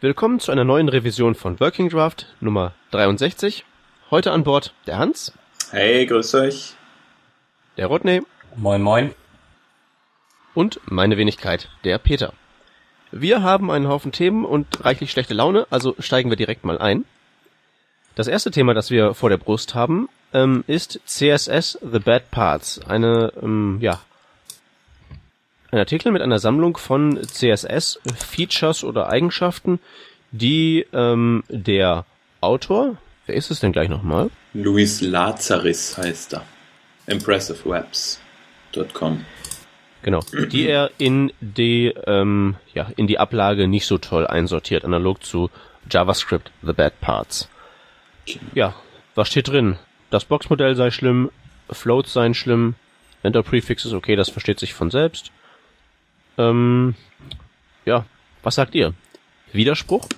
[0.00, 3.64] Willkommen zu einer neuen Revision von Working Draft Nummer 63.
[4.12, 5.32] Heute an Bord der Hans.
[5.72, 6.74] Hey, grüß euch.
[7.76, 8.22] Der Rodney.
[8.54, 9.12] Moin, moin.
[10.54, 12.32] Und meine Wenigkeit, der Peter.
[13.10, 17.04] Wir haben einen Haufen Themen und reichlich schlechte Laune, also steigen wir direkt mal ein.
[18.14, 22.80] Das erste Thema, das wir vor der Brust haben, ähm, ist CSS The Bad Parts.
[22.86, 24.00] Eine, ähm, ja,
[25.70, 29.80] ein Artikel mit einer Sammlung von CSS-Features oder Eigenschaften,
[30.30, 32.04] die ähm, der
[32.40, 34.30] Autor, wer ist es denn gleich nochmal?
[34.54, 36.44] Luis Lazaris heißt er.
[37.06, 39.24] ImpressiveWebs.com.
[40.02, 45.24] Genau, die er in die, ähm, ja, in die Ablage nicht so toll einsortiert, analog
[45.24, 45.50] zu
[45.90, 47.48] JavaScript The Bad Parts.
[48.54, 48.74] Ja,
[49.14, 49.78] was steht drin?
[50.10, 51.30] Das Boxmodell sei schlimm,
[51.70, 52.74] Floats seien schlimm,
[53.22, 55.32] Enter Prefixes, okay, das versteht sich von selbst.
[56.38, 56.94] Ähm,
[57.84, 58.06] ja,
[58.42, 58.94] was sagt ihr?
[59.52, 60.08] Widerspruch?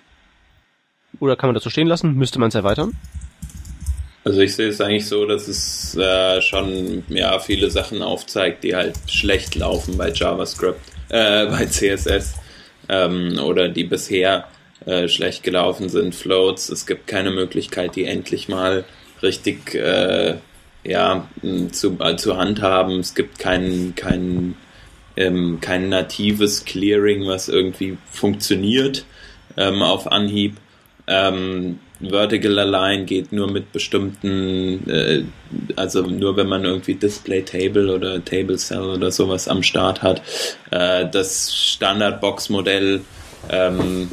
[1.18, 2.14] Oder kann man das so stehen lassen?
[2.14, 2.96] Müsste man es erweitern?
[4.22, 8.76] Also ich sehe es eigentlich so, dass es äh, schon ja viele Sachen aufzeigt, die
[8.76, 12.34] halt schlecht laufen bei JavaScript, äh, bei CSS
[12.88, 14.46] ähm, oder die bisher
[14.84, 16.14] äh, schlecht gelaufen sind.
[16.14, 18.84] Floats, es gibt keine Möglichkeit, die endlich mal
[19.22, 20.36] richtig äh,
[20.84, 21.26] ja
[21.72, 23.00] zu, äh, zu handhaben.
[23.00, 24.56] Es gibt keinen keinen
[25.20, 29.04] ähm, kein natives Clearing, was irgendwie funktioniert
[29.56, 30.56] ähm, auf Anhieb.
[31.06, 35.22] Ähm, Vertical Align geht nur mit bestimmten, äh,
[35.76, 40.22] also nur wenn man irgendwie Display Table oder Table Cell oder sowas am Start hat.
[40.70, 43.02] Äh, das Standard-Box-Modell
[43.50, 44.10] ähm,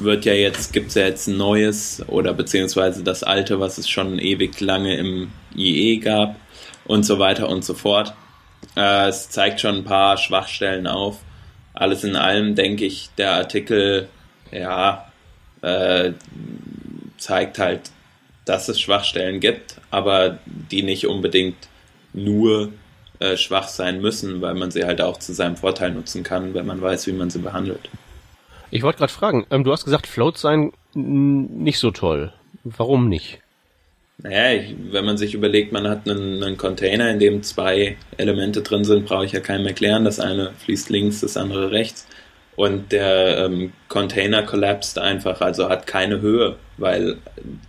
[0.00, 3.88] wird ja jetzt, gibt es ja jetzt ein neues oder beziehungsweise das alte, was es
[3.88, 6.36] schon ewig lange im IE gab
[6.84, 8.12] und so weiter und so fort.
[8.80, 11.18] Äh, es zeigt schon ein paar Schwachstellen auf.
[11.74, 14.08] Alles in allem denke ich, der Artikel,
[14.50, 15.06] ja,
[15.60, 16.12] äh,
[17.18, 17.90] zeigt halt,
[18.46, 21.68] dass es Schwachstellen gibt, aber die nicht unbedingt
[22.14, 22.72] nur
[23.18, 26.66] äh, schwach sein müssen, weil man sie halt auch zu seinem Vorteil nutzen kann, wenn
[26.66, 27.90] man weiß, wie man sie behandelt.
[28.70, 32.32] Ich wollte gerade fragen, ähm, du hast gesagt, Floats seien nicht so toll.
[32.64, 33.40] Warum nicht?
[34.22, 38.60] Naja, ich, wenn man sich überlegt, man hat einen, einen, Container, in dem zwei Elemente
[38.62, 40.04] drin sind, brauche ich ja keinem erklären.
[40.04, 42.06] Das eine fließt links, das andere rechts.
[42.56, 47.16] Und der ähm, Container collapsed einfach, also hat keine Höhe, weil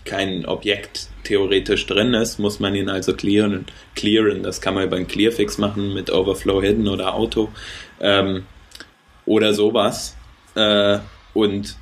[0.04, 3.66] kein Objekt theoretisch drin ist, muss man ihn also clearen.
[3.96, 4.44] clearen.
[4.44, 7.50] Das kann man über einen Clearfix machen mit Overflow Hidden oder Auto
[8.02, 8.46] ähm,
[9.26, 10.18] oder sowas.
[10.56, 11.00] Äh,
[11.34, 11.78] und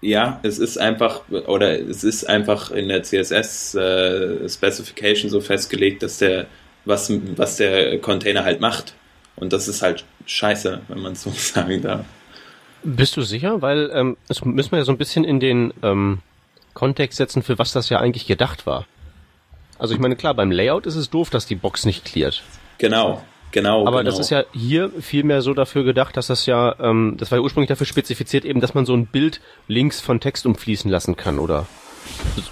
[0.00, 6.02] ja, es ist einfach, oder es ist einfach in der CSS äh, Specification so festgelegt,
[6.02, 6.46] dass der,
[6.84, 8.94] was, was der Container halt macht.
[9.36, 12.04] Und das ist halt scheiße, wenn man so sagen darf.
[12.82, 13.62] Bist du sicher?
[13.62, 16.20] Weil ähm, das müssen wir ja so ein bisschen in den ähm,
[16.74, 18.86] Kontext setzen, für was das ja eigentlich gedacht war.
[19.78, 22.42] Also ich meine, klar, beim Layout ist es doof, dass die Box nicht cleart.
[22.78, 23.22] Genau,
[23.56, 23.86] Genau.
[23.86, 24.10] Aber genau.
[24.10, 27.42] das ist ja hier vielmehr so dafür gedacht, dass das ja, ähm, das war ja
[27.42, 31.38] ursprünglich dafür spezifiziert eben, dass man so ein Bild links von Text umfließen lassen kann
[31.38, 31.66] oder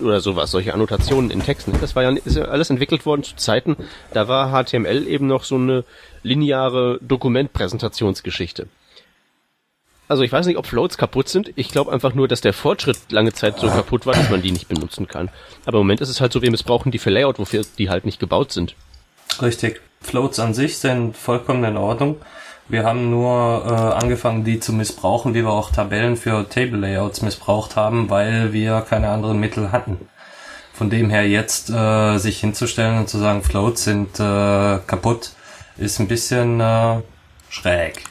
[0.01, 1.75] oder sowas, solche Annotationen in Texten.
[1.79, 3.77] Das war ja, ist ja alles entwickelt worden zu Zeiten,
[4.15, 5.85] da war HTML eben noch so eine
[6.23, 8.67] lineare Dokumentpräsentationsgeschichte.
[10.09, 11.53] Also ich weiß nicht, ob Floats kaputt sind.
[11.55, 14.53] Ich glaube einfach nur, dass der Fortschritt lange Zeit so kaputt war, dass man die
[14.53, 15.29] nicht benutzen kann.
[15.67, 18.07] Aber im Moment ist es halt so, wir missbrauchen die für Layout, wofür die halt
[18.07, 18.75] nicht gebaut sind.
[19.41, 19.81] Richtig.
[20.01, 22.17] Floats an sich sind vollkommen in Ordnung.
[22.69, 27.21] Wir haben nur äh, angefangen, die zu missbrauchen, wie wir auch Tabellen für Table Layouts
[27.21, 30.09] missbraucht haben, weil wir keine anderen Mittel hatten.
[30.73, 35.33] Von dem her jetzt äh, sich hinzustellen und zu sagen, Floats sind äh, kaputt,
[35.77, 37.03] ist ein bisschen äh,
[37.51, 38.03] schräg.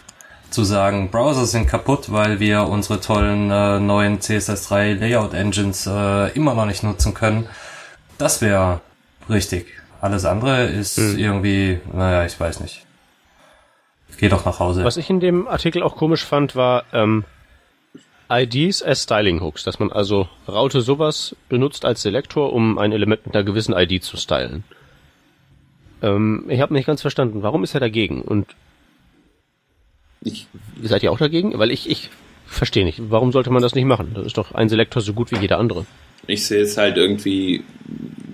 [0.52, 6.32] Zu sagen, Browser sind kaputt, weil wir unsere tollen äh, neuen CSS3 Layout Engines äh,
[6.34, 7.48] immer noch nicht nutzen können,
[8.20, 8.82] das wäre
[9.30, 9.83] richtig.
[10.04, 11.18] Alles andere ist hm.
[11.18, 12.86] irgendwie, naja, ich weiß nicht.
[14.18, 14.84] Geh doch nach Hause.
[14.84, 17.24] Was ich in dem Artikel auch komisch fand, war ähm,
[18.30, 23.26] IDs as Styling Hooks, dass man also Raute sowas benutzt als Selektor, um ein Element
[23.26, 24.66] mit einer gewissen ID zu stylen.
[26.02, 28.24] Ähm, ich habe nicht ganz verstanden, warum ist er dagegen?
[28.24, 28.58] Und
[30.20, 30.48] ich,
[30.82, 31.58] seid ihr auch dagegen?
[31.58, 32.10] Weil ich, ich
[32.46, 33.10] verstehe nicht.
[33.10, 34.12] Warum sollte man das nicht machen?
[34.16, 35.86] Das ist doch ein Selektor so gut wie jeder andere.
[36.28, 37.64] Ich sehe es halt irgendwie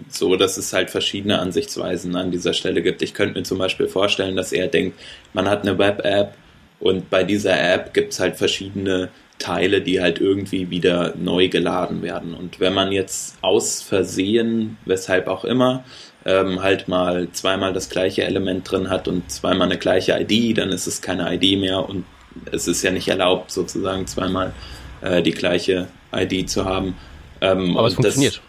[0.09, 3.01] so, dass es halt verschiedene Ansichtsweisen an dieser Stelle gibt.
[3.01, 4.99] Ich könnte mir zum Beispiel vorstellen, dass er denkt,
[5.33, 6.35] man hat eine Web-App
[6.79, 12.01] und bei dieser App gibt es halt verschiedene Teile, die halt irgendwie wieder neu geladen
[12.01, 12.33] werden.
[12.33, 15.83] Und wenn man jetzt aus Versehen, weshalb auch immer,
[16.25, 20.69] ähm, halt mal zweimal das gleiche Element drin hat und zweimal eine gleiche ID, dann
[20.69, 22.05] ist es keine ID mehr und
[22.51, 24.53] es ist ja nicht erlaubt, sozusagen zweimal
[25.01, 26.95] äh, die gleiche ID zu haben.
[27.41, 28.41] Ähm, Aber es funktioniert.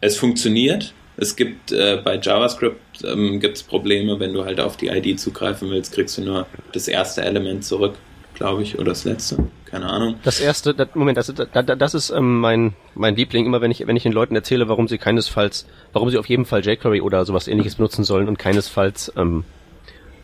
[0.00, 0.92] Das, es funktioniert.
[1.16, 5.18] Es gibt äh, bei JavaScript ähm, gibt es Probleme, wenn du halt auf die ID
[5.20, 7.94] zugreifen willst, kriegst du nur das erste Element zurück,
[8.34, 10.16] glaube ich, oder das letzte, keine Ahnung.
[10.24, 13.86] Das erste, das, Moment, das, das, das ist ähm, mein mein Liebling immer, wenn ich
[13.86, 17.24] wenn ich den Leuten erzähle, warum sie keinesfalls, warum sie auf jeden Fall jQuery oder
[17.24, 19.44] sowas Ähnliches benutzen sollen und keinesfalls ähm,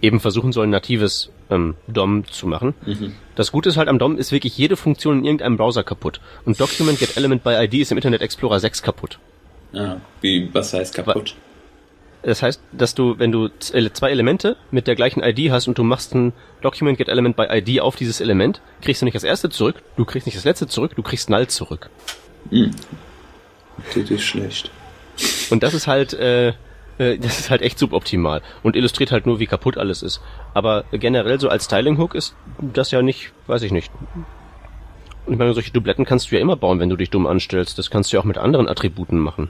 [0.02, 2.74] eben versuchen sollen, natives ähm, DOM zu machen.
[2.86, 3.14] Mhm.
[3.34, 6.20] Das Gute ist halt am DOM ist wirklich jede Funktion in irgendeinem Browser kaputt.
[6.44, 9.18] Und Document Get Element by ID ist im Internet Explorer 6 kaputt.
[9.72, 11.34] Ah, wie, was heißt kaputt?
[12.22, 15.84] Das heißt, dass du, wenn du zwei Elemente mit der gleichen ID hast und du
[15.84, 19.48] machst ein Document Get Element by ID auf dieses Element, kriegst du nicht das erste
[19.48, 21.88] zurück, du kriegst nicht das letzte zurück, du kriegst Null zurück.
[22.50, 22.72] Hm.
[23.94, 24.70] Das ist schlecht.
[25.50, 26.52] Und das ist halt, äh,
[27.00, 30.20] äh, das ist halt echt suboptimal und illustriert halt nur, wie kaputt alles ist.
[30.54, 33.90] Aber generell so als Styling Hook ist das ja nicht, weiß ich nicht.
[35.26, 37.78] Und ich meine, solche Dubletten kannst du ja immer bauen, wenn du dich dumm anstellst.
[37.78, 39.48] Das kannst du ja auch mit anderen Attributen machen.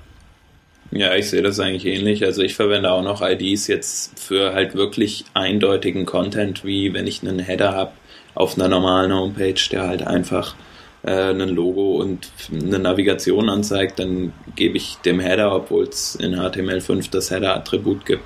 [0.93, 2.25] Ja, ich sehe das eigentlich ähnlich.
[2.25, 7.23] Also ich verwende auch noch IDs jetzt für halt wirklich eindeutigen Content, wie wenn ich
[7.23, 7.93] einen Header habe
[8.35, 10.55] auf einer normalen Homepage, der halt einfach
[11.02, 16.37] äh, ein Logo und eine Navigation anzeigt, dann gebe ich dem Header, obwohl es in
[16.37, 18.25] HTML5 das Header-Attribut gibt,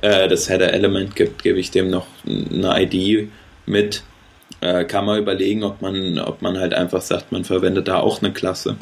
[0.00, 3.28] äh, das Header-Element gibt, gebe ich dem noch eine ID
[3.66, 4.02] mit.
[4.60, 8.22] Äh, kann man überlegen, ob man, ob man halt einfach sagt, man verwendet da auch
[8.22, 8.76] eine Klasse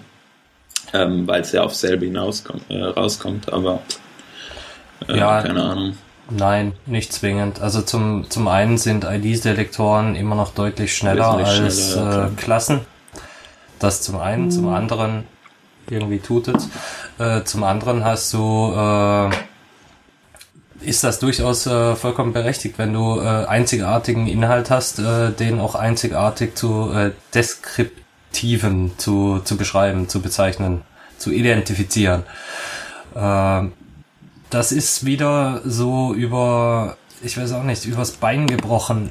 [0.92, 3.80] ähm, weil es ja auf selbe hinauskommt, äh, rauskommt, aber
[5.08, 5.96] äh, ja, keine Ahnung.
[6.30, 7.60] Nein, nicht zwingend.
[7.60, 12.80] Also zum, zum einen sind ID-Selektoren immer noch deutlich schneller als schneller, äh, Klassen.
[13.80, 14.50] Das zum einen, mhm.
[14.52, 15.24] zum anderen,
[15.88, 16.68] irgendwie tut es.
[17.18, 19.30] Äh, zum anderen hast du, äh,
[20.88, 25.74] ist das durchaus äh, vollkommen berechtigt, wenn du äh, einzigartigen Inhalt hast, äh, den auch
[25.74, 28.00] einzigartig zu äh, deskript
[28.32, 30.82] Tiefen zu, zu beschreiben, zu bezeichnen,
[31.18, 32.22] zu identifizieren.
[33.14, 33.62] Äh,
[34.50, 39.10] das ist wieder so über, ich weiß auch nicht, übers Bein gebrochen.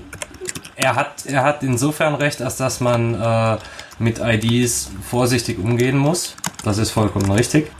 [0.75, 3.57] Er hat, er hat insofern recht, als dass man äh,
[3.99, 6.35] mit IDs vorsichtig umgehen muss.
[6.63, 7.71] Das ist vollkommen richtig.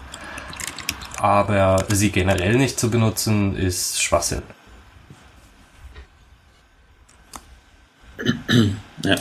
[1.18, 4.44] Aber sie generell nicht zu benutzen, ist Schwachsinn.
[9.04, 9.16] Ja.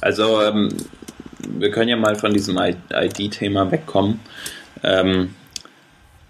[0.00, 0.68] Also ähm,
[1.40, 4.20] wir können ja mal von diesem ID-Thema wegkommen.
[4.84, 5.34] Ähm,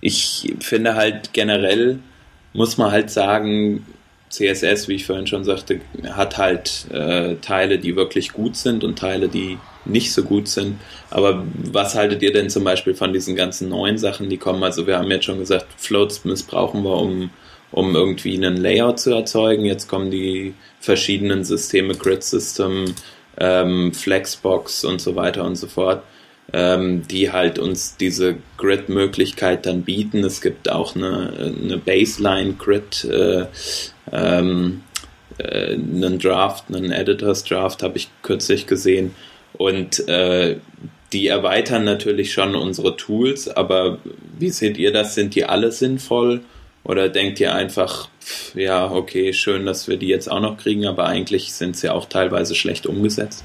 [0.01, 1.99] ich finde halt generell
[2.53, 3.87] muss man halt sagen,
[4.31, 5.81] CSS, wie ich vorhin schon sagte,
[6.11, 10.79] hat halt äh, Teile, die wirklich gut sind und Teile, die nicht so gut sind.
[11.11, 14.63] Aber was haltet ihr denn zum Beispiel von diesen ganzen neuen Sachen, die kommen?
[14.63, 17.31] Also wir haben jetzt schon gesagt, Floats missbrauchen wir, um,
[17.73, 19.65] um irgendwie einen Layout zu erzeugen.
[19.65, 22.95] Jetzt kommen die verschiedenen Systeme, Grid System,
[23.39, 26.03] ähm, Flexbox und so weiter und so fort,
[26.53, 30.25] ähm, die halt uns diese Grid-Möglichkeit dann bieten.
[30.25, 33.47] Es gibt auch eine, eine Baseline-Grid, äh,
[34.13, 34.83] ähm,
[35.39, 39.15] äh, einen Draft, einen Editors Draft habe ich kürzlich gesehen
[39.55, 40.57] und äh,
[41.13, 43.99] die erweitern natürlich schon unsere Tools, aber
[44.39, 45.15] wie seht ihr das?
[45.15, 46.43] Sind die alle sinnvoll?
[46.85, 48.09] Oder denkt ihr einfach,
[48.55, 52.07] ja, okay, schön, dass wir die jetzt auch noch kriegen, aber eigentlich sind sie auch
[52.07, 53.45] teilweise schlecht umgesetzt?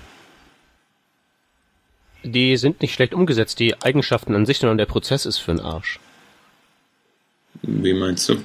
[2.23, 5.59] Die sind nicht schlecht umgesetzt, die Eigenschaften an sich, sondern der Prozess ist für den
[5.59, 5.99] Arsch.
[7.61, 8.37] Wie meinst du?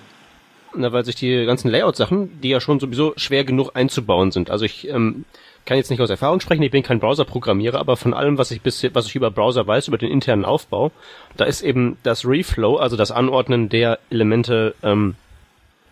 [0.79, 4.49] Na, weil sich die ganzen Layout-Sachen, die ja schon sowieso schwer genug einzubauen sind.
[4.49, 5.25] Also ich ähm,
[5.67, 8.63] kann jetzt nicht aus Erfahrung sprechen, ich bin kein Browser-Programmierer, aber von allem, was ich
[8.63, 10.93] bis, was ich über Browser weiß, über den internen Aufbau,
[11.37, 15.17] da ist eben das Reflow, also das Anordnen der Elemente ähm,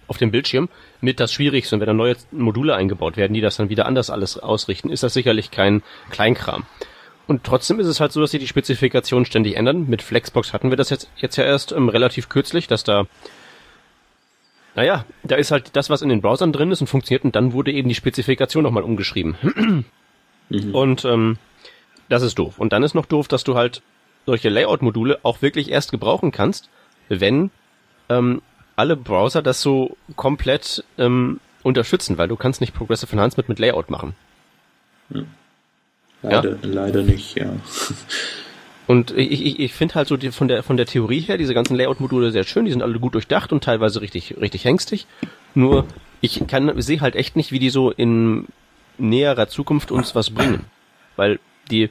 [0.06, 0.68] auf dem Bildschirm,
[1.00, 1.74] mit das Schwierigste.
[1.74, 5.02] Und wenn da neue Module eingebaut werden, die das dann wieder anders alles ausrichten, ist
[5.02, 6.64] das sicherlich kein Kleinkram.
[7.26, 9.86] Und trotzdem ist es halt so, dass sie die Spezifikation ständig ändern.
[9.88, 13.06] Mit Flexbox hatten wir das jetzt, jetzt ja erst ähm, relativ kürzlich, dass da
[14.76, 17.52] naja, da ist halt das, was in den Browsern drin ist und funktioniert und dann
[17.52, 19.36] wurde eben die Spezifikation nochmal umgeschrieben.
[20.50, 20.74] mhm.
[20.74, 21.38] Und ähm,
[22.08, 22.58] das ist doof.
[22.58, 23.82] Und dann ist noch doof, dass du halt
[24.26, 26.68] solche Layout-Module auch wirklich erst gebrauchen kannst,
[27.08, 27.50] wenn
[28.08, 28.42] ähm,
[28.76, 33.90] alle Browser das so komplett ähm, unterstützen, weil du kannst nicht Progressive Enhancement mit Layout
[33.90, 34.14] machen.
[35.10, 35.22] Ja.
[36.22, 36.56] Leider, ja?
[36.62, 37.50] leider nicht, ja.
[38.86, 41.54] Und ich, ich, ich finde halt so die, von der von der Theorie her diese
[41.54, 45.06] ganzen Layout-Module sehr schön, die sind alle gut durchdacht und teilweise richtig richtig hängstig.
[45.54, 45.86] Nur
[46.20, 48.46] ich kann sehe halt echt nicht, wie die so in
[48.98, 50.64] näherer Zukunft uns was bringen,
[51.16, 51.40] weil
[51.70, 51.90] die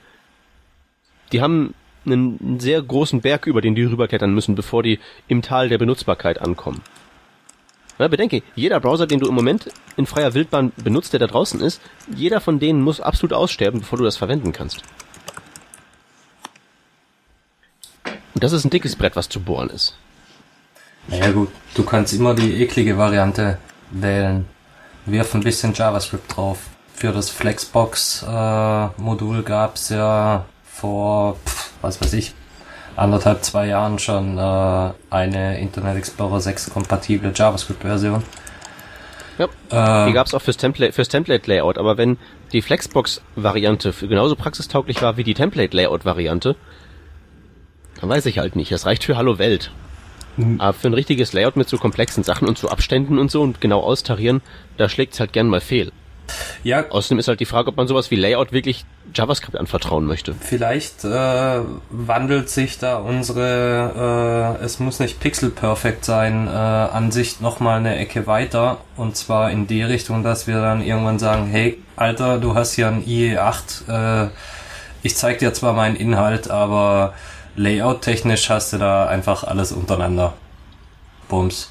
[1.32, 1.74] die haben
[2.06, 6.40] einen sehr großen Berg, über den die rüberklettern müssen, bevor die im Tal der Benutzbarkeit
[6.40, 6.82] ankommen.
[7.98, 11.62] Na, bedenke, jeder Browser, den du im Moment in freier Wildbahn benutzt, der da draußen
[11.62, 11.82] ist,
[12.14, 14.84] jeder von denen muss absolut aussterben, bevor du das verwenden kannst.
[18.36, 19.96] Das ist ein dickes Brett, was zu bohren ist.
[21.08, 23.60] Naja gut, du kannst immer die eklige Variante
[23.92, 24.48] wählen.
[25.06, 26.58] Wirf ein bisschen JavaScript drauf.
[26.94, 32.34] Für das Flexbox-Modul äh, gab's ja vor, pff, was weiß ich,
[32.96, 38.24] anderthalb, zwei Jahren schon äh, eine Internet Explorer 6 kompatible JavaScript-Version.
[39.38, 42.18] Ja, äh, die gab's auch fürs Template, fürs Template-Layout, aber wenn
[42.54, 46.56] die Flexbox-Variante genauso praxistauglich war wie die Template-Layout-Variante,
[48.10, 48.72] weiß ich halt nicht.
[48.72, 49.72] Das reicht für Hallo Welt.
[50.38, 50.60] Mhm.
[50.60, 53.62] Aber für ein richtiges Layout mit so komplexen Sachen und so Abständen und so und
[53.62, 54.42] genau austarieren,
[54.78, 55.92] da schlägt's halt gern mal fehl.
[56.64, 56.90] Ja.
[56.90, 60.34] Außerdem ist halt die Frage, ob man sowas wie Layout wirklich JavaScript anvertrauen möchte.
[60.40, 61.60] Vielleicht äh,
[61.90, 67.96] wandelt sich da unsere, äh, es muss nicht pixel perfect sein, äh, Ansicht nochmal eine
[67.98, 68.80] Ecke weiter.
[68.98, 72.88] Und zwar in die Richtung, dass wir dann irgendwann sagen, hey, Alter, du hast hier
[72.88, 74.30] ein IE8, äh,
[75.04, 77.14] ich zeig dir zwar meinen Inhalt, aber
[77.56, 80.34] Layout-technisch hast du da einfach alles untereinander.
[81.30, 81.70] Bums.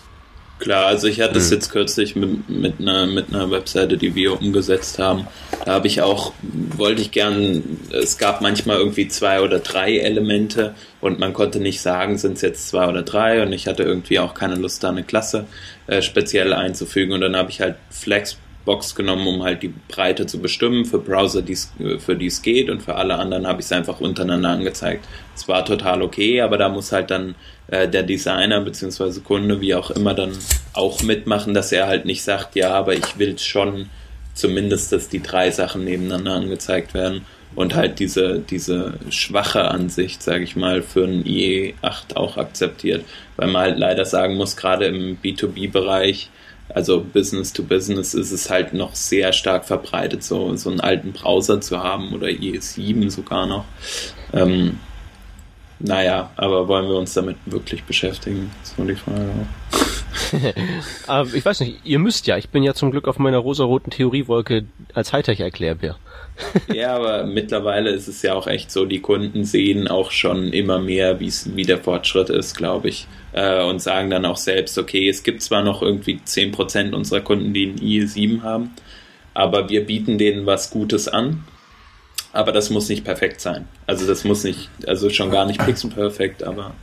[0.61, 1.57] Klar, also ich hatte es mhm.
[1.57, 5.27] jetzt kürzlich mit, mit, einer, mit einer Webseite, die wir umgesetzt haben.
[5.65, 6.33] Da habe ich auch,
[6.77, 11.81] wollte ich gern, es gab manchmal irgendwie zwei oder drei Elemente und man konnte nicht
[11.81, 14.91] sagen, sind es jetzt zwei oder drei und ich hatte irgendwie auch keine Lust, da
[14.91, 15.47] eine Klasse
[15.87, 20.27] äh, speziell einzufügen und dann habe ich halt Flex Box genommen, um halt die Breite
[20.27, 23.67] zu bestimmen für Browser, die's, für die es geht und für alle anderen habe ich
[23.67, 25.07] es einfach untereinander angezeigt.
[25.35, 27.35] Es war total okay, aber da muss halt dann
[27.69, 29.21] äh, der Designer bzw.
[29.21, 30.33] Kunde, wie auch immer, dann
[30.73, 33.91] auch mitmachen, dass er halt nicht sagt, ja, aber ich will schon
[34.35, 40.45] zumindest, dass die drei Sachen nebeneinander angezeigt werden und halt diese, diese schwache Ansicht, sage
[40.45, 43.05] ich mal, für ein IE8 auch akzeptiert,
[43.37, 46.31] weil man halt leider sagen muss, gerade im B2B-Bereich,
[46.69, 51.13] also Business to Business ist es halt noch sehr stark verbreitet, so, so einen alten
[51.13, 53.65] Browser zu haben oder IE7 sogar noch.
[54.33, 54.79] Ähm,
[55.79, 58.51] naja, aber wollen wir uns damit wirklich beschäftigen?
[58.77, 59.47] War die Frage
[61.07, 62.37] aber ich weiß nicht, ihr müsst ja.
[62.37, 65.97] Ich bin ja zum Glück auf meiner rosaroten Theoriewolke als Hightech-Erklärbär.
[66.73, 70.79] ja, aber mittlerweile ist es ja auch echt so, die Kunden sehen auch schon immer
[70.79, 73.07] mehr, wie der Fortschritt ist, glaube ich.
[73.33, 77.53] Äh, und sagen dann auch selbst, okay, es gibt zwar noch irgendwie 10% unserer Kunden,
[77.53, 78.71] die ein IE7 haben,
[79.33, 81.45] aber wir bieten denen was Gutes an.
[82.33, 83.69] Aber das muss nicht perfekt sein.
[83.87, 86.75] Also das muss nicht, also schon gar nicht pixel perfekt, aber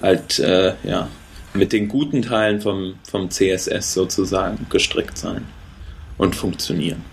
[0.00, 1.08] halt, äh, ja,
[1.56, 5.46] mit den guten Teilen vom, vom CSS sozusagen gestrickt sein
[6.18, 7.04] und funktionieren.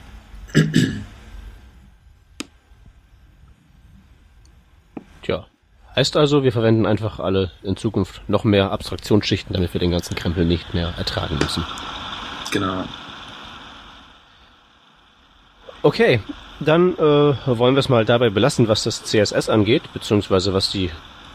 [5.23, 5.45] Tja.
[5.95, 10.15] Heißt also, wir verwenden einfach alle in Zukunft noch mehr Abstraktionsschichten, damit wir den ganzen
[10.15, 11.63] Krempel nicht mehr ertragen müssen.
[12.51, 12.85] Genau.
[15.83, 16.19] Okay,
[16.59, 20.89] dann äh, wollen wir es mal dabei belassen, was das CSS angeht, beziehungsweise was die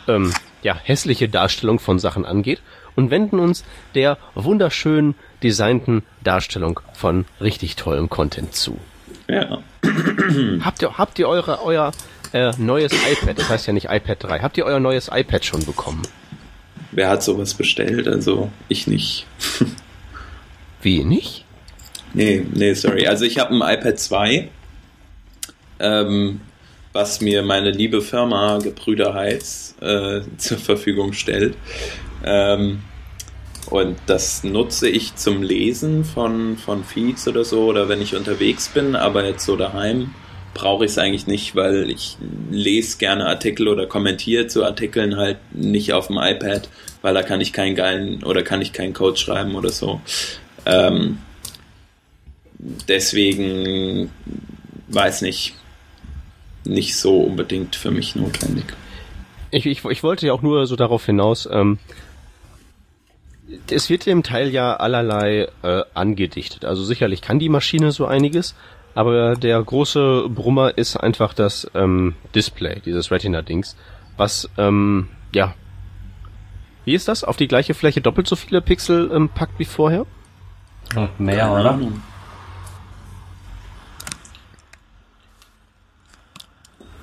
[0.09, 2.61] ähm, ja, hässliche Darstellung von Sachen angeht
[2.99, 3.65] und wenden uns
[3.95, 5.15] der wunderschön
[5.45, 8.77] designten Darstellung von richtig tollem Content zu.
[9.29, 9.63] Ja.
[10.65, 11.93] habt ihr, habt ihr eure, euer
[12.33, 15.65] äh, neues iPad, das heißt ja nicht iPad 3, habt ihr euer neues iPad schon
[15.65, 16.03] bekommen?
[16.91, 18.09] Wer hat sowas bestellt?
[18.09, 19.27] Also ich nicht.
[20.83, 21.45] Wie, nicht?
[22.15, 23.07] Nee, nee, sorry.
[23.07, 24.49] Also ich habe ein iPad 2,
[25.79, 26.41] ähm,
[26.93, 31.55] was mir meine liebe Firma Gebrüder Heiz äh, zur Verfügung stellt.
[32.25, 32.81] Ähm,
[33.71, 38.69] und das nutze ich zum Lesen von, von Feeds oder so oder wenn ich unterwegs
[38.69, 40.15] bin, aber jetzt so daheim
[40.55, 42.17] brauche ich es eigentlich nicht, weil ich
[42.51, 46.69] lese gerne Artikel oder kommentiere zu Artikeln halt nicht auf dem iPad,
[47.03, 50.01] weil da kann ich keinen geilen oder kann ich keinen Code schreiben oder so.
[50.67, 51.19] Ähm,
[52.59, 54.11] deswegen
[54.89, 55.55] weiß nicht,
[56.65, 58.65] nicht so unbedingt für mich notwendig.
[59.51, 61.79] Ich, ich, ich wollte ja auch nur so darauf hinaus, ähm,
[63.73, 66.65] es wird im Teil ja allerlei äh, angedichtet.
[66.65, 68.55] Also sicherlich kann die Maschine so einiges,
[68.95, 73.77] aber der große Brummer ist einfach das ähm, Display, dieses Retina-Dings,
[74.17, 75.55] was, ähm, ja,
[76.85, 77.23] wie ist das?
[77.23, 80.07] Auf die gleiche Fläche doppelt so viele Pixel ähm, packt wie vorher?
[81.19, 81.79] mehr, oder?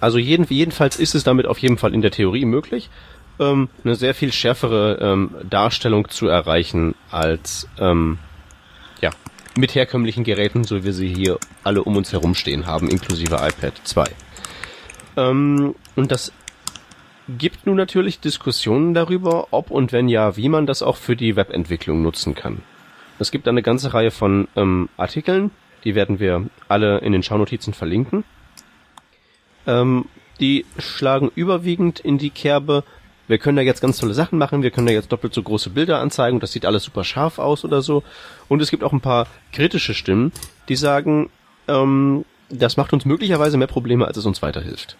[0.01, 2.89] Also jeden, jedenfalls ist es damit auf jeden Fall in der Theorie möglich
[3.39, 8.17] ähm, eine sehr viel schärfere ähm, Darstellung zu erreichen als ähm,
[9.01, 9.11] ja
[9.57, 13.35] mit herkömmlichen Geräten, so wie wir sie hier alle um uns herum stehen haben, inklusive
[13.35, 14.05] iPad 2.
[15.17, 16.31] Ähm, und das
[17.27, 21.35] gibt nun natürlich Diskussionen darüber, ob und wenn ja, wie man das auch für die
[21.35, 22.61] Webentwicklung nutzen kann.
[23.17, 25.51] Es gibt eine ganze Reihe von ähm, Artikeln,
[25.83, 28.23] die werden wir alle in den Schaunotizen verlinken.
[29.65, 30.05] Ähm,
[30.39, 32.83] die schlagen überwiegend in die Kerbe,
[33.27, 35.69] wir können da jetzt ganz tolle Sachen machen, wir können da jetzt doppelt so große
[35.71, 38.03] Bilder anzeigen das sieht alles super scharf aus oder so.
[38.47, 40.31] Und es gibt auch ein paar kritische Stimmen,
[40.69, 41.29] die sagen,
[41.67, 44.97] ähm, das macht uns möglicherweise mehr Probleme, als es uns weiterhilft.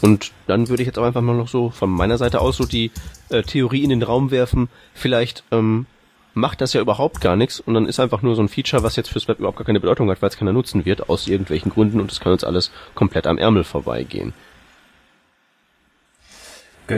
[0.00, 2.64] Und dann würde ich jetzt auch einfach mal noch so von meiner Seite aus so
[2.64, 2.90] die
[3.28, 5.86] äh, Theorie in den Raum werfen, vielleicht ähm,
[6.34, 8.96] macht das ja überhaupt gar nichts und dann ist einfach nur so ein Feature, was
[8.96, 11.70] jetzt fürs Web überhaupt gar keine Bedeutung hat, weil es keiner nutzen wird, aus irgendwelchen
[11.70, 14.32] Gründen und es kann uns alles komplett am Ärmel vorbeigehen.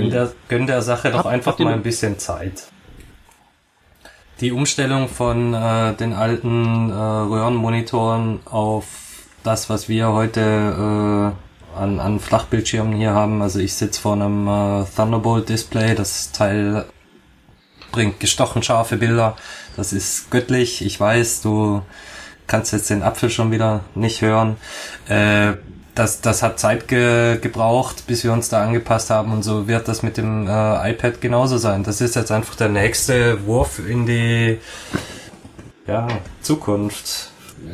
[0.01, 2.65] Gönn der, gönn der Sache doch einfach mal ein bisschen Zeit.
[4.41, 8.87] Die Umstellung von äh, den alten äh, Röhrenmonitoren auf
[9.45, 13.43] das, was wir heute äh, an, an Flachbildschirmen hier haben.
[13.43, 15.95] Also ich sitze vor einem äh, Thunderbolt-Display.
[15.95, 16.87] Das Teil
[17.93, 19.37] bringt gestochen scharfe Bilder.
[19.77, 20.85] Das ist göttlich.
[20.85, 21.83] Ich weiß, du
[22.47, 24.57] kannst jetzt den Apfel schon wieder nicht hören.
[25.09, 25.55] Äh,
[25.95, 29.89] das, das hat Zeit ge gebraucht, bis wir uns da angepasst haben und so wird
[29.89, 31.85] das mit dem äh, iPad genauso sein.
[31.85, 34.59] Das ist jetzt einfach der nächste Wurf in die
[35.87, 36.09] ja,
[36.41, 37.31] Zukunft.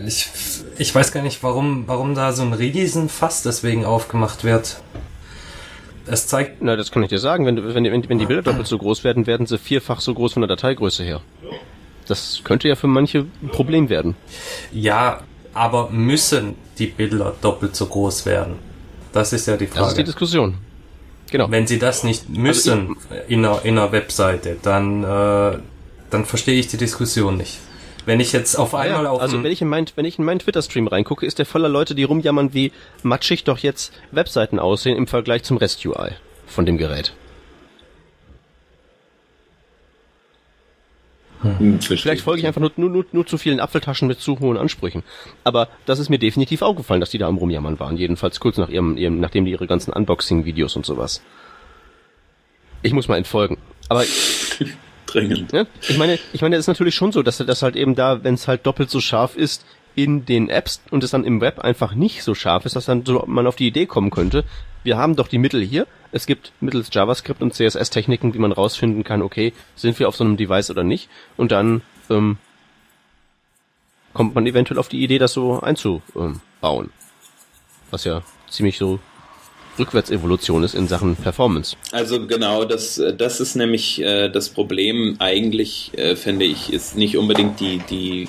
[0.06, 0.30] Ich,
[0.78, 4.82] ich weiß gar nicht, warum, warum da so ein Riesenfass deswegen aufgemacht wird.
[6.06, 6.62] Es zeigt.
[6.62, 7.46] Na, das kann ich dir sagen.
[7.46, 10.34] Wenn, wenn, wenn, wenn die Bilder doppelt so groß werden, werden sie vierfach so groß
[10.34, 11.20] von der Dateigröße her.
[12.06, 14.16] Das könnte ja für manche ein Problem werden.
[14.72, 15.20] Ja,
[15.54, 18.54] aber müssen die Bilder doppelt so groß werden?
[19.12, 19.80] Das ist ja die Frage.
[19.80, 20.54] Das ist die Diskussion.
[21.30, 21.50] Genau.
[21.50, 25.58] Wenn sie das nicht müssen also in, einer, in einer Webseite, dann, äh,
[26.10, 27.58] dann verstehe ich die Diskussion nicht.
[28.06, 30.24] Wenn ich jetzt auf einmal ja, auf also wenn ich in mein wenn ich in
[30.24, 32.72] meinen Twitter Stream reingucke, ist der voller Leute, die rumjammern, wie
[33.02, 36.12] matschig doch jetzt Webseiten aussehen im Vergleich zum Rest UI
[36.46, 37.12] von dem Gerät.
[41.42, 44.56] Hm, Vielleicht folge ich einfach nur, nur, nur, nur zu vielen Apfeltaschen mit zu hohen
[44.56, 45.02] Ansprüchen.
[45.42, 47.96] Aber das ist mir definitiv aufgefallen, dass die da am Rumjammern waren.
[47.96, 51.22] Jedenfalls kurz nach ihrem, ihrem nachdem die ihre ganzen Unboxing-Videos und sowas.
[52.82, 53.58] Ich muss mal entfolgen.
[53.88, 54.04] Aber
[55.06, 55.52] dringend.
[55.52, 58.22] Ja, ich meine, ich meine, es ist natürlich schon so, dass das halt eben da,
[58.22, 61.60] wenn es halt doppelt so scharf ist in den Apps und es dann im Web
[61.60, 64.44] einfach nicht so scharf ist, dass dann so man auf die Idee kommen könnte,
[64.82, 65.86] wir haben doch die Mittel hier.
[66.12, 70.24] Es gibt mittels JavaScript und CSS-Techniken, wie man rausfinden kann, okay, sind wir auf so
[70.24, 71.08] einem Device oder nicht.
[71.36, 72.38] Und dann ähm,
[74.12, 76.90] kommt man eventuell auf die Idee, das so einzubauen.
[77.90, 78.98] Was ja ziemlich so
[79.78, 81.76] Rückwärtsevolution ist in Sachen Performance.
[81.92, 85.16] Also genau, das, das ist nämlich äh, das Problem.
[85.18, 88.28] Eigentlich äh, finde ich, ist nicht unbedingt die, die,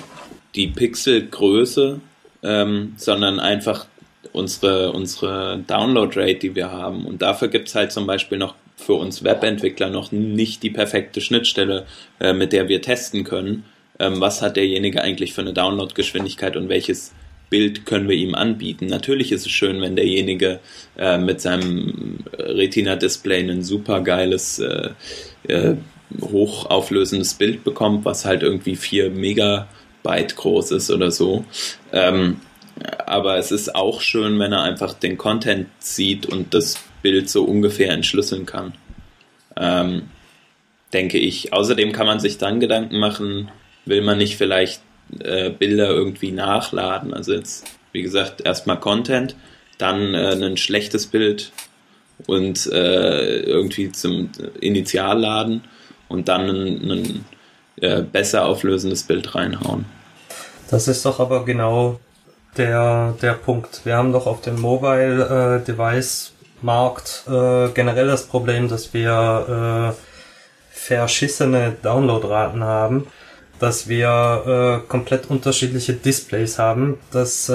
[0.54, 2.00] die Pixelgröße,
[2.42, 3.86] ähm, sondern einfach
[4.32, 7.06] unsere, unsere Download-Rate, die wir haben.
[7.06, 11.20] Und dafür gibt es halt zum Beispiel noch für uns Webentwickler noch nicht die perfekte
[11.20, 11.86] Schnittstelle,
[12.20, 13.64] äh, mit der wir testen können.
[13.98, 17.12] Ähm, was hat derjenige eigentlich für eine Download-Geschwindigkeit und welches
[17.52, 18.86] Bild können wir ihm anbieten.
[18.86, 20.58] Natürlich ist es schön, wenn derjenige
[20.96, 24.88] äh, mit seinem Retina-Display ein super geiles, äh,
[25.48, 25.74] äh,
[26.22, 29.10] hochauflösendes Bild bekommt, was halt irgendwie 4
[30.02, 31.44] Megabyte groß ist oder so.
[31.92, 32.40] Ähm,
[33.06, 37.44] aber es ist auch schön, wenn er einfach den Content sieht und das Bild so
[37.44, 38.74] ungefähr entschlüsseln kann.
[39.56, 40.08] Ähm,
[40.92, 41.52] denke ich.
[41.52, 43.50] Außerdem kann man sich dann Gedanken machen,
[43.84, 44.80] will man nicht vielleicht
[45.20, 47.12] äh, Bilder irgendwie nachladen?
[47.12, 49.36] Also jetzt, wie gesagt, erstmal Content,
[49.78, 51.52] dann äh, ein schlechtes Bild
[52.26, 55.62] und äh, irgendwie zum Initialladen
[56.08, 57.24] und dann ein, ein
[57.80, 59.86] äh, besser auflösendes Bild reinhauen.
[60.70, 62.00] Das ist doch aber genau
[62.56, 63.82] der, der Punkt.
[63.84, 66.32] Wir haben doch auf dem Mobile äh, Device
[66.62, 70.02] Markt äh, generell das Problem, dass wir äh,
[70.70, 73.06] verschissene Downloadraten haben,
[73.58, 77.48] dass wir äh, komplett unterschiedliche Displays haben, dass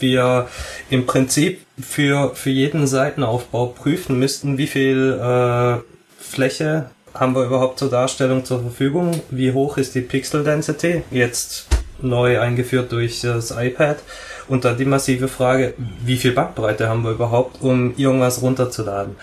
[0.00, 0.48] wir
[0.90, 5.82] im Prinzip für, für jeden Seitenaufbau prüfen müssten, wie viel
[6.18, 11.66] Fläche haben wir überhaupt zur Darstellung zur Verfügung, wie hoch ist die Pixel Density, jetzt
[12.02, 13.98] neu eingeführt durch das iPad.
[14.48, 15.74] Und dann die massive Frage,
[16.04, 19.16] wie viel Bandbreite haben wir überhaupt, um irgendwas runterzuladen?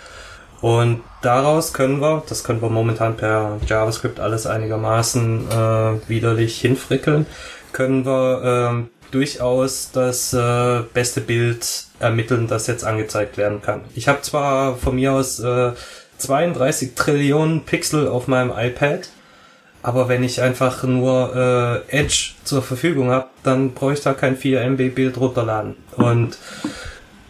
[0.62, 7.26] Und daraus können wir, das können wir momentan per JavaScript alles einigermaßen äh, widerlich hinfrickeln,
[7.72, 13.82] können wir äh, durchaus das äh, beste Bild ermitteln, das jetzt angezeigt werden kann.
[13.96, 15.72] Ich habe zwar von mir aus äh,
[16.22, 19.10] 32 Trillionen Pixel auf meinem iPad,
[19.84, 21.36] aber wenn ich einfach nur
[21.90, 25.76] äh, Edge zur Verfügung habe, dann brauche ich da kein 4 MB Bild runterladen.
[25.96, 26.38] Und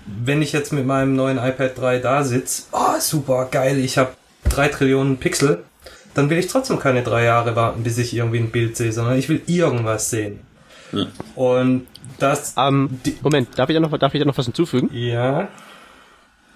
[0.06, 4.12] wenn ich jetzt mit meinem neuen iPad 3 da sitze, oh super geil, ich habe
[4.50, 5.64] drei Trillionen Pixel,
[6.14, 9.18] dann will ich trotzdem keine drei Jahre warten, bis ich irgendwie ein Bild sehe, sondern
[9.18, 10.42] ich will irgendwas sehen.
[11.36, 11.88] Und
[12.20, 12.54] das.
[12.58, 14.90] Ähm, Moment, darf ich da noch, darf ich da noch was hinzufügen?
[14.94, 15.48] Ja.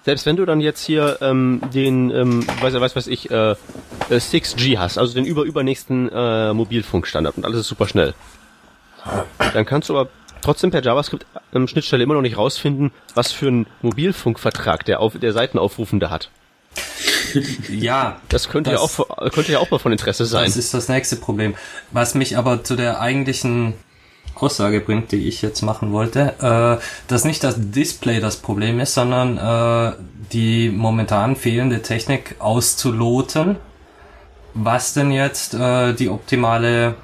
[0.06, 3.56] Selbst wenn du dann jetzt hier ähm, den, ähm, weiß weiß weiß ich, äh,
[4.08, 8.14] 6G äh, hast, also den über übernächsten äh, Mobilfunkstandard und alles ist super schnell,
[9.52, 10.08] dann kannst du aber
[10.42, 15.32] trotzdem per JavaScript ähm, immer noch nicht rausfinden, was für einen Mobilfunkvertrag der auf der
[15.32, 16.30] Seitenaufrufende hat.
[17.68, 20.44] ja, das könnte das, ja auch könnte ja auch mal von Interesse sein.
[20.44, 21.56] Das ist das nächste Problem.
[21.90, 23.74] Was mich aber zu der eigentlichen
[24.36, 28.94] Aussage bringt, die ich jetzt machen wollte, äh, dass nicht das Display das Problem ist,
[28.94, 29.96] sondern äh,
[30.32, 33.56] die momentan fehlende Technik auszuloten,
[34.54, 36.96] was denn jetzt äh, die optimale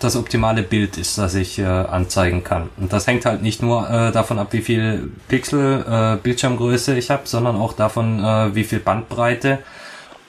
[0.00, 2.70] das optimale Bild ist, das ich äh, anzeigen kann.
[2.78, 7.10] Und das hängt halt nicht nur äh, davon ab, wie viel Pixel äh, Bildschirmgröße ich
[7.10, 9.58] habe, sondern auch davon, äh, wie viel Bandbreite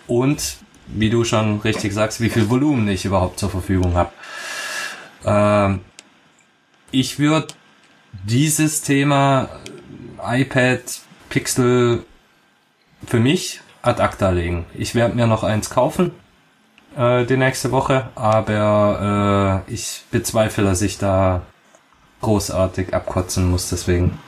[0.08, 0.58] und,
[0.88, 4.12] wie du schon richtig sagst, wie viel Volumen ich überhaupt zur Verfügung habe.
[5.26, 5.80] Ähm,
[6.92, 7.48] ich würde
[8.26, 9.50] dieses Thema
[10.24, 10.82] iPad
[11.30, 12.04] Pixel
[13.06, 14.66] für mich ad acta legen.
[14.76, 16.12] Ich werde mir noch eins kaufen
[16.96, 21.42] äh, die nächste Woche, aber äh, ich bezweifle, dass ich da
[22.22, 24.20] großartig abkotzen muss, deswegen.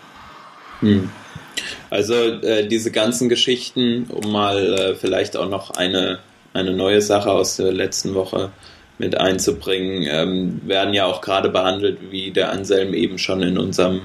[0.79, 1.11] Hm.
[1.89, 6.19] Also äh, diese ganzen Geschichten, um mal äh, vielleicht auch noch eine,
[6.53, 8.51] eine neue Sache aus der letzten Woche
[8.97, 14.01] mit einzubringen, ähm, werden ja auch gerade behandelt, wie der Anselm eben schon in unserem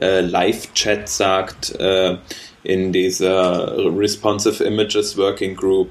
[0.00, 2.16] äh, Live-Chat sagt, äh,
[2.62, 5.90] in dieser Responsive Images Working Group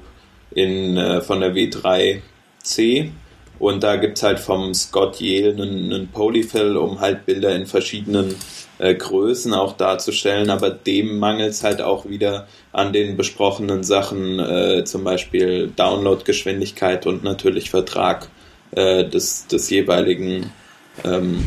[0.50, 3.10] in, äh, von der W3C.
[3.58, 7.66] Und da gibt es halt vom Scott Yale einen, einen Polyfill, um halt Bilder in
[7.66, 8.36] verschiedenen
[8.78, 14.38] äh, Größen auch darzustellen, aber dem mangelt es halt auch wieder an den besprochenen Sachen,
[14.38, 18.28] äh, zum Beispiel Downloadgeschwindigkeit und natürlich Vertrag
[18.72, 20.50] äh, des, des jeweiligen
[21.04, 21.46] ähm,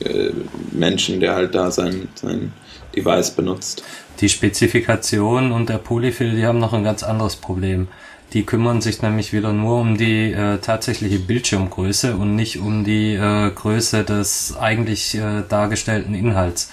[0.00, 0.30] äh,
[0.72, 2.52] Menschen, der halt da sein, sein
[2.94, 3.82] Device benutzt.
[4.20, 7.88] Die Spezifikation und der Polyfill, die haben noch ein ganz anderes Problem.
[8.32, 13.14] Die kümmern sich nämlich wieder nur um die äh, tatsächliche Bildschirmgröße und nicht um die
[13.14, 16.70] äh, Größe des eigentlich äh, dargestellten Inhalts.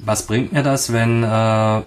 [0.00, 1.82] Was bringt mir das, wenn äh,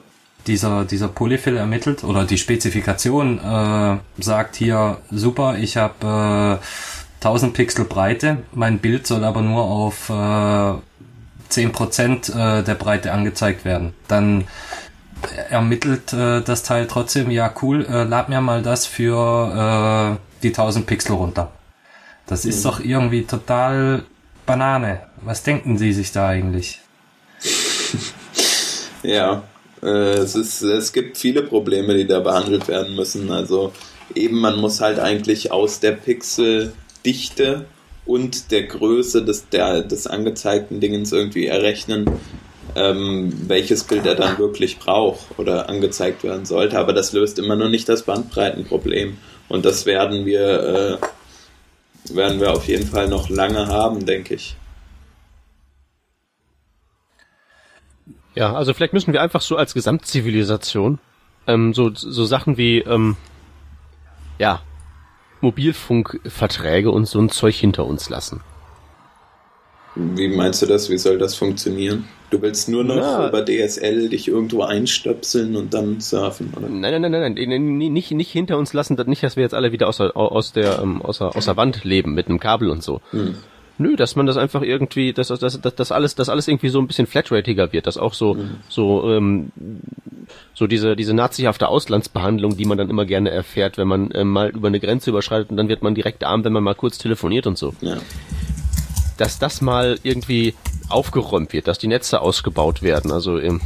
[0.47, 6.65] dieser, dieser Polyfill ermittelt oder die Spezifikation äh, sagt hier, super, ich habe äh,
[7.23, 13.63] 1000 Pixel Breite, mein Bild soll aber nur auf äh, 10% äh, der Breite angezeigt
[13.63, 13.93] werden.
[14.09, 14.45] Dann
[15.49, 20.49] ermittelt äh, das Teil trotzdem, ja cool, äh, lad mir mal das für äh, die
[20.49, 21.53] 1000 Pixel runter.
[22.27, 22.69] Das ist mhm.
[22.69, 24.03] doch irgendwie total
[24.45, 25.03] Banane.
[25.21, 26.81] Was denken Sie sich da eigentlich?
[29.03, 29.43] ja,
[29.81, 33.31] äh, es, ist, es gibt viele Probleme, die da behandelt werden müssen.
[33.31, 33.71] Also
[34.13, 35.93] eben, man muss halt eigentlich aus der
[37.03, 37.65] Pixeldichte
[38.05, 42.09] und der Größe des, der, des angezeigten Dingens irgendwie errechnen,
[42.75, 46.79] ähm, welches Bild er dann wirklich braucht oder angezeigt werden sollte.
[46.79, 49.17] Aber das löst immer noch nicht das Bandbreitenproblem.
[49.47, 50.99] Und das werden wir,
[52.11, 54.55] äh, werden wir auf jeden Fall noch lange haben, denke ich.
[58.35, 60.99] Ja, also vielleicht müssen wir einfach so als Gesamtzivilisation
[61.45, 63.15] ähm, so, so Sachen wie ähm,
[64.39, 64.61] ja,
[65.43, 68.41] Mobilfunkverträge und so ein Zeug hinter uns lassen.
[69.95, 70.89] Wie meinst du das?
[70.89, 72.05] Wie soll das funktionieren?
[72.31, 73.27] Du willst nur noch ja.
[73.27, 76.67] über DSL dich irgendwo einstöpseln und dann surfen, oder?
[76.67, 79.87] Nein, nein, nein, nein, nicht, nicht hinter uns lassen, nicht, dass wir jetzt alle wieder
[79.87, 82.81] aus der, aus der, ähm, aus der, aus der Wand leben mit einem Kabel und
[82.81, 83.01] so.
[83.11, 83.35] Hm.
[83.77, 86.79] Nö, dass man das einfach irgendwie, dass, dass, dass, dass alles, dass alles irgendwie so
[86.79, 88.57] ein bisschen flatratiger wird, dass auch so, mhm.
[88.69, 89.51] so, ähm,
[90.53, 94.49] so diese, diese nazihafte Auslandsbehandlung, die man dann immer gerne erfährt, wenn man ähm, mal
[94.49, 97.47] über eine Grenze überschreitet und dann wird man direkt arm, wenn man mal kurz telefoniert
[97.47, 97.73] und so.
[97.81, 97.97] Ja
[99.17, 100.53] dass das mal irgendwie
[100.89, 103.11] aufgeräumt wird, dass die Netze ausgebaut werden.
[103.11, 103.61] Also ähm,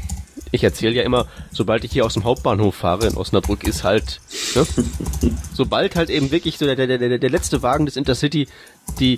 [0.51, 4.21] ich erzähle ja immer, sobald ich hier aus dem Hauptbahnhof fahre in Osnabrück, ist halt,
[4.55, 4.65] ne,
[5.53, 8.47] sobald halt eben wirklich so der, der, der, der letzte Wagen des Intercity
[8.99, 9.17] die,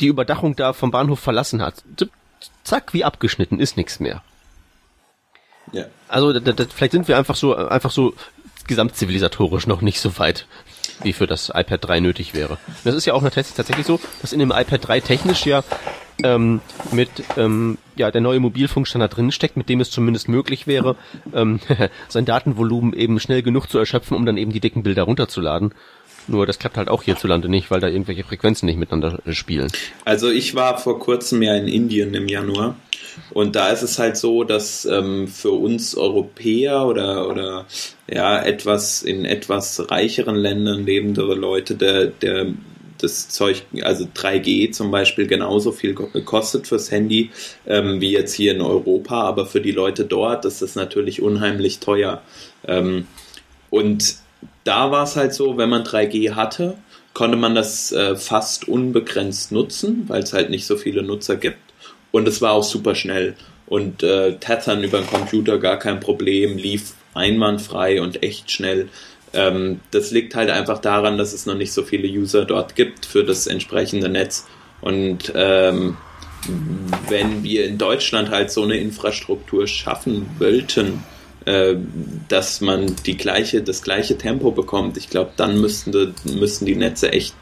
[0.00, 1.84] die Überdachung da vom Bahnhof verlassen hat,
[2.64, 4.22] zack, wie abgeschnitten, ist nichts mehr.
[5.72, 5.84] Ja.
[6.08, 8.14] Also da, da, vielleicht sind wir einfach so, einfach so
[8.66, 10.46] gesamtzivilisatorisch noch nicht so weit
[11.02, 12.58] wie für das iPad 3 nötig wäre.
[12.84, 15.62] Das ist ja auch tatsächlich so, dass in dem iPad 3 technisch ja
[16.24, 20.96] ähm, mit ähm, ja der neue Mobilfunkstandard drin steckt, mit dem es zumindest möglich wäre,
[21.32, 21.60] ähm,
[22.08, 25.72] sein Datenvolumen eben schnell genug zu erschöpfen, um dann eben die dicken Bilder runterzuladen.
[26.28, 29.72] Nur das klappt halt auch hierzulande nicht, weil da irgendwelche Frequenzen nicht miteinander spielen.
[30.04, 32.76] Also ich war vor kurzem ja in Indien im Januar
[33.30, 37.66] und da ist es halt so, dass ähm, für uns Europäer oder, oder
[38.10, 42.48] ja, etwas in etwas reicheren Ländern lebende Leute der, der
[43.00, 47.30] das Zeug, also 3G zum Beispiel genauso viel kostet fürs Handy
[47.66, 51.78] ähm, wie jetzt hier in Europa, aber für die Leute dort ist das natürlich unheimlich
[51.78, 52.22] teuer.
[52.66, 53.06] Ähm,
[53.70, 54.16] und
[54.68, 56.74] da war es halt so, wenn man 3G hatte,
[57.14, 61.56] konnte man das äh, fast unbegrenzt nutzen, weil es halt nicht so viele Nutzer gibt.
[62.10, 63.34] Und es war auch super schnell.
[63.66, 68.90] Und äh, Tethern über den Computer gar kein Problem, lief einwandfrei und echt schnell.
[69.32, 73.06] Ähm, das liegt halt einfach daran, dass es noch nicht so viele User dort gibt
[73.06, 74.46] für das entsprechende Netz.
[74.82, 75.96] Und ähm,
[77.08, 81.02] wenn wir in Deutschland halt so eine Infrastruktur schaffen wollten,
[81.44, 87.12] dass man die gleiche, das gleiche Tempo bekommt, ich glaube, dann müssten, müssten die Netze
[87.12, 87.34] echt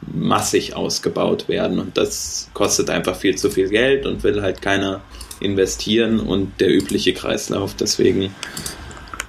[0.00, 1.78] massig ausgebaut werden.
[1.78, 5.02] Und das kostet einfach viel zu viel Geld und will halt keiner
[5.40, 7.74] investieren und der übliche Kreislauf.
[7.74, 8.34] Deswegen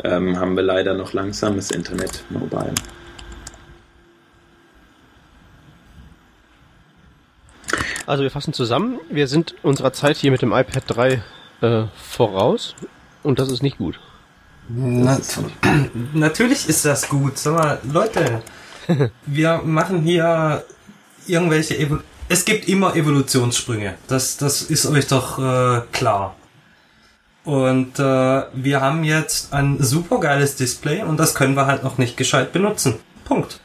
[0.04, 2.76] ähm, haben wir leider noch langsames Internet mobile.
[8.06, 11.24] Also wir fassen zusammen, wir sind unserer Zeit hier mit dem iPad 3
[11.62, 12.76] äh, voraus
[13.24, 14.00] und das ist nicht gut.
[14.70, 15.20] Na,
[16.14, 17.38] natürlich ist das gut.
[17.38, 18.42] Sag mal, Leute,
[19.26, 20.64] wir machen hier
[21.28, 21.78] irgendwelche.
[21.78, 22.00] Evo
[22.32, 23.96] es gibt immer Evolutionssprünge.
[24.08, 26.36] Das, das ist euch doch äh, klar.
[27.44, 31.98] Und äh, wir haben jetzt ein super geiles Display und das können wir halt noch
[31.98, 33.00] nicht gescheit benutzen.
[33.26, 33.60] Punkt.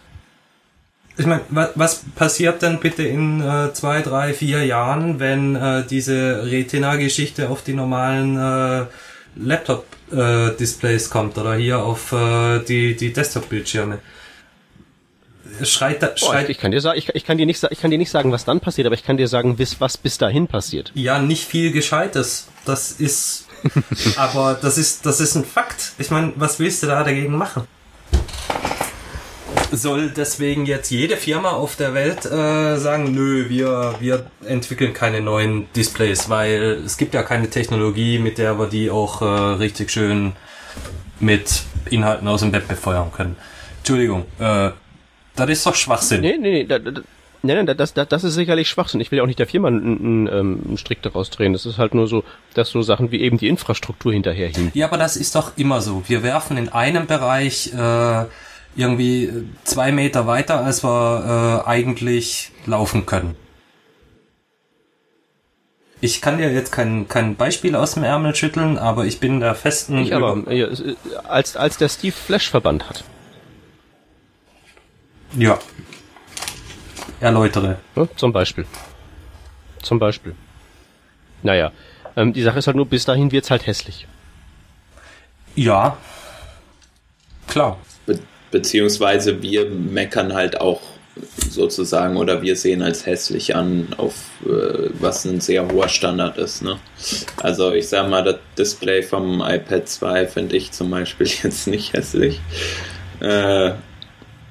[1.18, 5.84] Ich meine, wa was passiert denn bitte in äh, zwei, drei, vier Jahren, wenn äh,
[5.84, 8.86] diese Retina-Geschichte auf die normalen äh,
[9.36, 13.98] Laptop-Displays äh, kommt oder hier auf äh, die, die Desktop-Bildschirme?
[15.62, 17.90] Schreit, da, schreit Boah, ich, kann dir sagen, ich, ich, kann dir nicht, ich kann
[17.90, 20.48] dir nicht sagen, was dann passiert, aber ich kann dir sagen, bis, was bis dahin
[20.48, 20.90] passiert.
[20.94, 22.48] Ja, nicht viel Gescheites.
[22.64, 23.46] Das ist,
[24.16, 25.92] aber das ist, das ist ein Fakt.
[25.98, 27.68] Ich meine, was willst du da dagegen machen?
[29.76, 35.20] Soll deswegen jetzt jede Firma auf der Welt äh, sagen, nö, wir, wir entwickeln keine
[35.20, 39.90] neuen Displays, weil es gibt ja keine Technologie, mit der wir die auch äh, richtig
[39.90, 40.34] schön
[41.18, 43.36] mit Inhalten aus dem Web befeuern können.
[43.78, 44.70] Entschuldigung, äh,
[45.36, 46.20] das ist doch Schwachsinn.
[46.20, 47.00] Nee, nee, nee, da, da,
[47.42, 49.00] nee, nee das, das, das ist sicherlich Schwachsinn.
[49.00, 51.52] Ich will ja auch nicht der Firma einen, einen, einen Strick daraus drehen.
[51.52, 52.22] Das ist halt nur so,
[52.54, 54.70] dass so Sachen wie eben die Infrastruktur hinterherhinken.
[54.74, 56.04] Ja, aber das ist doch immer so.
[56.06, 58.24] Wir werfen in einem Bereich äh,
[58.76, 63.36] irgendwie zwei Meter weiter, als wir äh, eigentlich laufen können.
[66.00, 69.54] Ich kann dir jetzt kein, kein Beispiel aus dem Ärmel schütteln, aber ich bin der
[69.54, 69.98] festen...
[69.98, 70.68] Ich aber, ja,
[71.24, 73.04] als, als der Steve Flash Verband hat.
[75.36, 75.58] Ja.
[77.20, 77.78] Erläutere.
[77.96, 78.66] Ja, zum Beispiel.
[79.82, 80.34] Zum Beispiel.
[81.42, 81.72] Naja,
[82.16, 84.06] ähm, die Sache ist halt nur, bis dahin wird's halt hässlich.
[85.54, 85.96] Ja.
[87.46, 87.78] Klar.
[88.54, 90.80] Be beziehungsweise wir meckern halt auch
[91.50, 94.14] sozusagen oder wir sehen als hässlich an, auf
[94.44, 96.62] äh, was ein sehr hoher Standard ist.
[96.62, 96.78] Ne?
[97.36, 101.92] Also ich sag mal, das Display vom iPad 2 finde ich zum Beispiel jetzt nicht
[101.92, 102.40] hässlich.
[103.20, 103.72] Äh,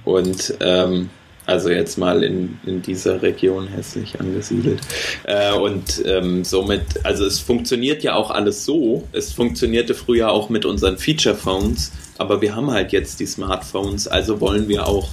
[0.05, 1.09] und ähm,
[1.45, 4.79] also jetzt mal in, in dieser Region hässlich angesiedelt.
[5.25, 9.07] Äh, und ähm, somit, also es funktioniert ja auch alles so.
[9.11, 14.07] Es funktionierte früher auch mit unseren Feature Phones, aber wir haben halt jetzt die Smartphones,
[14.07, 15.09] also wollen wir auch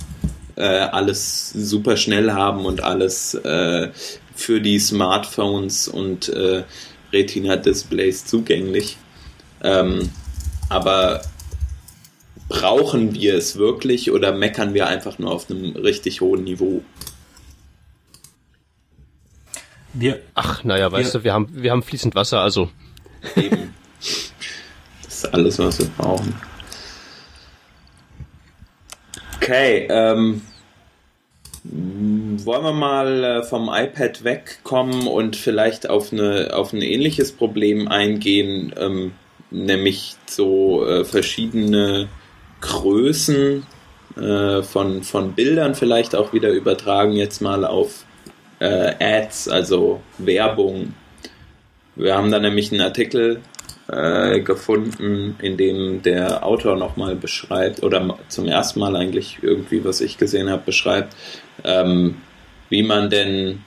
[0.57, 3.89] äh, alles super schnell haben und alles äh,
[4.35, 6.63] für die Smartphones und äh,
[7.13, 8.97] Retina-Displays zugänglich.
[9.63, 10.11] Ähm,
[10.69, 11.23] aber
[12.51, 16.83] brauchen wir es wirklich oder meckern wir einfach nur auf einem richtig hohen Niveau?
[19.95, 22.69] Wir, ach, naja, weißt wir, du, wir haben, wir haben fließend Wasser, also.
[23.37, 23.75] Eben.
[25.05, 26.35] Das ist alles, was wir brauchen.
[29.37, 30.43] Okay, ähm,
[31.63, 37.87] wollen wir mal äh, vom iPad wegkommen und vielleicht auf, eine, auf ein ähnliches Problem
[37.89, 39.13] eingehen, ähm,
[39.51, 42.09] nämlich so äh, verschiedene
[42.61, 43.67] Größen
[44.17, 48.05] äh, von, von Bildern vielleicht auch wieder übertragen, jetzt mal auf
[48.59, 50.95] äh, Ads, also Werbung.
[51.97, 53.41] Wir haben da nämlich einen Artikel
[53.89, 60.01] äh, gefunden, in dem der Autor nochmal beschreibt, oder zum ersten Mal eigentlich irgendwie, was
[60.01, 61.17] ich gesehen habe, beschreibt,
[61.65, 62.17] ähm,
[62.69, 63.63] wie man denn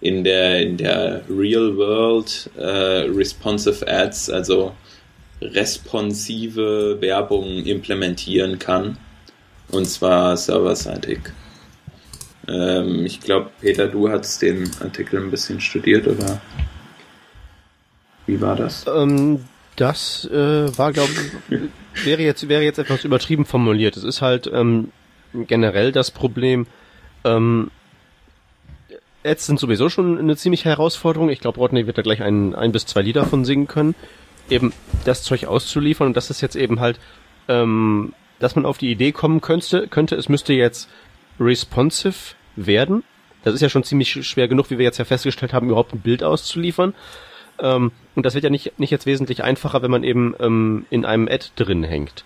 [0.00, 4.72] in der, in der Real World äh, Responsive Ads, also
[5.40, 8.98] responsive Werbung implementieren kann.
[9.70, 11.20] Und zwar serverseitig.
[12.48, 16.40] Ähm, ich glaube, Peter, du hast den Artikel ein bisschen studiert, oder?
[18.26, 18.84] Wie war das?
[18.92, 19.44] Ähm,
[19.76, 21.12] das äh, war, glaube
[22.04, 23.96] wäre jetzt, wäre jetzt etwas übertrieben formuliert.
[23.96, 24.92] Es ist halt ähm,
[25.32, 26.66] generell das Problem,
[27.24, 27.70] Ähm,
[29.22, 31.28] Ads sind sowieso schon eine ziemliche Herausforderung.
[31.28, 33.94] Ich glaube, Rodney wird da gleich ein, ein bis zwei Lieder von singen können.
[34.50, 34.72] Eben
[35.04, 37.00] das Zeug auszuliefern und das ist jetzt eben halt,
[37.48, 40.88] ähm, dass man auf die Idee kommen könnte, könnte, es müsste jetzt
[41.38, 43.04] responsive werden.
[43.44, 46.00] Das ist ja schon ziemlich schwer genug, wie wir jetzt ja festgestellt haben, überhaupt ein
[46.00, 46.94] Bild auszuliefern.
[47.58, 51.04] Ähm, und das wird ja nicht, nicht jetzt wesentlich einfacher, wenn man eben ähm, in
[51.04, 52.24] einem Ad drin hängt.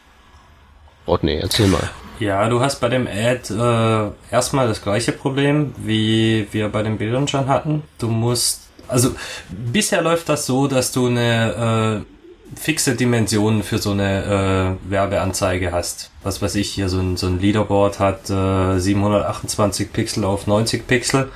[1.07, 1.91] Rodney, erzähl mal.
[2.19, 6.99] Ja, du hast bei dem Ad äh, erstmal das gleiche Problem, wie wir bei den
[6.99, 7.83] Bildern schon hatten.
[7.99, 9.11] Du musst, also
[9.51, 12.14] bisher läuft das so, dass du eine äh,
[12.57, 16.11] fixe Dimension für so eine äh, Werbeanzeige hast.
[16.23, 20.87] Was weiß ich, hier so ein, so ein Leaderboard hat äh, 728 Pixel auf 90
[20.87, 21.31] Pixel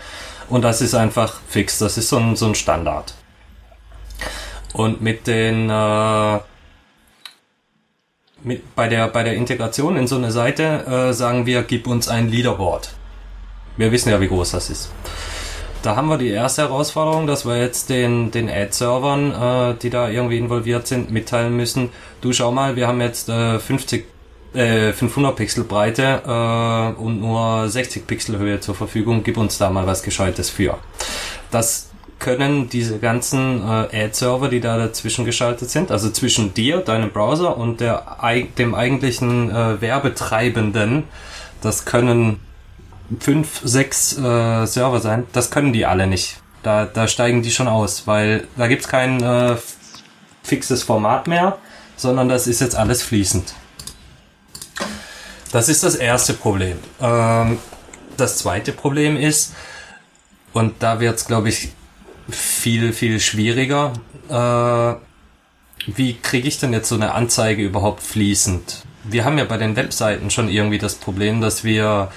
[0.49, 3.15] und das ist einfach fix, das ist so ein, so ein Standard.
[4.73, 6.39] Und mit den äh,
[8.43, 12.09] mit, bei der bei der Integration in so eine Seite äh, sagen wir, gib uns
[12.09, 12.95] ein Leaderboard.
[13.77, 14.91] Wir wissen ja, wie groß das ist.
[15.83, 20.09] Da haben wir die erste Herausforderung, dass wir jetzt den den Ad-Servern, äh, die da
[20.09, 21.91] irgendwie involviert sind, mitteilen müssen.
[22.21, 24.07] Du schau mal, wir haben jetzt äh, 50
[24.55, 29.23] äh, 500 Pixel Breite äh, und nur 60 Pixel Höhe zur Verfügung.
[29.23, 30.79] Gib uns da mal was Gescheites für.
[31.51, 37.11] Das können diese ganzen äh, Ad-Server, die da dazwischen geschaltet sind, also zwischen dir, deinem
[37.11, 38.19] Browser und der,
[38.59, 41.05] dem eigentlichen äh, Werbetreibenden,
[41.61, 42.41] das können
[43.21, 46.41] fünf, sechs äh, Server sein, das können die alle nicht.
[46.63, 49.57] Da, da steigen die schon aus, weil da gibt's kein äh,
[50.43, 51.59] fixes Format mehr,
[51.97, 53.55] sondern das ist jetzt alles fließend.
[55.53, 56.79] Das ist das erste Problem.
[57.01, 57.59] Ähm,
[58.17, 59.55] das zweite Problem ist,
[60.53, 61.71] und da wird's, glaube ich,
[62.29, 63.93] viel, viel schwieriger.
[64.29, 64.95] Äh,
[65.87, 68.83] wie kriege ich denn jetzt so eine Anzeige überhaupt fließend?
[69.05, 72.11] Wir haben ja bei den Webseiten schon irgendwie das Problem, dass wir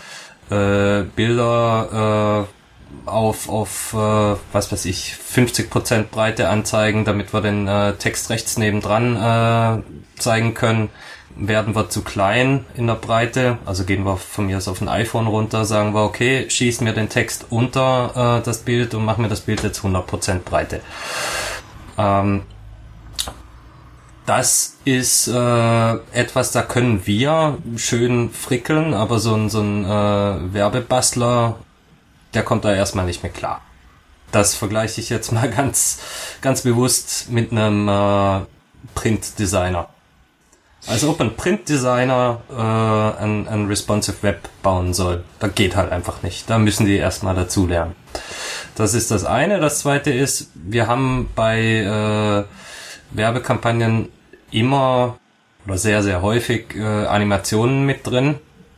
[0.51, 7.67] äh, Bilder äh, auf, auf äh, was weiß ich, 50% Breite anzeigen, damit wir den
[7.67, 10.89] äh, Text rechts nebendran äh, zeigen können
[11.35, 14.89] werden wir zu klein in der Breite, also gehen wir von mir aus auf ein
[14.89, 19.23] iPhone runter, sagen wir, okay, schießen wir den Text unter äh, das Bild und machen
[19.23, 20.81] wir das Bild jetzt 100% Breite.
[21.97, 22.43] Ähm,
[24.31, 30.53] das ist äh, etwas, da können wir schön frickeln, aber so ein, so ein äh,
[30.53, 31.57] Werbebastler,
[32.33, 33.59] der kommt da erstmal nicht mehr klar.
[34.31, 35.99] Das vergleiche ich jetzt mal ganz,
[36.39, 38.45] ganz bewusst mit einem äh,
[38.95, 39.89] Print-Designer.
[40.87, 45.25] Als ob ein Printdesigner äh, ein, ein responsive Web bauen soll.
[45.39, 46.49] Da geht halt einfach nicht.
[46.49, 47.97] Da müssen die erstmal dazu lernen.
[48.75, 49.59] Das ist das eine.
[49.59, 52.45] Das zweite ist, wir haben bei äh,
[53.13, 54.07] Werbekampagnen
[54.51, 55.17] immer
[55.65, 58.35] oder sehr, sehr häufig äh, Animationen mit drin.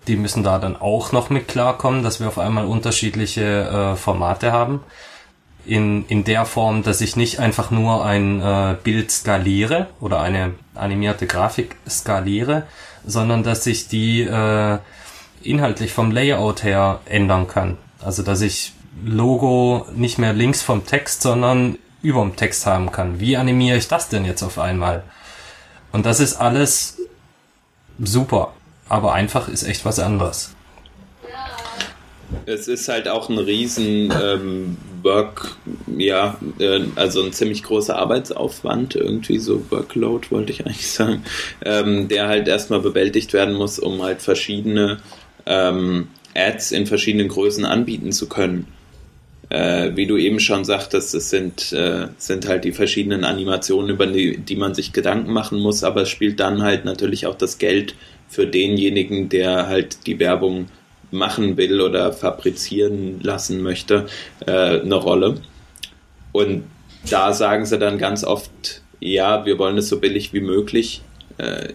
[0.08, 4.52] Die müssen da dann auch noch mit klarkommen, dass wir auf einmal unterschiedliche äh, Formate
[4.52, 4.82] haben
[5.66, 10.54] in, in der Form, dass ich nicht einfach nur ein äh, Bild skaliere oder eine
[10.76, 12.64] animierte Grafik skaliere,
[13.06, 14.80] sondern dass ich die äh,
[15.42, 17.78] inhaltlich vom Layout her ändern kann.
[18.04, 18.74] Also dass ich
[19.06, 23.20] Logo nicht mehr links vom Text, sondern über dem Text haben kann.
[23.20, 25.04] Wie animiere ich das denn jetzt auf einmal?
[25.94, 26.98] Und das ist alles
[28.04, 28.54] super,
[28.90, 30.54] aber einfach ist echt was anderes.
[32.48, 35.56] Es ist halt auch ein riesen ähm, Work,
[35.96, 41.24] ja, äh, also ein ziemlich großer Arbeitsaufwand, irgendwie so Workload wollte ich eigentlich sagen,
[41.64, 44.98] ähm, der halt erstmal bewältigt werden muss, um halt verschiedene
[45.46, 48.68] ähm, Ads in verschiedenen Größen anbieten zu können.
[49.54, 54.08] Äh, wie du eben schon sagtest, es sind, äh, sind halt die verschiedenen Animationen, über
[54.08, 57.60] die, die man sich Gedanken machen muss, aber es spielt dann halt natürlich auch das
[57.60, 57.94] Geld
[58.28, 60.70] für denjenigen, der halt die Werbung
[61.12, 64.08] machen will oder fabrizieren lassen möchte,
[64.48, 65.36] äh, eine Rolle.
[66.32, 66.64] Und
[67.08, 71.04] da sagen sie dann ganz oft, ja, wir wollen es so billig wie möglich
[71.38, 71.70] äh,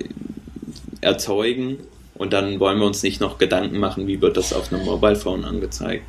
[1.00, 1.78] erzeugen
[2.14, 5.14] und dann wollen wir uns nicht noch Gedanken machen, wie wird das auf einem Mobile
[5.14, 6.02] Phone angezeigt.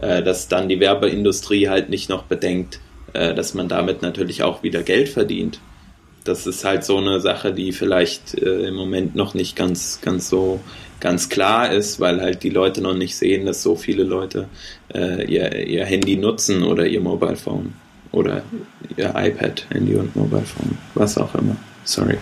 [0.00, 2.80] Äh, dass dann die Werbeindustrie halt nicht noch bedenkt,
[3.12, 5.60] äh, dass man damit natürlich auch wieder Geld verdient.
[6.24, 10.28] Das ist halt so eine Sache, die vielleicht äh, im Moment noch nicht ganz, ganz
[10.28, 10.60] so
[11.00, 14.48] ganz klar ist, weil halt die Leute noch nicht sehen, dass so viele Leute
[14.92, 17.72] ihr, ihr Handy nutzen oder ihr Mobile Phone
[18.12, 18.42] oder
[18.98, 21.56] ihr iPad, Handy und Mobile Phone, was auch immer.
[21.84, 22.18] Sorry.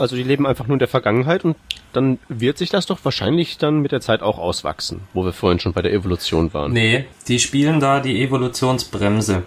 [0.00, 1.56] Also die leben einfach nur in der Vergangenheit und
[1.92, 5.60] dann wird sich das doch wahrscheinlich dann mit der Zeit auch auswachsen, wo wir vorhin
[5.60, 6.72] schon bei der Evolution waren.
[6.72, 9.44] Nee, die spielen da die Evolutionsbremse.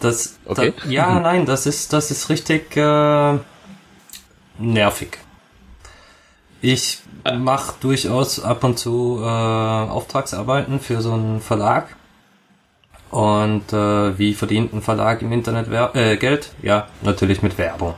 [0.00, 0.72] Das, okay.
[0.82, 3.38] Da, ja, nein, das ist, das ist richtig, äh,
[4.58, 5.18] nervig.
[6.60, 6.98] Ich
[7.38, 11.96] mache durchaus ab und zu äh, Auftragsarbeiten für so einen Verlag.
[13.10, 16.50] Und äh, wie verdient ein Verlag im Internet Wer äh, Geld?
[16.62, 17.94] Ja, natürlich mit Werbung.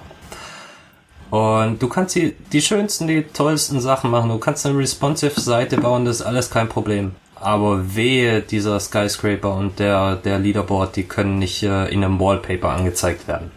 [1.30, 4.30] Und du kannst die, die schönsten, die tollsten Sachen machen.
[4.30, 7.12] Du kannst eine responsive Seite bauen, das ist alles kein Problem.
[7.34, 12.70] Aber wehe, dieser Skyscraper und der, der Leaderboard, die können nicht äh, in einem Wallpaper
[12.70, 13.50] angezeigt werden.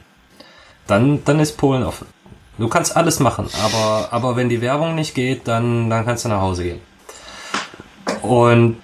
[0.88, 2.08] Dann, dann ist Polen offen.
[2.58, 6.30] Du kannst alles machen, aber, aber wenn die Werbung nicht geht, dann, dann kannst du
[6.30, 6.82] nach Hause gehen.
[8.22, 8.78] Und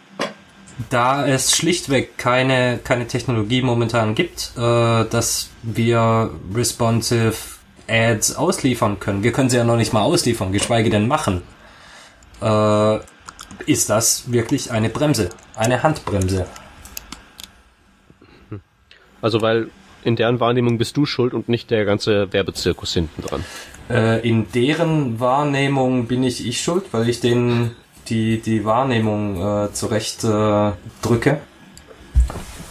[0.89, 7.35] da es schlichtweg keine, keine Technologie momentan gibt, äh, dass wir responsive
[7.87, 11.41] Ads ausliefern können, wir können sie ja noch nicht mal ausliefern, geschweige denn machen,
[12.41, 12.97] äh,
[13.65, 16.45] ist das wirklich eine Bremse, eine Handbremse.
[19.21, 19.69] Also weil
[20.03, 23.43] in deren Wahrnehmung bist du schuld und nicht der ganze Werbezirkus hinten dran.
[23.89, 27.75] Äh, in deren Wahrnehmung bin ich ich schuld, weil ich denen
[28.09, 30.71] die, die Wahrnehmung äh, zurecht äh,
[31.01, 31.39] drücke.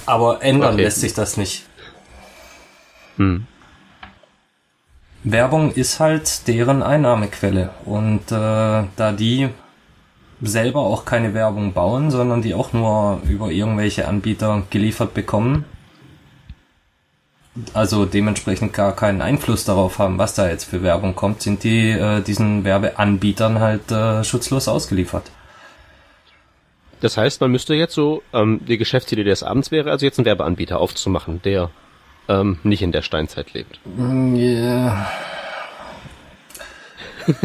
[0.07, 0.85] Aber ändern Okay.
[0.85, 1.65] lässt sich das nicht.
[3.17, 3.47] Hm.
[5.29, 7.71] Werbung ist halt deren Einnahmequelle.
[7.85, 9.49] Und äh, da die
[10.41, 15.65] selber auch keine Werbung bauen, sondern die auch nur über irgendwelche Anbieter geliefert bekommen,
[17.75, 21.91] also dementsprechend gar keinen Einfluss darauf haben, was da jetzt für Werbung kommt, sind die
[21.91, 25.31] äh, diesen Werbeanbietern halt äh, schutzlos ausgeliefert.
[27.01, 30.27] Das heißt, man müsste jetzt so, ähm, die Geschäftsidee des Abends wäre also jetzt einen
[30.27, 31.71] Werbeanbieter aufzumachen, der
[32.29, 33.79] ähm, nicht in der Steinzeit lebt.
[33.99, 35.07] Yeah.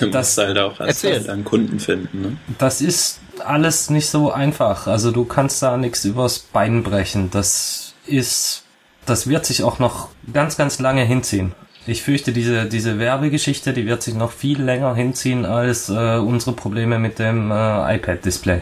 [0.00, 1.24] Du Das- musst halt auch erst Erzähl.
[1.24, 2.20] dann Kunden finden.
[2.20, 2.36] Ne?
[2.58, 4.86] Das ist alles nicht so einfach.
[4.86, 7.30] Also du kannst da nichts übers Bein brechen.
[7.30, 8.64] Das ist,
[9.06, 11.52] das wird sich auch noch ganz, ganz lange hinziehen.
[11.86, 16.52] Ich fürchte, diese, diese Werbegeschichte, die wird sich noch viel länger hinziehen als äh, unsere
[16.54, 18.60] Probleme mit dem äh, iPad-Display.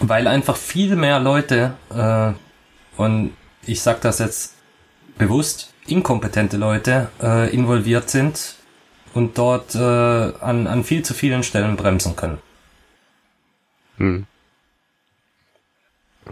[0.00, 2.32] Weil einfach viel mehr Leute, äh,
[3.00, 3.32] und
[3.66, 4.56] ich sag das jetzt
[5.16, 8.56] bewusst, inkompetente Leute äh, involviert sind
[9.14, 12.38] und dort äh, an, an viel zu vielen Stellen bremsen können.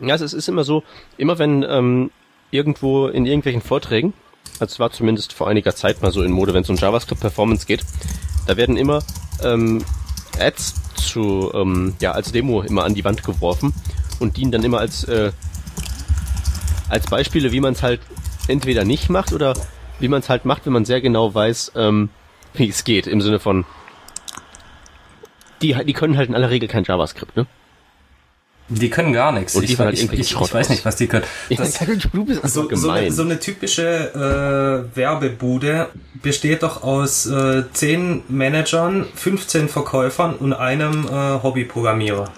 [0.03, 0.83] Ja, also es ist immer so,
[1.17, 2.11] immer wenn ähm,
[2.51, 4.13] irgendwo in irgendwelchen Vorträgen,
[4.61, 7.21] also es war zumindest vor einiger Zeit mal so in Mode, wenn es um JavaScript
[7.21, 7.85] Performance geht,
[8.47, 9.03] da werden immer
[9.43, 9.83] ähm,
[10.39, 13.73] Ads zu ähm, ja als Demo immer an die Wand geworfen
[14.21, 15.33] und dienen dann immer als äh,
[16.89, 18.01] als Beispiele, wie man es halt
[18.49, 19.55] entweder nicht macht oder
[20.01, 22.11] wie man es halt macht, wenn man sehr genau weiß, ähm,
[22.55, 23.65] wie es geht, im Sinne von
[25.63, 27.47] die, die können halt in aller Regel kein JavaScript, ne?
[28.71, 29.55] Die können gar nichts.
[29.55, 31.25] Und die ich, halt ich, ich, ich weiß nicht, was die können.
[31.49, 31.79] Das,
[32.13, 35.89] du bist so, so, eine, so eine typische äh, Werbebude
[36.23, 42.31] besteht doch aus äh, 10 Managern, 15 Verkäufern und einem äh, Hobbyprogrammierer.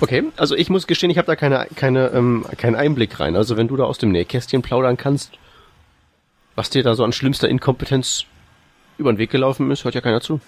[0.00, 3.36] Okay, also ich muss gestehen, ich habe da keine, keine, ähm, keinen Einblick rein.
[3.36, 5.32] Also wenn du da aus dem Nähkästchen plaudern kannst,
[6.54, 8.24] was dir da so an schlimmster Inkompetenz
[8.98, 10.40] über den Weg gelaufen ist, hört ja keiner zu.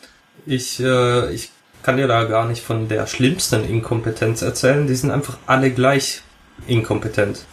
[0.46, 1.50] Ich, äh, ich
[1.82, 4.86] kann dir da gar nicht von der schlimmsten Inkompetenz erzählen.
[4.86, 6.22] Die sind einfach alle gleich
[6.66, 7.44] inkompetent.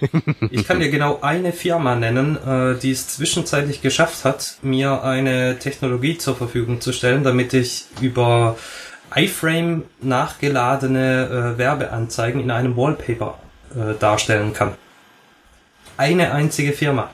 [0.50, 5.58] Ich kann dir genau eine Firma nennen, äh, die es zwischenzeitlich geschafft hat, mir eine
[5.58, 8.56] Technologie zur Verfügung zu stellen, damit ich über
[9.14, 13.38] iFrame nachgeladene äh, Werbeanzeigen in einem Wallpaper
[13.74, 14.74] äh, darstellen kann.
[15.96, 17.10] Eine einzige Firma.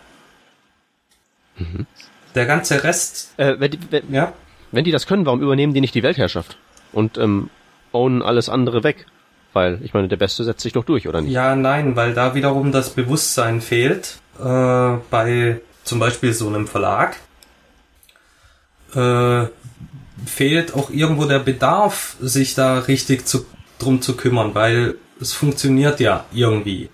[2.34, 4.32] Der ganze Rest, Äh, wenn, die, wenn, ja,
[4.72, 6.58] wenn die das können, warum übernehmen die nicht die Weltherrschaft?
[6.92, 7.48] Und ähm,
[7.92, 9.06] ownen alles andere weg?
[9.52, 11.32] Weil, ich meine, der Beste setzt sich doch durch, oder nicht?
[11.32, 17.16] Ja, nein, weil da wiederum das Bewusstsein fehlt, äh, bei zum Beispiel so einem Verlag,
[18.96, 19.46] äh,
[20.26, 23.46] fehlt auch irgendwo der Bedarf, sich da richtig zu,
[23.78, 26.90] drum zu kümmern, weil es funktioniert ja irgendwie.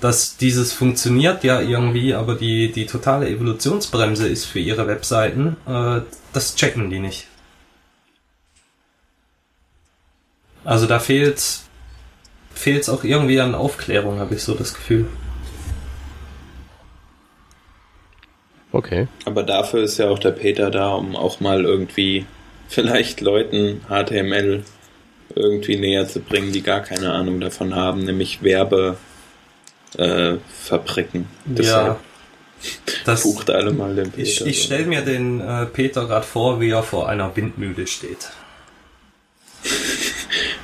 [0.00, 6.02] Dass dieses funktioniert ja irgendwie, aber die, die totale Evolutionsbremse ist für ihre Webseiten, äh,
[6.32, 7.26] das checken die nicht.
[10.64, 11.40] Also da fehlt
[12.58, 15.06] fehlt es auch irgendwie an Aufklärung, habe ich so das Gefühl.
[18.72, 19.08] Okay.
[19.24, 22.26] Aber dafür ist ja auch der Peter da, um auch mal irgendwie
[22.68, 24.62] vielleicht Leuten HTML
[25.34, 31.22] irgendwie näher zu bringen, die gar keine Ahnung davon haben, nämlich Werbefabriken.
[31.22, 31.24] Äh.
[31.46, 31.98] Deshalb
[33.04, 34.22] das, bucht alle mal den Peter.
[34.22, 38.30] ich ich stelle mir den äh, Peter gerade vor, wie er vor einer Windmühle steht.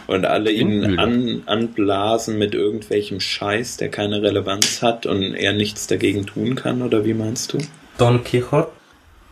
[0.07, 5.87] und alle ihn an, anblasen mit irgendwelchem Scheiß, der keine Relevanz hat und er nichts
[5.87, 7.59] dagegen tun kann, oder wie meinst du?
[7.99, 8.71] Don Quixote.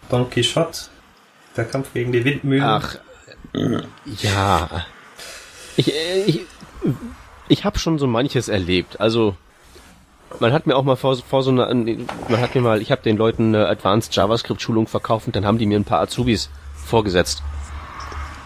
[0.09, 0.92] Don Quixote.
[1.57, 2.65] Der Kampf gegen die Windmühlen.
[2.65, 2.97] Ach,
[4.23, 4.87] Ja.
[5.77, 5.93] Ich,
[6.27, 6.41] ich,
[7.49, 9.01] ich habe schon so manches erlebt.
[9.01, 9.37] Also,
[10.41, 13.03] man hat mir auch mal vor, vor so einer, man hat mir mal, ich habe
[13.03, 16.51] den Leuten eine Advanced JavaScript Schulung verkauft und dann haben die mir ein paar Azubis
[16.75, 17.43] vorgesetzt,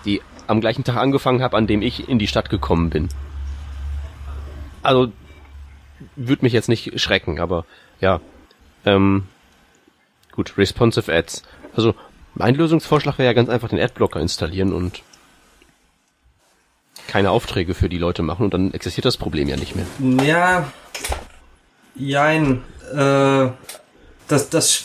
[0.05, 3.09] die am gleichen Tag angefangen haben, an dem ich in die Stadt gekommen bin.
[4.83, 5.13] Also,
[6.15, 7.65] würde mich jetzt nicht schrecken, aber
[8.01, 8.21] ja.
[8.85, 9.27] Ähm,
[10.33, 11.43] gut, responsive Ads.
[11.75, 11.95] Also,
[12.37, 15.03] mein Lösungsvorschlag wäre ja ganz einfach den Adblocker installieren und
[17.09, 19.87] keine Aufträge für die Leute machen und dann existiert das Problem ja nicht mehr.
[20.24, 20.70] Ja,
[21.95, 22.62] jein,
[22.93, 23.49] äh,
[24.28, 24.84] das, das,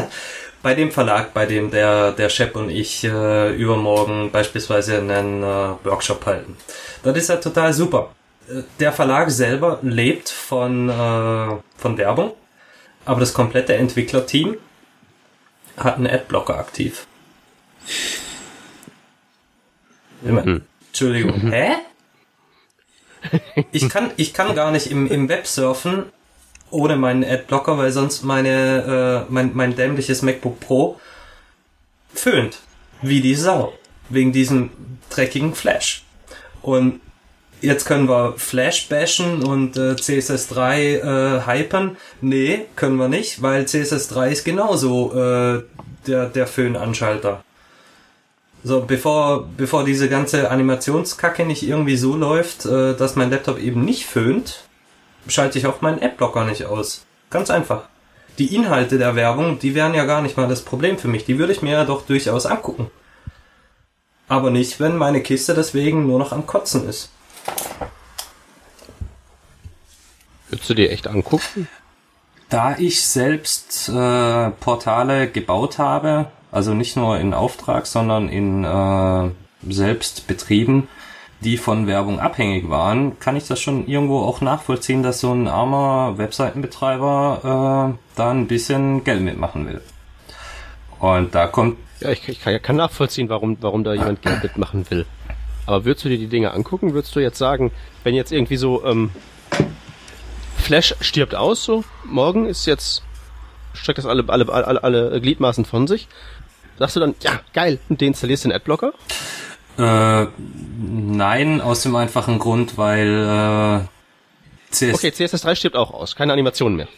[0.62, 5.46] bei dem Verlag, bei dem der, der Shep und ich äh, übermorgen beispielsweise einen äh,
[5.84, 6.56] Workshop halten.
[7.02, 8.12] Das ist ja total super.
[8.48, 12.32] Äh, Der Verlag selber lebt von, äh, von Werbung,
[13.04, 14.56] aber das komplette Entwicklerteam
[15.76, 17.06] hat einen Adblocker aktiv.
[20.22, 21.76] Ich mein, Entschuldigung, hä?
[23.72, 26.04] Ich kann, ich kann gar nicht im, im Web surfen
[26.70, 31.00] ohne meinen Adblocker, weil sonst meine, äh, mein, mein dämliches MacBook Pro
[32.12, 32.58] föhnt.
[33.02, 33.72] Wie die Sau.
[34.08, 34.70] Wegen diesem
[35.10, 36.04] dreckigen Flash.
[36.62, 37.00] Und
[37.60, 41.96] jetzt können wir Flash bashen und äh, CSS3 äh, hypen.
[42.20, 45.62] Nee, können wir nicht, weil CSS3 ist genauso äh,
[46.06, 47.42] der, der Föhnanschalter.
[48.64, 53.84] So, bevor, bevor diese ganze Animationskacke nicht irgendwie so läuft, äh, dass mein Laptop eben
[53.84, 54.64] nicht föhnt,
[55.28, 57.04] schalte ich auch meinen Adblocker nicht aus.
[57.30, 57.84] Ganz einfach.
[58.38, 61.24] Die Inhalte der Werbung, die wären ja gar nicht mal das Problem für mich.
[61.24, 62.90] Die würde ich mir ja doch durchaus angucken.
[64.28, 67.10] Aber nicht, wenn meine Kiste deswegen nur noch am Kotzen ist.
[70.48, 71.68] Würdest du dir echt angucken?
[72.48, 79.30] Da ich selbst äh, Portale gebaut habe, also nicht nur in Auftrag, sondern in äh,
[79.68, 80.88] selbst betrieben,
[81.40, 85.48] die von Werbung abhängig waren, kann ich das schon irgendwo auch nachvollziehen, dass so ein
[85.48, 89.82] armer Webseitenbetreiber äh, da ein bisschen Geld mitmachen will.
[90.98, 94.88] Und da kommt Ja, ich, ich kann, kann nachvollziehen, warum, warum da jemand Geld mitmachen
[94.90, 95.04] will.
[95.66, 96.94] Aber würdest du dir die Dinge angucken?
[96.94, 97.72] Würdest du jetzt sagen,
[98.04, 99.10] wenn jetzt irgendwie so ähm,
[100.56, 103.02] Flash stirbt aus, so morgen ist jetzt
[103.76, 106.08] streckt das alle, alle, alle, alle Gliedmaßen von sich,
[106.78, 108.92] sagst du dann, ja, geil, und deinstallierst den Adblocker?
[109.78, 110.26] Äh,
[110.78, 113.86] nein, aus dem einfachen Grund, weil
[114.70, 116.88] äh, CS Okay, CSS3 stirbt auch aus, keine Animation mehr.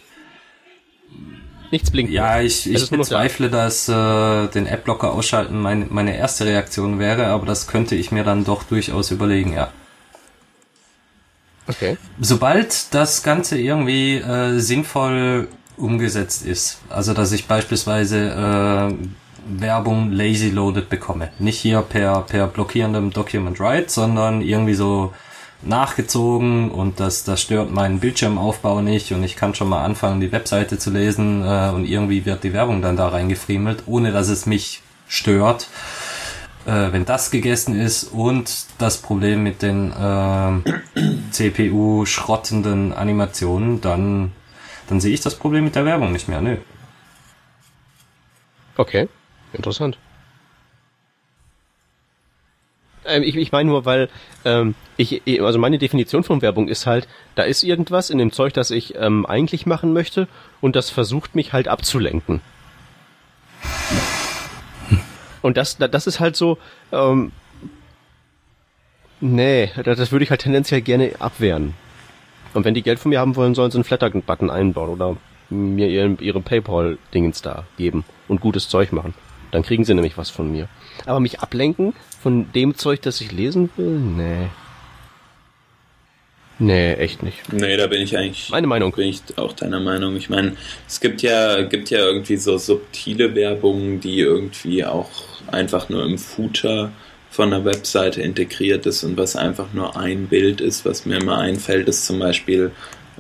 [1.71, 2.13] Nichts blinkt.
[2.13, 2.97] Ja, ich, ich noch da.
[2.97, 8.11] bezweifle, dass äh, den Adblocker ausschalten meine, meine erste Reaktion wäre, aber das könnte ich
[8.11, 9.71] mir dann doch durchaus überlegen, ja.
[11.67, 11.99] Okay.
[12.19, 20.49] Sobald das Ganze irgendwie äh, sinnvoll umgesetzt ist, also dass ich beispielsweise äh, Werbung lazy
[20.49, 25.13] loaded bekomme, nicht hier per per blockierendem Document Write, sondern irgendwie so
[25.63, 30.31] nachgezogen und das das stört meinen Bildschirmaufbau nicht und ich kann schon mal anfangen die
[30.31, 34.47] Webseite zu lesen äh, und irgendwie wird die Werbung dann da reingefriemelt, ohne dass es
[34.47, 35.69] mich stört
[36.67, 40.65] äh, wenn das gegessen ist und das Problem mit den ähm,
[41.31, 44.33] CPU schrottenden Animationen, dann
[44.89, 46.41] dann sehe ich das Problem mit der Werbung nicht mehr.
[46.41, 46.57] Nö.
[48.77, 49.09] Okay,
[49.53, 49.99] interessant.
[53.09, 54.09] Ähm, ich, ich meine nur, weil
[54.45, 58.53] ähm, ich, also meine Definition von Werbung ist halt, da ist irgendwas in dem Zeug,
[58.53, 60.29] das ich ähm, eigentlich machen möchte
[60.61, 62.41] und das versucht mich halt abzulenken.
[65.43, 66.59] Und das, das ist halt so,
[66.93, 67.33] ähm,
[69.21, 71.75] nee, das, würde ich halt tendenziell gerne abwehren.
[72.55, 75.17] Und wenn die Geld von mir haben wollen, sollen sie einen Flatter-Button einbauen oder
[75.51, 79.15] mir ihre, ihre Paypal-Dingens da geben und gutes Zeug machen.
[79.51, 80.69] Dann kriegen sie nämlich was von mir.
[81.07, 83.99] Aber mich ablenken von dem Zeug, das ich lesen will?
[83.99, 84.49] Nee.
[86.61, 87.53] Nee, echt nicht.
[87.53, 88.51] Nee, da bin ich eigentlich.
[88.51, 88.93] Meine Meinung.
[88.93, 90.17] Bin ich auch deiner Meinung.
[90.17, 90.57] Ich meine,
[90.89, 95.11] es gibt ja, gibt ja irgendwie so subtile Werbung, die irgendwie auch
[95.47, 96.91] einfach nur im Footer
[97.31, 101.39] von einer Webseite integriert ist und was einfach nur ein Bild ist, was mir immer
[101.39, 102.73] einfällt, ist zum Beispiel,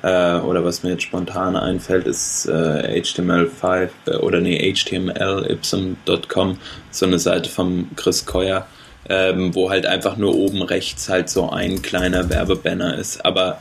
[0.02, 6.58] äh, oder was mir jetzt spontan einfällt, ist äh, HTML5 äh, oder nee, HTMLY.com,
[6.90, 8.66] so eine Seite vom Chris Coyer,
[9.08, 13.24] ähm, wo halt einfach nur oben rechts halt so ein kleiner Werbebanner ist.
[13.24, 13.60] Aber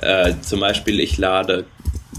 [0.00, 1.64] äh, zum Beispiel, ich lade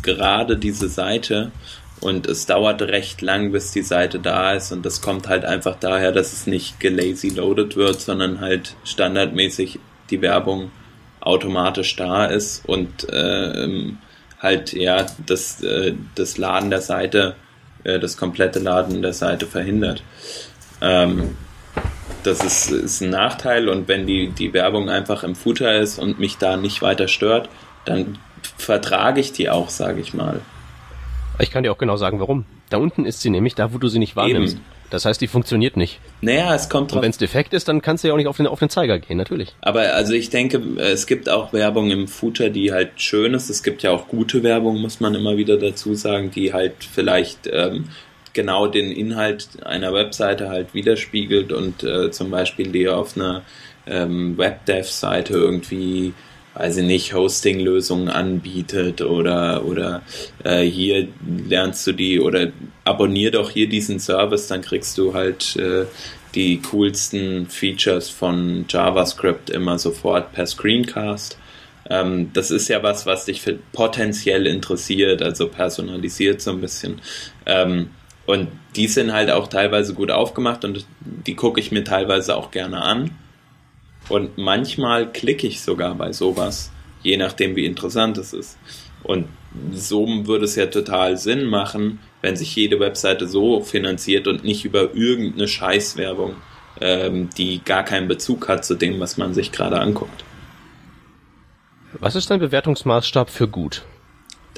[0.01, 1.51] gerade diese Seite
[1.99, 5.75] und es dauert recht lang, bis die Seite da ist und das kommt halt einfach
[5.79, 10.71] daher, dass es nicht gelazy loaded wird, sondern halt standardmäßig die Werbung
[11.21, 13.91] automatisch da ist und äh,
[14.39, 17.35] halt ja das, äh, das Laden der Seite,
[17.83, 20.03] äh, das komplette Laden der Seite verhindert.
[20.81, 21.35] Ähm,
[22.23, 26.19] das ist, ist ein Nachteil und wenn die, die Werbung einfach im Footer ist und
[26.19, 27.49] mich da nicht weiter stört,
[27.85, 28.17] dann
[28.57, 30.41] vertrage ich die auch, sage ich mal.
[31.39, 32.45] Ich kann dir auch genau sagen, warum.
[32.69, 34.57] Da unten ist sie nämlich da, wo du sie nicht wahrnimmst.
[34.57, 34.65] Eben.
[34.89, 35.99] Das heißt, die funktioniert nicht.
[36.21, 36.97] Naja, es kommt drauf.
[36.97, 38.69] Und wenn es defekt ist, dann kannst du ja auch nicht auf den, auf den
[38.69, 39.53] Zeiger gehen, natürlich.
[39.61, 43.49] Aber also ich denke, es gibt auch Werbung im Footer, die halt schön ist.
[43.49, 47.49] Es gibt ja auch gute Werbung, muss man immer wieder dazu sagen, die halt vielleicht
[47.51, 47.89] ähm,
[48.33, 53.43] genau den Inhalt einer Webseite halt widerspiegelt und äh, zum Beispiel die auf einer
[53.87, 56.13] ähm, Webdev-Seite irgendwie
[56.59, 60.01] weiß ich nicht, Hosting-Lösungen anbietet oder, oder
[60.43, 61.07] äh, hier
[61.47, 62.49] lernst du die oder
[62.83, 65.85] abonnier doch hier diesen Service, dann kriegst du halt äh,
[66.35, 71.37] die coolsten Features von JavaScript immer sofort per Screencast.
[71.89, 73.41] Ähm, das ist ja was, was dich
[73.71, 76.99] potenziell interessiert, also personalisiert so ein bisschen.
[77.45, 77.91] Ähm,
[78.25, 82.51] und die sind halt auch teilweise gut aufgemacht und die gucke ich mir teilweise auch
[82.51, 83.11] gerne an.
[84.09, 86.71] Und manchmal klicke ich sogar bei sowas,
[87.03, 88.57] je nachdem, wie interessant es ist.
[89.03, 89.27] Und
[89.71, 94.65] so würde es ja total Sinn machen, wenn sich jede Webseite so finanziert und nicht
[94.65, 96.35] über irgendeine Scheißwerbung,
[96.81, 100.23] ähm, die gar keinen Bezug hat zu dem, was man sich gerade anguckt.
[101.93, 103.83] Was ist dein Bewertungsmaßstab für gut?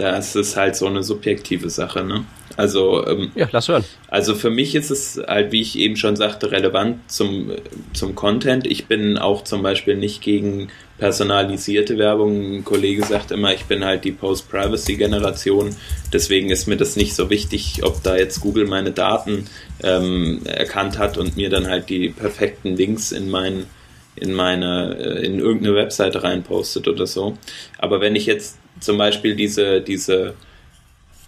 [0.01, 2.25] Das ist halt so eine subjektive Sache, ne?
[2.57, 3.85] Also, ähm, ja, lass hören.
[4.07, 7.51] Also für mich ist es halt, wie ich eben schon sagte, relevant zum,
[7.93, 8.65] zum Content.
[8.65, 12.57] Ich bin auch zum Beispiel nicht gegen personalisierte Werbung.
[12.57, 15.75] Ein Kollege sagt immer, ich bin halt die Post-Privacy-Generation.
[16.11, 19.45] Deswegen ist mir das nicht so wichtig, ob da jetzt Google meine Daten
[19.83, 23.67] ähm, erkannt hat und mir dann halt die perfekten Links in mein
[24.15, 27.37] in meine äh, in irgendeine Webseite reinpostet oder so.
[27.77, 30.35] Aber wenn ich jetzt zum Beispiel diese diese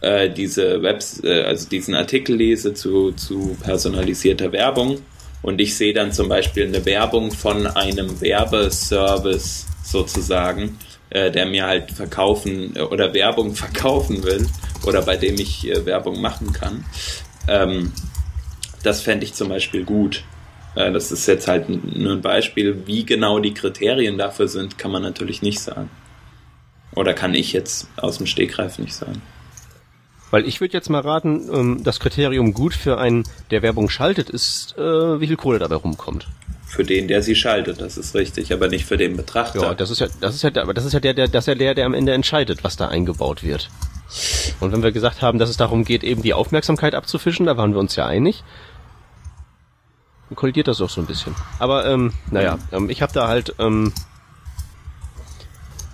[0.02, 5.00] äh, diese Webs, äh, also diesen Artikel lese zu, zu personalisierter Werbung
[5.42, 10.78] und ich sehe dann zum Beispiel eine Werbung von einem Werbeservice sozusagen,
[11.10, 14.48] äh, der mir halt verkaufen äh, oder Werbung verkaufen will
[14.86, 16.86] oder bei dem ich äh, Werbung machen kann.
[17.48, 17.94] Ähm,
[18.84, 20.24] das fände ich zum Beispiel gut.
[20.76, 22.86] Äh, das ist jetzt halt nur ein Beispiel.
[22.86, 25.90] Wie genau die Kriterien dafür sind, kann man natürlich nicht sagen.
[26.96, 29.22] Oder kann ich jetzt aus dem Stegreif nicht sagen.
[30.32, 34.32] Weil ich würde jetzt mal raten, ähm, das Kriterium gut für einen, der Werbung schaltet,
[34.32, 34.82] ist, äh,
[35.20, 36.28] wie viel Kohle dabei rumkommt.
[36.66, 39.62] Für den, der sie schaltet, das ist richtig, aber nicht für den Betrachter.
[39.62, 41.48] Ja, das ist ja, das ist ja, aber das ist ja der, der, das ist
[41.50, 43.70] ja der, der am Ende entscheidet, was da eingebaut wird.
[44.60, 47.74] Und wenn wir gesagt haben, dass es darum geht, eben die Aufmerksamkeit abzufischen, da waren
[47.74, 48.44] wir uns ja einig,
[50.30, 51.36] dann kollidiert das auch so ein bisschen.
[51.60, 53.94] Aber ähm, naja, ähm, ich habe da halt ähm,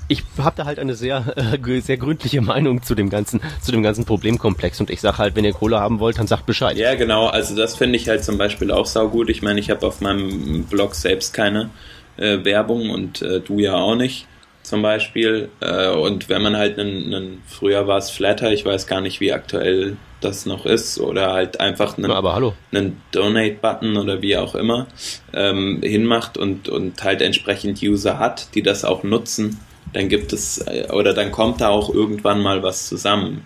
[0.10, 3.84] ich habe da halt eine sehr äh, sehr gründliche Meinung zu dem ganzen zu dem
[3.84, 6.76] ganzen Problemkomplex und ich sage halt, wenn ihr Kohle haben wollt, dann sagt Bescheid.
[6.76, 7.28] Ja, genau.
[7.28, 9.30] Also das finde ich halt zum Beispiel auch saugut.
[9.30, 11.70] Ich meine, ich habe auf meinem Blog selbst keine
[12.18, 14.28] äh, Werbung und äh, du ja auch nicht
[14.64, 15.49] zum Beispiel.
[15.62, 19.20] Äh, und wenn man halt einen, einen früher war es Flatter, ich weiß gar nicht,
[19.20, 24.88] wie aktuell das noch ist, oder halt einfach einen, einen Donate-Button oder wie auch immer
[25.34, 29.60] ähm, hinmacht und, und halt entsprechend User hat, die das auch nutzen
[29.94, 33.46] dann gibt es, äh, oder dann kommt da auch irgendwann mal was zusammen,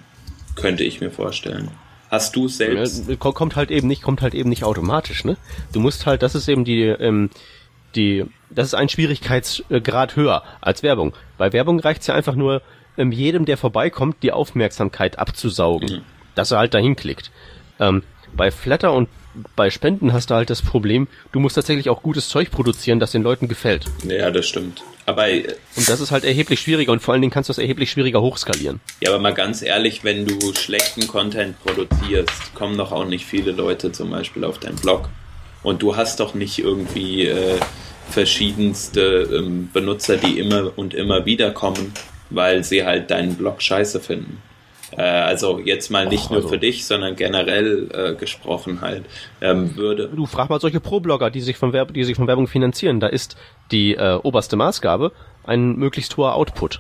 [0.55, 1.71] könnte ich mir vorstellen.
[2.09, 3.07] Hast du selbst?
[3.07, 5.35] Ja, kommt halt eben nicht, kommt halt eben nicht automatisch, ne?
[5.71, 7.31] Du musst halt, das ist eben die, ähm,
[7.95, 11.13] die, das ist ein Schwierigkeitsgrad höher als Werbung.
[11.37, 12.61] Bei Werbung reicht's ja einfach nur,
[12.97, 16.01] ähm, jedem, der vorbeikommt, die Aufmerksamkeit abzusaugen, mhm.
[16.35, 17.31] dass er halt dahin klickt.
[17.79, 18.03] Ähm,
[18.35, 19.09] bei Flatter und
[19.55, 23.11] bei Spenden hast du halt das Problem, du musst tatsächlich auch gutes Zeug produzieren, das
[23.11, 23.85] den Leuten gefällt.
[24.07, 24.83] Ja, das stimmt.
[25.05, 27.91] Aber und das ist halt erheblich schwieriger und vor allen Dingen kannst du das erheblich
[27.91, 28.79] schwieriger hochskalieren.
[29.01, 33.51] Ja, aber mal ganz ehrlich, wenn du schlechten Content produzierst, kommen doch auch nicht viele
[33.51, 35.09] Leute zum Beispiel auf deinen Blog.
[35.61, 37.59] Und du hast doch nicht irgendwie äh,
[38.09, 41.93] verschiedenste ähm, Benutzer, die immer und immer wieder kommen,
[42.29, 44.41] weil sie halt deinen Blog scheiße finden.
[44.97, 46.49] Äh, also jetzt mal nicht Och, nur also.
[46.49, 49.03] für dich, sondern generell äh, gesprochen halt,
[49.41, 50.09] ähm, würde.
[50.09, 52.99] Du frag mal solche Pro-Blogger, die sich von Werb die sich von Werbung finanzieren.
[52.99, 53.37] Da ist
[53.71, 55.11] die äh, oberste Maßgabe
[55.45, 56.79] ein möglichst hoher Output.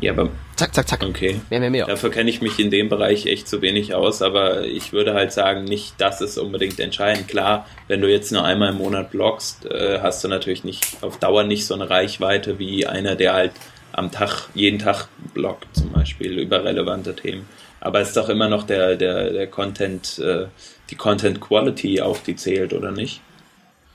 [0.00, 0.30] Ja, aber.
[0.56, 1.02] Zack, zack, zack.
[1.02, 1.40] Okay.
[1.50, 1.86] Mehr, mehr, mehr.
[1.86, 5.32] Dafür kenne ich mich in dem Bereich echt zu wenig aus, aber ich würde halt
[5.32, 7.28] sagen, nicht das ist unbedingt entscheidend.
[7.28, 11.18] Klar, wenn du jetzt nur einmal im Monat bloggst, äh, hast du natürlich nicht auf
[11.18, 13.52] Dauer nicht so eine Reichweite wie einer, der halt
[13.98, 17.46] am Tag, jeden Tag bloggt zum Beispiel über relevante Themen.
[17.80, 20.46] Aber es ist doch immer noch der, der, der Content, äh,
[20.90, 23.20] die Content Quality auch, die zählt, oder nicht?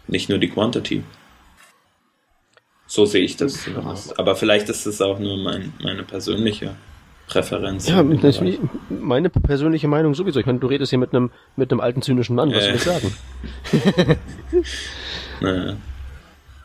[0.08, 1.04] Nicht nur die Quantity.
[2.88, 4.20] So sehe ich das zumindest.
[4.20, 6.76] Aber vielleicht ist es auch nur mein, meine persönliche
[7.28, 7.88] Präferenz.
[7.88, 10.40] Ja, meine persönliche Meinung sowieso.
[10.40, 12.52] Ich meine, du redest hier mit einem mit einem alten zynischen Mann.
[12.52, 12.66] Was Äh.
[12.66, 14.18] soll ich sagen?
[15.42, 15.76] Naja.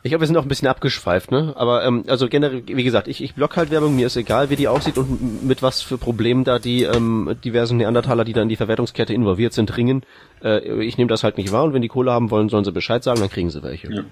[0.09, 1.53] Ich glaube, wir sind auch ein bisschen abgeschweift, ne?
[1.55, 4.57] Aber ähm, also generell, wie gesagt, ich, ich block halt Werbung, mir ist egal, wie
[4.57, 8.49] die aussieht und mit was für Problemen da die ähm, diversen Neandertaler, die da in
[8.49, 10.05] die Verwertungskette involviert sind, ringen.
[10.43, 12.73] Äh, ich nehme das halt nicht wahr und wenn die Kohle haben wollen, sollen sie
[12.73, 13.93] Bescheid sagen, dann kriegen sie welche.
[13.93, 14.05] Ja.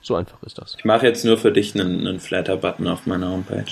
[0.00, 0.74] So einfach ist das.
[0.76, 3.70] Ich mache jetzt nur für dich einen, einen Flatter-Button auf meiner Homepage.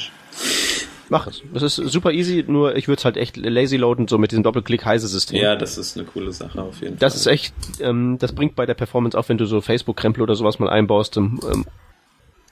[1.10, 1.42] Mach es.
[1.52, 4.44] Das ist super easy, nur ich würde es halt echt lazy loaden, so mit diesem
[4.44, 5.36] Doppelklick-Heise-System.
[5.42, 7.20] Ja, das ist eine coole Sache auf jeden Das Fall.
[7.20, 10.58] ist echt, ähm, das bringt bei der Performance auch, wenn du so Facebook-Krempel oder sowas
[10.60, 11.66] mal einbaust, ähm, ähm,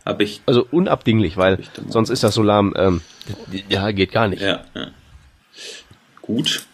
[0.05, 0.43] Hab ich.
[0.47, 3.01] also unabdinglich, weil sonst ist das so lahm, ähm,
[3.69, 4.43] ja, geht gar nicht.
[4.43, 4.89] Ja, ja.
[6.21, 6.67] Gut.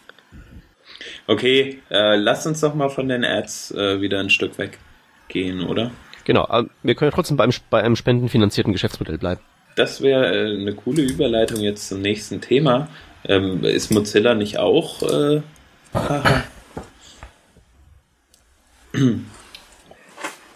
[1.26, 5.90] Okay, äh, lass uns doch mal von den Ads äh, wieder ein Stück weggehen, oder?
[6.24, 9.40] Genau, aber wir können ja trotzdem beim, bei einem spendenfinanzierten Geschäftsmodell bleiben.
[9.74, 12.88] Das wäre äh, eine coole Überleitung jetzt zum nächsten Thema.
[13.26, 15.02] Ähm, ist Mozilla nicht auch?
[15.02, 15.40] Äh.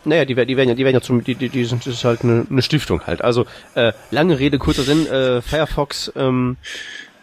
[0.04, 2.04] Naja, die, die werden ja, die werden ja zum, die, die, die sind, das ist
[2.04, 3.22] halt eine, eine Stiftung halt.
[3.22, 6.56] Also, äh, lange Rede, kurzer Sinn, äh, Firefox, ähm,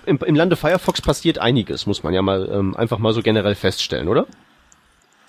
[0.06, 3.56] im, im Lande Firefox passiert einiges, muss man ja mal ähm, einfach mal so generell
[3.56, 4.28] feststellen, oder?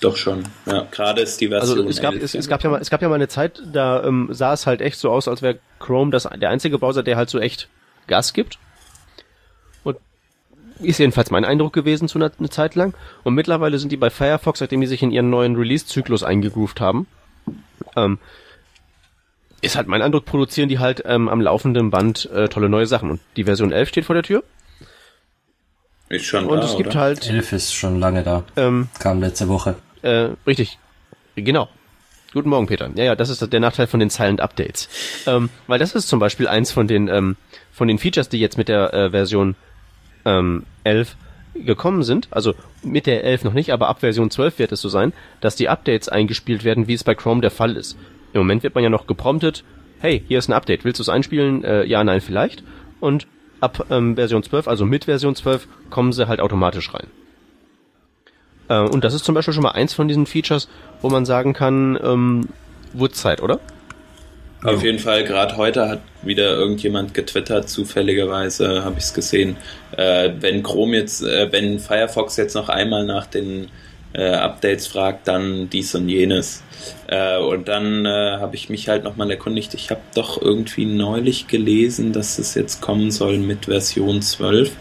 [0.00, 0.44] Doch schon.
[0.66, 1.78] Ja, gerade ist die Version.
[1.78, 3.62] Also es gab, 11 es, es gab ja mal, es gab ja mal eine Zeit,
[3.72, 7.02] da ähm, sah es halt echt so aus, als wäre Chrome das der einzige Browser,
[7.02, 7.68] der halt so echt
[8.06, 8.58] Gas gibt.
[9.84, 9.96] Und
[10.80, 12.94] ist jedenfalls mein Eindruck gewesen zu einer, eine Zeit lang.
[13.24, 17.06] Und mittlerweile sind die bei Firefox, seitdem die sich in ihren neuen Release-Zyklus eingegroovt haben,
[17.96, 18.18] ähm,
[19.62, 23.10] ist halt mein Eindruck, produzieren die halt ähm, am laufenden Band äh, tolle neue Sachen.
[23.10, 24.44] Und die Version 11 steht vor der Tür.
[26.08, 27.00] Ist schon Und da, es gibt oder?
[27.00, 28.44] halt, Elf ist schon lange da.
[28.56, 29.74] ähm, Kam letzte Woche.
[30.06, 30.78] Äh, richtig.
[31.34, 31.68] Genau.
[32.32, 32.88] Guten Morgen, Peter.
[32.94, 34.88] Ja, ja, das ist der Nachteil von den Silent Updates.
[35.26, 37.36] Ähm, weil das ist zum Beispiel eins von den, ähm,
[37.72, 39.56] von den Features, die jetzt mit der äh, Version
[40.24, 41.16] ähm, 11
[41.54, 42.28] gekommen sind.
[42.30, 42.54] Also
[42.84, 45.68] mit der 11 noch nicht, aber ab Version 12 wird es so sein, dass die
[45.68, 47.96] Updates eingespielt werden, wie es bei Chrome der Fall ist.
[48.32, 49.64] Im Moment wird man ja noch gepromptet,
[49.98, 51.64] hey, hier ist ein Update, willst du es einspielen?
[51.64, 52.62] Äh, ja, nein, vielleicht.
[53.00, 53.26] Und
[53.60, 57.08] ab ähm, Version 12, also mit Version 12, kommen sie halt automatisch rein.
[58.68, 60.68] Äh, und das ist zum Beispiel schon mal eins von diesen Features,
[61.02, 62.48] wo man sagen kann, ähm,
[62.92, 63.60] wurde Zeit, oder?
[64.64, 69.56] Auf jeden Fall, gerade heute hat wieder irgendjemand getwittert, zufälligerweise habe ich es gesehen,
[69.96, 73.68] äh, wenn Chrome jetzt, äh, wenn Firefox jetzt noch einmal nach den
[74.12, 76.62] äh, Updates fragt, dann dies und jenes.
[77.06, 81.48] Äh, und dann äh, habe ich mich halt nochmal erkundigt, ich habe doch irgendwie neulich
[81.48, 84.72] gelesen, dass es jetzt kommen soll mit Version 12.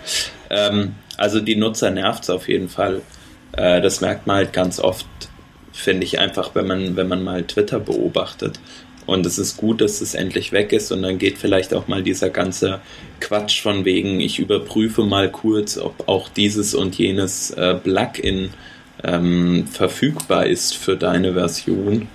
[0.49, 3.01] Ähm, also die Nutzer nervt es auf jeden Fall.
[3.55, 5.05] Äh, das merkt man halt ganz oft,
[5.71, 8.59] finde ich einfach, wenn man, wenn man mal Twitter beobachtet.
[9.05, 12.01] Und es ist gut, dass es endlich weg ist und dann geht vielleicht auch mal
[12.01, 12.79] dieser ganze
[13.19, 18.49] Quatsch von wegen, ich überprüfe mal kurz, ob auch dieses und jenes äh, Plugin
[19.03, 22.07] ähm, verfügbar ist für deine Version.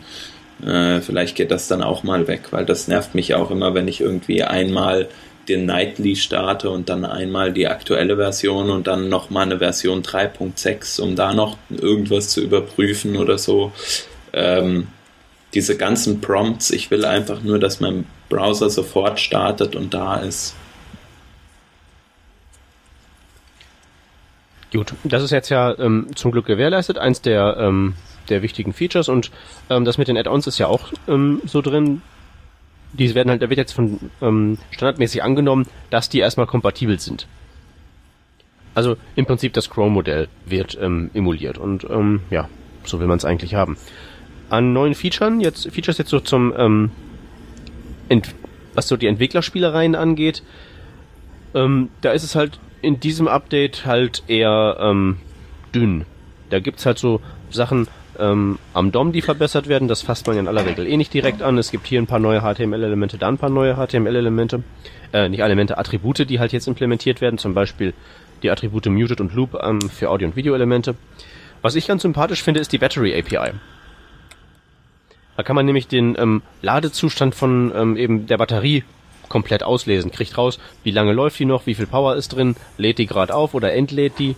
[0.67, 3.87] Äh, vielleicht geht das dann auch mal weg, weil das nervt mich auch immer, wenn
[3.87, 5.09] ich irgendwie einmal
[5.51, 11.01] den Nightly starte und dann einmal die aktuelle Version und dann nochmal eine Version 3.6,
[11.01, 13.73] um da noch irgendwas zu überprüfen oder so.
[14.33, 14.87] Ähm,
[15.55, 20.55] diese ganzen Prompts, ich will einfach nur, dass mein Browser sofort startet und da ist.
[24.73, 27.95] Gut, das ist jetzt ja ähm, zum Glück gewährleistet, eins der, ähm,
[28.29, 29.33] der wichtigen Features und
[29.69, 32.03] ähm, das mit den Add-ons ist ja auch ähm, so drin.
[32.93, 37.27] Die werden halt, da wird jetzt von ähm, standardmäßig angenommen, dass die erstmal kompatibel sind.
[38.75, 42.49] Also im Prinzip das Chrome-Modell wird ähm, emuliert und ähm, ja,
[42.85, 43.77] so will man es eigentlich haben.
[44.49, 46.91] An neuen Features, jetzt Features jetzt so zum ähm,
[48.09, 48.35] Ent
[48.75, 50.43] was so die Entwicklerspielereien angeht,
[51.55, 55.19] ähm, da ist es halt in diesem Update halt eher ähm,
[55.75, 56.07] dünn.
[56.51, 57.21] Da gibt's halt so
[57.51, 57.89] Sachen
[58.21, 59.89] ähm, am DOM, die verbessert werden.
[59.89, 61.59] Das fasst man in aller Regel eh nicht direkt an.
[61.59, 64.63] Es gibt hier ein paar neue HTML-Elemente, da ein paar neue HTML-Elemente.
[65.13, 67.39] Äh, nicht Elemente, Attribute, die halt jetzt implementiert werden.
[67.39, 67.95] Zum Beispiel
[68.43, 70.95] die Attribute Muted und Loop ähm, für Audio- und Video-Elemente.
[71.63, 73.53] Was ich ganz sympathisch finde, ist die Battery API.
[75.37, 78.85] Da kann man nämlich den ähm, Ladezustand von ähm, eben der Batterie
[79.29, 80.11] komplett auslesen.
[80.11, 83.35] Kriegt raus, wie lange läuft die noch, wie viel Power ist drin, lädt die gerade
[83.35, 84.37] auf oder entlädt die.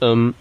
[0.00, 0.34] Ähm,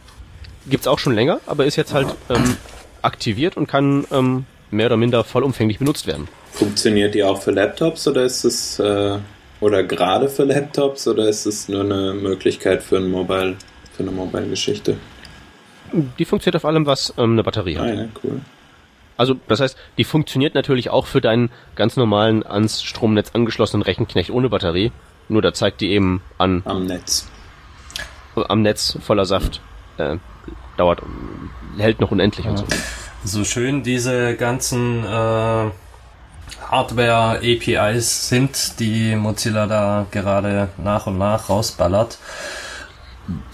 [0.70, 2.58] gibt's auch schon länger, aber ist jetzt halt ähm,
[3.02, 6.28] aktiviert und kann ähm, mehr oder minder vollumfänglich benutzt werden.
[6.52, 9.18] Funktioniert die auch für Laptops oder ist es äh,
[9.60, 13.56] oder gerade für Laptops oder ist es nur eine Möglichkeit für ein Mobile,
[13.96, 14.98] für eine Mobile-Geschichte?
[16.18, 17.96] Die funktioniert auf allem, was ähm, eine Batterie Ah hat.
[17.96, 18.42] ja, cool.
[19.16, 24.32] Also das heißt, die funktioniert natürlich auch für deinen ganz normalen ans Stromnetz angeschlossenen Rechenknecht
[24.32, 24.92] ohne Batterie.
[25.30, 26.64] Nur da zeigt die eben an.
[26.66, 27.30] Am Netz.
[28.36, 29.62] Am Netz voller Saft.
[29.98, 30.18] Äh,
[30.78, 31.02] dauert,
[31.78, 32.52] hält noch unendlich ja.
[32.52, 32.66] und so.
[33.26, 35.72] So schön diese ganzen äh,
[36.70, 42.18] Hardware-APIs sind, die Mozilla da gerade nach und nach rausballert.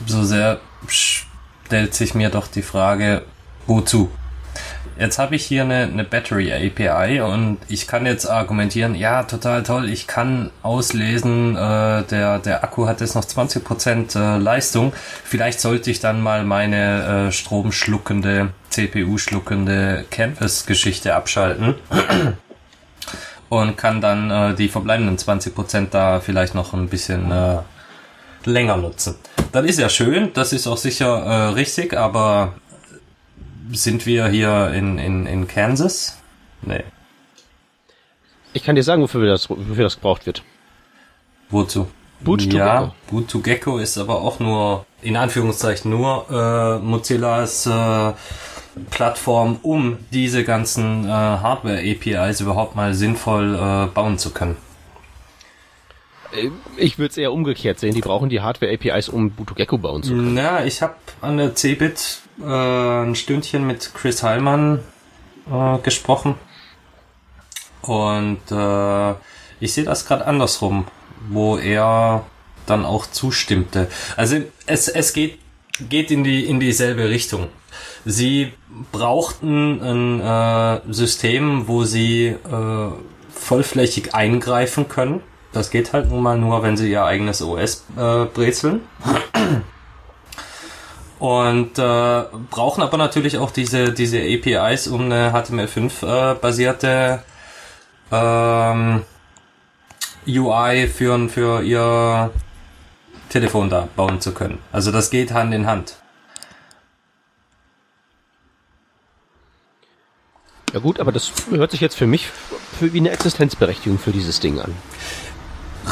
[0.06, 3.24] So sehr stellt sich mir doch die Frage,
[3.68, 4.10] wozu?
[5.00, 9.64] Jetzt habe ich hier eine, eine Battery API und ich kann jetzt argumentieren, ja, total
[9.64, 14.92] toll, ich kann auslesen, äh, der, der Akku hat jetzt noch 20% äh, Leistung.
[15.24, 21.76] Vielleicht sollte ich dann mal meine äh, stromschluckende, CPU-schluckende Canvas-Geschichte abschalten
[23.50, 27.60] und kann dann äh, die verbleibenden 20% da vielleicht noch ein bisschen äh,
[28.44, 29.16] länger nutzen.
[29.54, 32.56] Das ist ja schön, das ist auch sicher äh, richtig, aber
[33.72, 36.18] sind wir hier in, in, in Kansas?
[36.62, 36.84] Nee.
[38.54, 40.44] Ich kann dir sagen, wofür das, wofür das gebraucht wird.
[41.50, 41.88] Wozu?
[42.22, 42.94] Boot to ja, Gecko.
[43.10, 48.14] Boot to Gecko ist aber auch nur, in Anführungszeichen, nur äh, Mozillas äh,
[48.90, 54.58] Plattform, um diese ganzen äh, Hardware-APIs überhaupt mal sinnvoll äh, bauen zu können.
[56.32, 57.94] Äh, ich würde es eher umgekehrt sehen.
[57.94, 60.38] Die brauchen die Hardware-APIs, um Gecko bauen zu können.
[60.38, 64.80] Ja, ich habe an der Cebit äh, ein Stündchen mit Chris Heilmann
[65.52, 66.36] äh, gesprochen.
[67.82, 69.12] Und äh,
[69.60, 70.86] ich sehe das gerade andersrum,
[71.30, 72.26] wo er
[72.66, 73.88] dann auch zustimmte.
[74.16, 75.40] Also es, es geht,
[75.90, 77.48] geht in, die, in dieselbe Richtung.
[78.06, 78.54] Sie
[78.92, 82.38] brauchten ein äh, System, wo sie äh,
[83.30, 85.22] vollflächig eingreifen können
[85.52, 88.82] das geht halt nun mal nur, wenn sie ihr eigenes OS äh, brezeln.
[91.20, 97.20] Und äh, brauchen aber natürlich auch diese, diese APIs, um eine HTML5 äh,
[98.12, 99.04] ähm,
[100.26, 102.32] UI für, für ihr
[103.30, 104.60] Telefon da bauen zu können.
[104.72, 105.98] Also das geht Hand in Hand.
[110.74, 112.30] Ja gut, aber das hört sich jetzt für mich
[112.80, 114.76] wie eine Existenzberechtigung für dieses Ding an.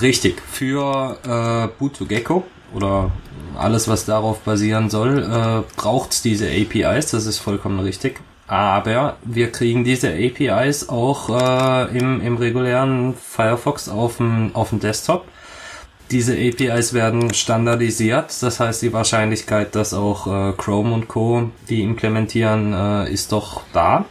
[0.02, 0.42] Richtig.
[0.42, 2.44] Für äh, Boot Gecko
[2.74, 3.12] oder
[3.58, 7.12] alles, was darauf basieren soll, äh, braucht diese APIs.
[7.12, 8.22] Das ist vollkommen richtig.
[8.48, 14.80] Aber wir kriegen diese APIs auch äh, im, im regulären Firefox auf dem, auf dem
[14.80, 15.26] Desktop.
[16.12, 21.52] Diese APIs werden standardisiert, das heißt die Wahrscheinlichkeit, dass auch äh, Chrome und Co.
[21.68, 24.06] die implementieren, äh, ist doch da.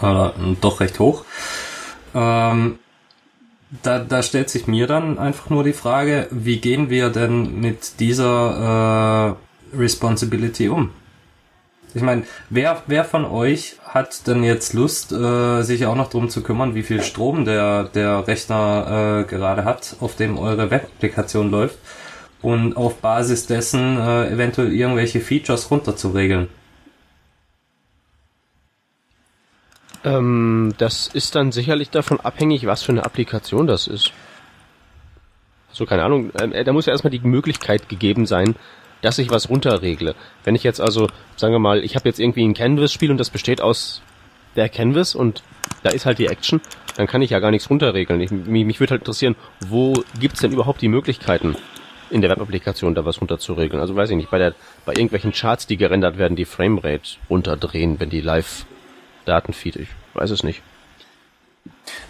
[0.00, 1.24] Oder äh, doch recht hoch.
[2.14, 2.78] Ähm,
[3.82, 8.00] da, da stellt sich mir dann einfach nur die Frage, wie gehen wir denn mit
[8.00, 9.36] dieser
[9.72, 10.90] äh, Responsibility um?
[11.94, 16.28] Ich meine, wer, wer von euch hat denn jetzt Lust, äh, sich auch noch drum
[16.28, 21.50] zu kümmern, wie viel Strom der, der Rechner äh, gerade hat, auf dem eure Web-Applikation
[21.50, 21.78] läuft
[22.42, 26.48] und auf Basis dessen äh, eventuell irgendwelche Features runterzuregeln?
[30.04, 34.12] Ähm, das ist dann sicherlich davon abhängig, was für eine Applikation das ist.
[35.72, 36.30] So, keine Ahnung.
[36.40, 38.56] Ähm, da muss ja erstmal die Möglichkeit gegeben sein,
[39.02, 40.14] dass ich was runterregle.
[40.44, 43.30] Wenn ich jetzt also, sagen wir mal, ich habe jetzt irgendwie ein Canvas-Spiel und das
[43.30, 44.02] besteht aus
[44.56, 45.42] der Canvas und
[45.82, 46.60] da ist halt die Action,
[46.96, 48.20] dann kann ich ja gar nichts runterregeln.
[48.20, 51.56] Ich, mich, mich würde halt interessieren, wo gibt's denn überhaupt die Möglichkeiten
[52.10, 53.80] in der Web-Applikation da was runterzuregeln?
[53.80, 58.00] Also weiß ich nicht, bei der bei irgendwelchen Charts, die gerendert werden, die Framerate runterdrehen,
[58.00, 58.66] wenn die live
[59.24, 59.76] Datenfeed.
[59.76, 60.62] Ich weiß es nicht.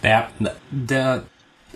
[0.01, 0.29] Naja,
[0.69, 1.23] der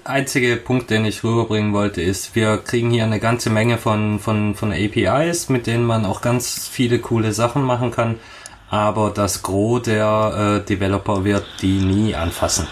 [0.03, 4.55] einzige Punkt, den ich rüberbringen wollte, ist, wir kriegen hier eine ganze Menge von, von,
[4.55, 8.19] von APIs, mit denen man auch ganz viele coole Sachen machen kann,
[8.69, 12.67] aber das Gros der äh, Developer wird die nie anfassen.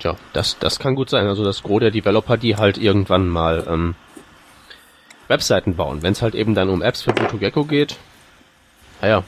[0.00, 1.26] Tja, das, das kann gut sein.
[1.26, 3.94] Also das Gros der Developer, die halt irgendwann mal ähm,
[5.32, 6.02] Webseiten bauen.
[6.02, 7.96] Wenn es halt eben dann um Apps für Gecko geht,
[9.00, 9.24] naja.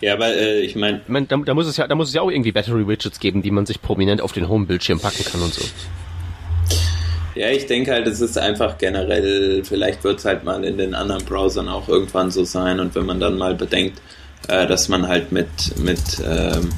[0.00, 2.14] Ja, aber äh, ich meine, ich mein, da, da muss es ja, da muss es
[2.14, 5.42] ja auch irgendwie Battery Widgets geben, die man sich prominent auf den Home-Bildschirm packen kann
[5.42, 5.64] und so.
[7.34, 10.94] Ja, ich denke halt, es ist einfach generell, vielleicht wird es halt mal in den
[10.94, 14.00] anderen Browsern auch irgendwann so sein und wenn man dann mal bedenkt,
[14.48, 15.48] äh, dass man halt mit,
[15.78, 16.70] mit ähm,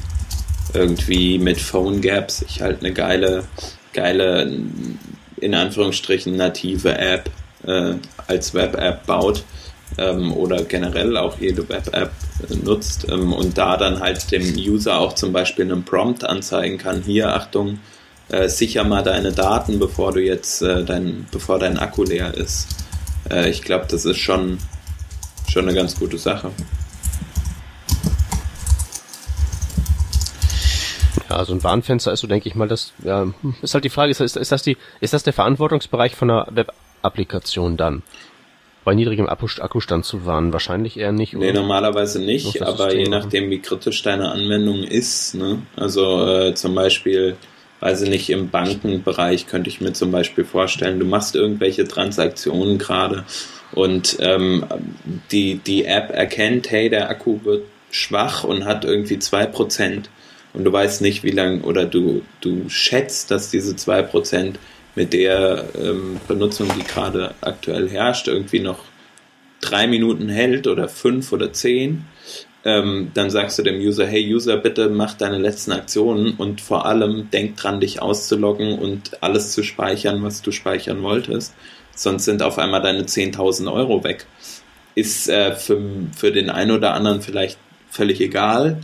[0.73, 3.45] irgendwie mit Phone Gaps sich halt eine geile,
[3.93, 4.51] geile
[5.43, 7.29] in Anführungsstrichen native App
[7.65, 7.95] äh,
[8.27, 9.43] als Web-App baut
[9.97, 12.11] ähm, oder generell auch jede Web-App
[12.63, 17.01] nutzt ähm, und da dann halt dem User auch zum Beispiel einen Prompt anzeigen kann.
[17.03, 17.79] Hier, Achtung,
[18.29, 22.67] äh, sicher mal deine Daten, bevor du jetzt äh, dein, bevor dein Akku leer ist.
[23.29, 24.57] äh, ich glaube, das ist schon,
[25.47, 26.51] schon eine ganz gute Sache.
[31.33, 33.25] Ja, so ein Warnfenster ist so, denke ich mal, das ja,
[33.63, 36.47] ist halt die Frage, ist, ist, ist das die, ist das der Verantwortungsbereich von einer
[36.51, 38.03] Web-Applikation dann?
[38.83, 40.53] Bei niedrigem Akkustand zu warnen?
[40.53, 41.33] Wahrscheinlich eher nicht.
[41.33, 45.63] Nee, normalerweise nicht, aber je nachdem, wie kritisch deine Anwendung ist, ne?
[45.75, 47.35] Also äh, zum Beispiel,
[47.79, 52.77] weiß ich nicht, im Bankenbereich könnte ich mir zum Beispiel vorstellen, du machst irgendwelche Transaktionen
[52.77, 53.23] gerade
[53.71, 54.65] und ähm,
[55.31, 60.03] die, die App erkennt, hey, der Akku wird schwach und hat irgendwie 2%
[60.53, 64.55] und du weißt nicht, wie lange, oder du, du schätzt, dass diese 2%
[64.95, 68.79] mit der ähm, Benutzung, die gerade aktuell herrscht, irgendwie noch
[69.61, 72.05] drei Minuten hält oder fünf oder zehn,
[72.65, 76.85] ähm, dann sagst du dem User, hey User, bitte mach deine letzten Aktionen und vor
[76.85, 81.55] allem denk dran, dich auszuloggen und alles zu speichern, was du speichern wolltest.
[81.95, 84.25] Sonst sind auf einmal deine 10.000 Euro weg.
[84.95, 85.81] Ist äh, für,
[86.15, 87.57] für den einen oder anderen vielleicht
[87.89, 88.77] völlig egal,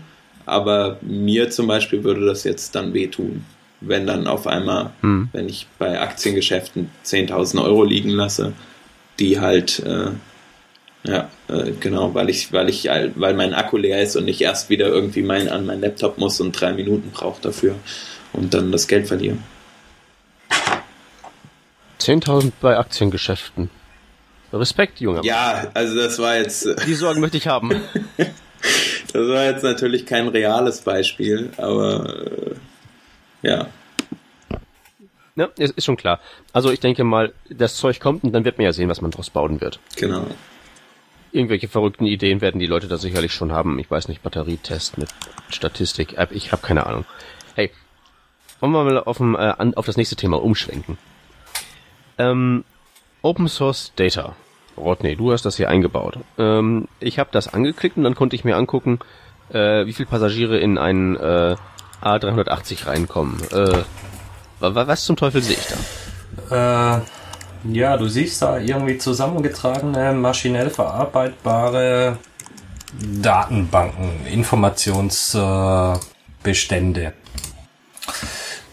[0.50, 3.46] aber mir zum Beispiel würde das jetzt dann wehtun,
[3.82, 5.30] wenn dann auf einmal, hm.
[5.32, 8.54] wenn ich bei Aktiengeschäften 10.000 Euro liegen lasse,
[9.20, 10.12] die halt, äh,
[11.04, 14.70] ja, äh, genau, weil ich, weil ich, weil mein Akku leer ist und ich erst
[14.70, 17.76] wieder irgendwie mein, an meinen Laptop muss und drei Minuten brauche dafür
[18.34, 19.38] und dann das Geld verliere.
[22.00, 23.70] 10.000 bei Aktiengeschäften.
[24.52, 25.22] Respekt, Junge.
[25.24, 26.66] Ja, also das war jetzt.
[26.66, 27.70] Äh, Die Sorgen möchte ich haben.
[29.14, 32.56] Das war jetzt natürlich kein reales Beispiel, aber äh,
[33.42, 33.68] ja.
[35.36, 36.20] Ja, ist, ist schon klar.
[36.54, 39.12] Also ich denke mal, das Zeug kommt und dann wird man ja sehen, was man
[39.12, 39.80] draus bauen wird.
[39.96, 40.28] Genau.
[41.32, 43.80] Irgendwelche verrückten Ideen werden die Leute da sicherlich schon haben.
[43.80, 45.10] Ich weiß nicht, Batterietest mit
[45.50, 47.06] Statistik, App, ich habe keine Ahnung.
[47.56, 47.72] Hey,
[48.60, 50.98] wollen wir mal auf, dem, äh, auf das nächste Thema umschwenken.
[52.18, 52.64] Ähm,
[53.22, 54.36] Open Source Data.
[54.80, 56.18] Rodney, du hast das hier eingebaut.
[56.38, 59.00] Ähm, ich habe das angeklickt und dann konnte ich mir angucken,
[59.52, 61.56] äh, wie viele Passagiere in einen äh,
[62.02, 63.40] A380 reinkommen.
[63.52, 63.84] Äh,
[64.60, 66.98] was zum Teufel sehe ich da?
[66.98, 67.02] Äh,
[67.72, 72.18] ja, du siehst da irgendwie zusammengetragene, maschinell verarbeitbare
[73.22, 77.14] Datenbanken, Informationsbestände.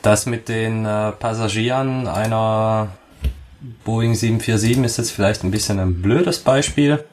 [0.03, 2.91] das mit den äh, Passagieren einer
[3.85, 7.05] Boeing 747 ist jetzt vielleicht ein bisschen ein blödes Beispiel.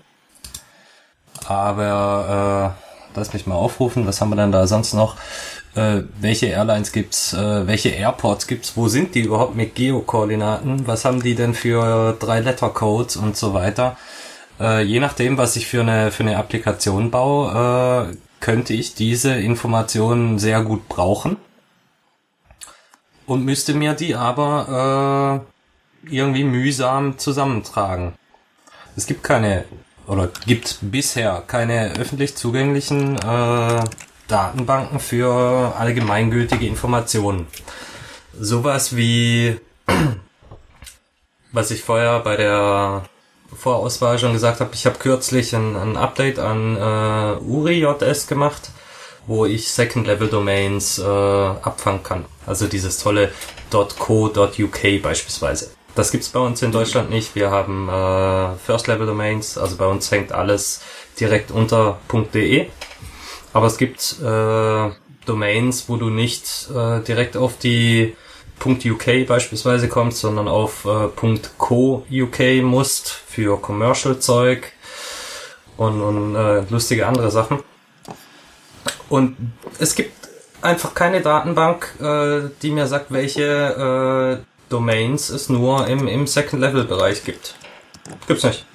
[1.46, 5.18] Aber äh, lass mich mal aufrufen, was haben wir denn da sonst noch?
[5.76, 7.34] Äh, welche Airlines gibt's?
[7.34, 8.74] Äh, welche Airports gibt's?
[8.76, 10.86] Wo sind die überhaupt mit Geokoordinaten?
[10.88, 13.98] Was haben die denn für drei Letter Codes und so weiter?
[14.60, 19.34] Äh, je nachdem, was ich für eine für eine Applikation baue, äh, könnte ich diese
[19.34, 21.38] Informationen sehr gut brauchen
[23.26, 25.53] und müsste mir die aber äh,
[26.10, 28.14] irgendwie mühsam zusammentragen.
[28.96, 29.66] Es gibt keine
[30.06, 33.84] oder gibt bisher keine öffentlich zugänglichen äh,
[34.28, 37.48] Datenbanken für allgemeingültige Informationen.
[38.38, 39.60] Sowas wie,
[41.52, 43.04] was ich vorher bei der
[43.56, 48.72] Vorauswahl schon gesagt habe, ich habe kürzlich ein, ein, Update an äh, URI.js gemacht,
[49.28, 52.26] wo ich Second-Level-Domains äh, abfangen kann.
[52.46, 53.32] Also dieses tolle
[53.72, 55.72] .co.uk beispielsweise.
[55.96, 57.36] Das gibt's bei uns in Deutschland nicht.
[57.36, 60.82] Wir haben äh, First-Level-Domains, also bei uns hängt alles
[61.20, 62.00] direkt unter
[62.34, 62.68] .de.
[63.54, 64.90] Aber es gibt äh,
[65.26, 68.16] Domains, wo du nicht äh, direkt auf die
[68.66, 71.10] .uk beispielsweise kommst, sondern auf äh,
[71.58, 74.72] .co.uk musst für Commercial-Zeug
[75.78, 77.60] und, und äh, lustige andere Sachen.
[79.10, 79.38] Und
[79.80, 80.30] es gibt
[80.62, 87.24] einfach keine Datenbank, äh, die mir sagt, welche äh, Domains es nur im, im Second-Level-Bereich
[87.24, 87.56] gibt.
[88.28, 88.66] Gibt's nicht.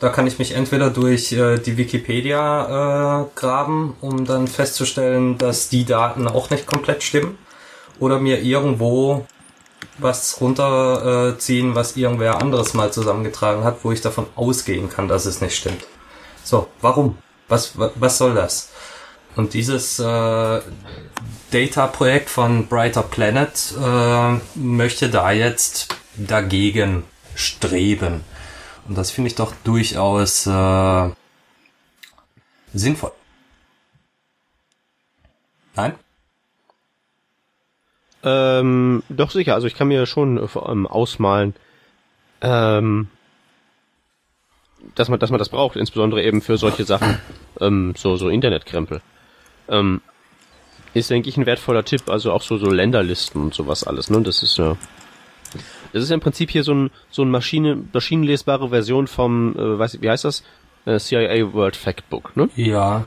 [0.00, 5.68] Da kann ich mich entweder durch äh, die Wikipedia äh, graben, um dann festzustellen, dass
[5.68, 7.36] die Daten auch nicht komplett stimmen,
[7.98, 9.26] oder mir irgendwo
[9.98, 15.26] was runterziehen, äh, was irgendwer anderes mal zusammengetragen hat, wo ich davon ausgehen kann, dass
[15.26, 15.84] es nicht stimmt.
[16.44, 17.18] So, warum?
[17.48, 18.70] Was, was soll das?
[19.38, 20.60] Und dieses äh,
[21.52, 27.04] Data-Projekt von Brighter Planet äh, möchte da jetzt dagegen
[27.36, 28.24] streben.
[28.88, 31.10] Und das finde ich doch durchaus äh,
[32.74, 33.12] sinnvoll.
[35.76, 35.94] Nein?
[38.24, 41.54] Ähm, doch sicher, also ich kann mir schon ähm, ausmalen,
[42.40, 43.06] ähm,
[44.96, 47.20] dass man, dass man das braucht, insbesondere eben für solche Sachen,
[47.60, 49.00] ähm, so, so Internetkrempel.
[49.68, 50.00] Ähm,
[50.94, 52.08] ist, denke ich, ein wertvoller Tipp.
[52.08, 54.20] Also auch so, so Länderlisten und sowas alles, ne?
[54.22, 54.76] Das ist ja.
[55.92, 59.78] Das ist ja im Prinzip hier so ein so ein Maschine, maschinenlesbare Version vom, äh,
[59.78, 60.42] weiß, wie heißt das?
[60.84, 62.50] Äh, CIA World Factbook, ne?
[62.56, 63.04] Ja.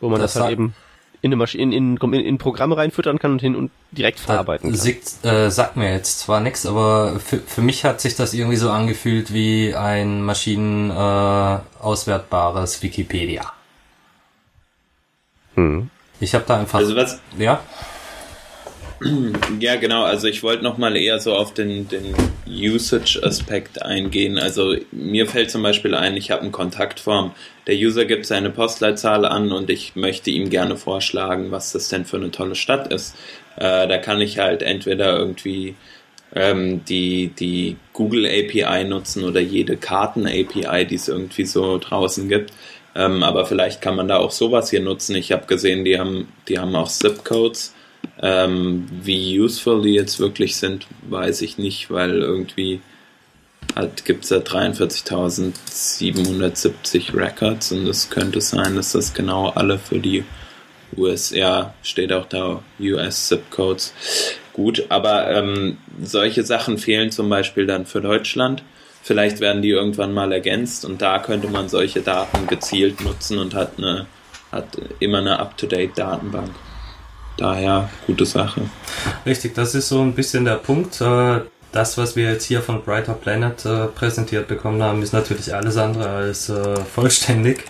[0.00, 0.74] Wo man das, Das halt eben
[1.22, 4.78] in eine Maschine, in, in, in Programme reinfüttern kann und hin und direkt verarbeiten kann.
[4.78, 8.56] Sieht, äh, sagt mir jetzt zwar nichts, aber für, für mich hat sich das irgendwie
[8.56, 13.52] so angefühlt wie ein maschinenauswertbares äh, auswertbares Wikipedia.
[15.54, 15.90] Hm.
[16.20, 16.78] Ich habe da einfach...
[16.78, 17.60] Also was, ja?
[19.58, 20.04] Ja, genau.
[20.04, 22.14] Also ich wollte nochmal eher so auf den, den
[22.46, 24.38] Usage-Aspekt eingehen.
[24.38, 27.32] Also mir fällt zum Beispiel ein, ich habe eine Kontaktform.
[27.66, 32.04] Der User gibt seine Postleitzahl an und ich möchte ihm gerne vorschlagen, was das denn
[32.04, 33.16] für eine tolle Stadt ist.
[33.56, 35.74] Äh, da kann ich halt entweder irgendwie
[36.34, 42.28] ähm, die, die Google API nutzen oder jede Karten API, die es irgendwie so draußen
[42.28, 42.52] gibt.
[42.94, 45.16] Ähm, aber vielleicht kann man da auch sowas hier nutzen.
[45.16, 47.74] Ich habe gesehen, die haben, die haben auch Zip-Codes.
[48.20, 52.80] Ähm, wie useful die jetzt wirklich sind, weiß ich nicht, weil irgendwie
[53.74, 59.98] halt gibt es ja 43.770 Records und es könnte sein, dass das genau alle für
[59.98, 60.24] die
[60.96, 63.92] USA steht auch da US Zip Codes.
[64.52, 68.62] Gut, aber ähm, solche Sachen fehlen zum Beispiel dann für Deutschland.
[69.02, 73.54] Vielleicht werden die irgendwann mal ergänzt und da könnte man solche Daten gezielt nutzen und
[73.54, 74.06] hat eine
[74.52, 74.66] hat
[75.00, 76.50] immer eine up-to-date Datenbank.
[77.38, 78.62] Daher gute Sache.
[79.24, 81.00] Richtig, das ist so ein bisschen der Punkt.
[81.00, 81.40] Äh,
[81.72, 85.78] das, was wir jetzt hier von Brighter Planet äh, präsentiert bekommen haben, ist natürlich alles
[85.78, 87.64] andere als äh, vollständig.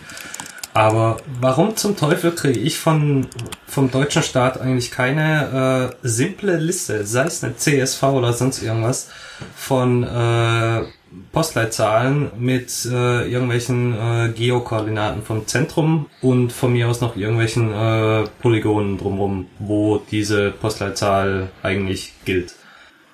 [0.75, 3.29] Aber warum zum Teufel kriege ich von,
[3.67, 9.11] vom deutschen Staat eigentlich keine äh, simple Liste, sei es eine CSV oder sonst irgendwas,
[9.55, 10.83] von äh,
[11.33, 18.25] Postleitzahlen mit äh, irgendwelchen äh, Geokoordinaten vom Zentrum und von mir aus noch irgendwelchen äh,
[18.41, 22.55] Polygonen drumherum, wo diese Postleitzahl eigentlich gilt.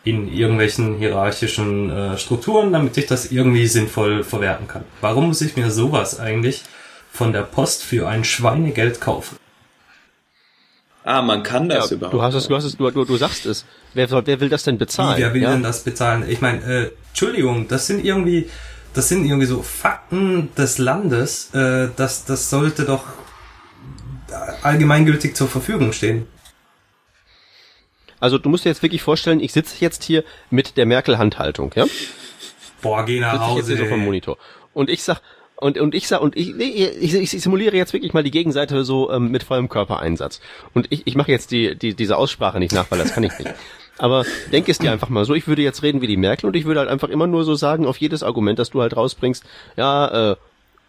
[0.05, 4.85] In irgendwelchen hierarchischen äh, Strukturen, damit ich das irgendwie sinnvoll verwerten kann.
[5.01, 6.63] Warum muss ich mir sowas eigentlich
[7.13, 9.37] von der Post für ein Schweinegeld kaufen?
[11.11, 12.13] Ah, man kann das Ja, überhaupt.
[12.15, 13.65] du hast es, du hast es, du, du, du sagst es.
[13.95, 15.17] Wer, soll- wer will das denn bezahlen?
[15.17, 15.53] Wie, wer will ja?
[15.53, 16.29] denn das bezahlen?
[16.29, 18.51] Ich meine, äh, Entschuldigung, das sind irgendwie,
[18.93, 21.55] das sind irgendwie so Fakten des Landes.
[21.55, 23.05] Äh, das, das sollte doch
[24.63, 26.27] allgemeingültig zur Verfügung stehen.
[28.21, 31.87] Also du musst dir jetzt wirklich vorstellen, ich sitze jetzt hier mit der Merkel-Handhaltung, ja?
[32.83, 33.77] Boah, geh nach sitze ich jetzt Hause.
[33.77, 34.05] hier so vom.
[34.05, 34.37] Monitor.
[34.75, 35.21] Und ich sag,
[35.61, 38.85] und, und ich sag, und ich, nee, ich, ich, simuliere jetzt wirklich mal die Gegenseite
[38.85, 40.41] so ähm, mit vollem Körpereinsatz.
[40.73, 43.37] Und ich, ich mache jetzt die, die, diese Aussprache nicht nach, weil das kann ich
[43.39, 43.53] nicht.
[43.99, 46.55] Aber denk es dir einfach mal so, ich würde jetzt reden wie die Merkel und
[46.55, 49.45] ich würde halt einfach immer nur so sagen, auf jedes Argument, das du halt rausbringst,
[49.77, 50.37] ja, äh,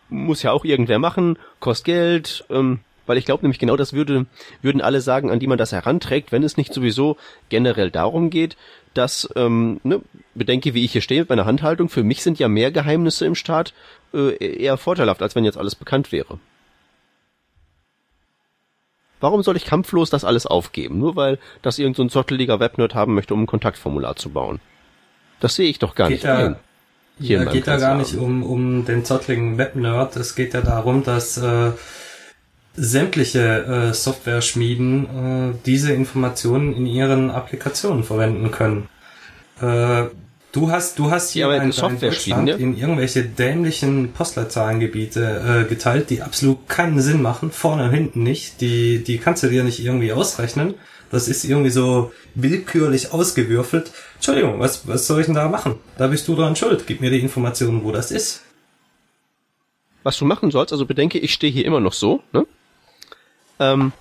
[0.10, 4.28] muss ja auch irgendwer machen, kostet Geld, ähm, weil ich glaube nämlich genau das würde,
[4.62, 7.18] würden alle sagen, an die man das heranträgt, wenn es nicht sowieso
[7.50, 8.56] generell darum geht,
[9.00, 10.02] dass, ähm, ne,
[10.36, 13.34] bedenke, wie ich hier stehe mit meiner Handhaltung, für mich sind ja mehr Geheimnisse im
[13.34, 13.74] Staat
[14.14, 16.38] äh, eher vorteilhaft, als wenn jetzt alles bekannt wäre.
[19.22, 21.00] Warum soll ich kampflos das alles aufgeben?
[21.00, 24.60] Nur weil das irgendein so zotteliger Webnerd haben möchte, um ein Kontaktformular zu bauen.
[25.40, 26.56] Das sehe ich doch gar Geht nicht ja, ein.
[27.20, 30.18] hier ja, geht ja gar nicht um, um den zottligen Webnerd.
[30.18, 31.72] Es geht ja darum, dass äh,
[32.80, 38.88] sämtliche äh, Software-Schmieden äh, diese Informationen in ihren Applikationen verwenden können.
[39.62, 40.06] Äh,
[40.52, 42.56] du hast, du hast hier Ja, Software-Schmieden, ja?
[42.56, 48.62] in irgendwelche dämlichen Postleitzahlengebiete äh, geteilt, die absolut keinen Sinn machen, vorne und hinten nicht.
[48.62, 50.76] Die, die kannst du dir nicht irgendwie ausrechnen.
[51.12, 53.92] Das ist irgendwie so willkürlich ausgewürfelt.
[54.16, 55.76] Entschuldigung, was, was soll ich denn da machen?
[55.98, 56.86] Da bist du dran schuld.
[56.88, 58.44] Gib mir die Informationen, wo das ist.
[60.04, 62.46] was du machen sollst, also bedenke, ich stehe hier immer noch so, ne?
[63.60, 63.92] Ähm,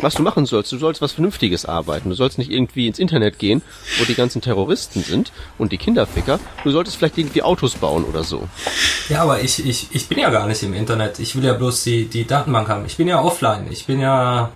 [0.00, 2.10] was du machen sollst, du sollst was Vernünftiges arbeiten.
[2.10, 3.62] Du sollst nicht irgendwie ins Internet gehen,
[3.98, 6.38] wo die ganzen Terroristen sind und die Kinderficker.
[6.64, 8.46] Du solltest vielleicht irgendwie Autos bauen oder so.
[9.08, 11.18] Ja, aber ich, ich, ich bin ja gar nicht im Internet.
[11.18, 12.84] Ich will ja bloß die, die Datenbank haben.
[12.84, 13.68] Ich bin ja offline.
[13.70, 14.52] Ich bin ja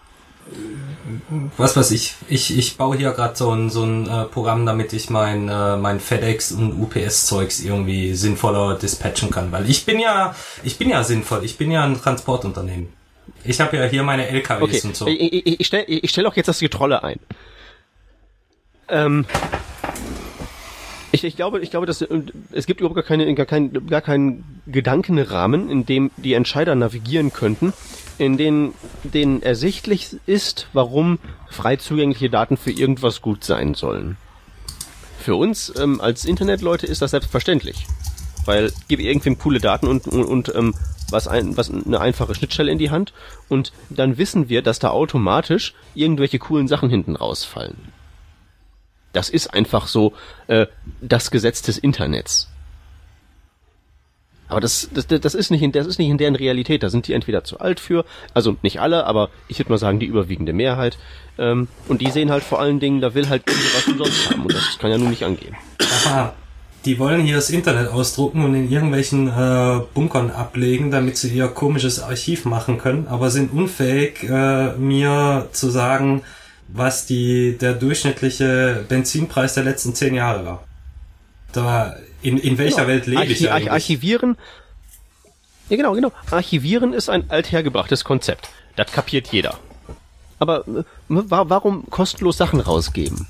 [1.56, 2.14] was weiß ich.
[2.28, 5.76] Ich, ich baue hier gerade so ein, so ein äh, Programm, damit ich mein, äh,
[5.76, 9.50] mein FedEx und UPS-Zeugs irgendwie sinnvoller dispatchen kann.
[9.52, 11.44] Weil ich bin ja, ich bin ja sinnvoll.
[11.44, 12.99] Ich bin ja ein Transportunternehmen.
[13.44, 15.06] Ich habe ja hier meine LKWs Okay, und so.
[15.06, 17.18] ich, ich, ich stelle ich stell auch jetzt das Getrolle ein.
[18.88, 19.24] Ähm,
[21.12, 22.22] ich, ich glaube, ich glaube, dass äh,
[22.52, 27.32] es gibt überhaupt gar, keine, gar, keinen, gar keinen Gedankenrahmen, in dem die Entscheider navigieren
[27.32, 27.72] könnten,
[28.18, 31.18] in denen, denen ersichtlich ist, warum
[31.48, 34.16] frei zugängliche Daten für irgendwas gut sein sollen.
[35.18, 37.86] Für uns ähm, als Internetleute ist das selbstverständlich,
[38.44, 40.74] weil gib irgendwem coole Daten und, und, und ähm,
[41.10, 43.12] was, ein, was eine einfache Schnittstelle in die Hand
[43.48, 47.76] und dann wissen wir, dass da automatisch irgendwelche coolen Sachen hinten rausfallen.
[49.12, 50.12] Das ist einfach so
[50.46, 50.66] äh,
[51.00, 52.48] das Gesetz des Internets.
[54.50, 56.82] Aber das, das, das ist nicht in, das ist nicht in deren Realität.
[56.82, 58.04] Da sind die entweder zu alt für,
[58.34, 60.98] also nicht alle, aber ich würde mal sagen die überwiegende Mehrheit.
[61.38, 64.52] Ähm, und die sehen halt vor allen Dingen, da will halt irgendwas umsonst haben und
[64.52, 65.54] das kann ja nun nicht angehen.
[66.06, 66.34] Aha.
[66.86, 71.48] Die wollen hier das Internet ausdrucken und in irgendwelchen äh, Bunkern ablegen, damit sie ihr
[71.48, 76.22] komisches Archiv machen können, aber sind unfähig, äh, mir zu sagen,
[76.68, 80.64] was die der durchschnittliche Benzinpreis der letzten zehn Jahre war.
[81.52, 82.88] Da in, in welcher Genau.
[82.88, 83.70] Welt lebe ich Archi- eigentlich?
[83.72, 84.38] Archivieren.
[85.68, 86.12] Ja, genau, genau.
[86.30, 88.48] Archivieren ist ein althergebrachtes Konzept.
[88.76, 89.58] Das kapiert jeder.
[90.38, 93.26] Aber äh, wa warum kostenlos Sachen rausgeben?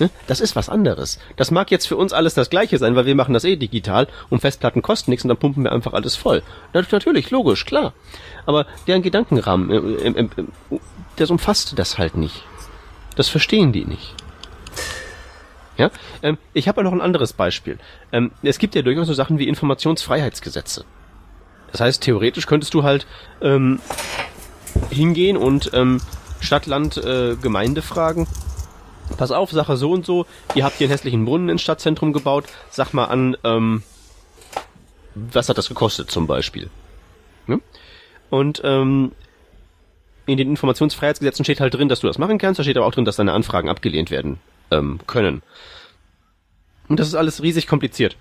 [0.00, 0.10] Ne?
[0.26, 1.18] Das ist was anderes.
[1.36, 4.08] Das mag jetzt für uns alles das Gleiche sein, weil wir machen das eh digital
[4.30, 6.42] und Festplatten kosten nichts und dann pumpen wir einfach alles voll.
[6.72, 7.92] Na, natürlich, logisch, klar.
[8.46, 10.78] Aber deren Gedankenrahmen, äh, äh, äh,
[11.16, 12.42] das umfasst das halt nicht.
[13.16, 14.14] Das verstehen die nicht.
[15.76, 15.90] Ja,
[16.22, 17.78] ähm, ich habe ja noch ein anderes Beispiel.
[18.12, 20.84] Ähm, es gibt ja durchaus so Sachen wie Informationsfreiheitsgesetze.
[21.72, 23.06] Das heißt, theoretisch könntest du halt
[23.40, 23.80] ähm,
[24.90, 26.00] hingehen und ähm,
[26.40, 28.26] Stadt, Land, äh, Gemeinde fragen.
[29.16, 30.26] Pass auf, Sache so und so.
[30.54, 32.44] Ihr habt hier einen hässlichen Brunnen ins Stadtzentrum gebaut.
[32.70, 33.82] Sag mal an, ähm,
[35.14, 36.70] was hat das gekostet zum Beispiel?
[37.46, 37.60] Ne?
[38.30, 39.12] Und ähm,
[40.26, 42.58] in den Informationsfreiheitsgesetzen steht halt drin, dass du das machen kannst.
[42.58, 44.38] Da steht aber auch drin, dass deine Anfragen abgelehnt werden
[44.70, 45.42] ähm, können.
[46.88, 48.16] Und das ist alles riesig kompliziert.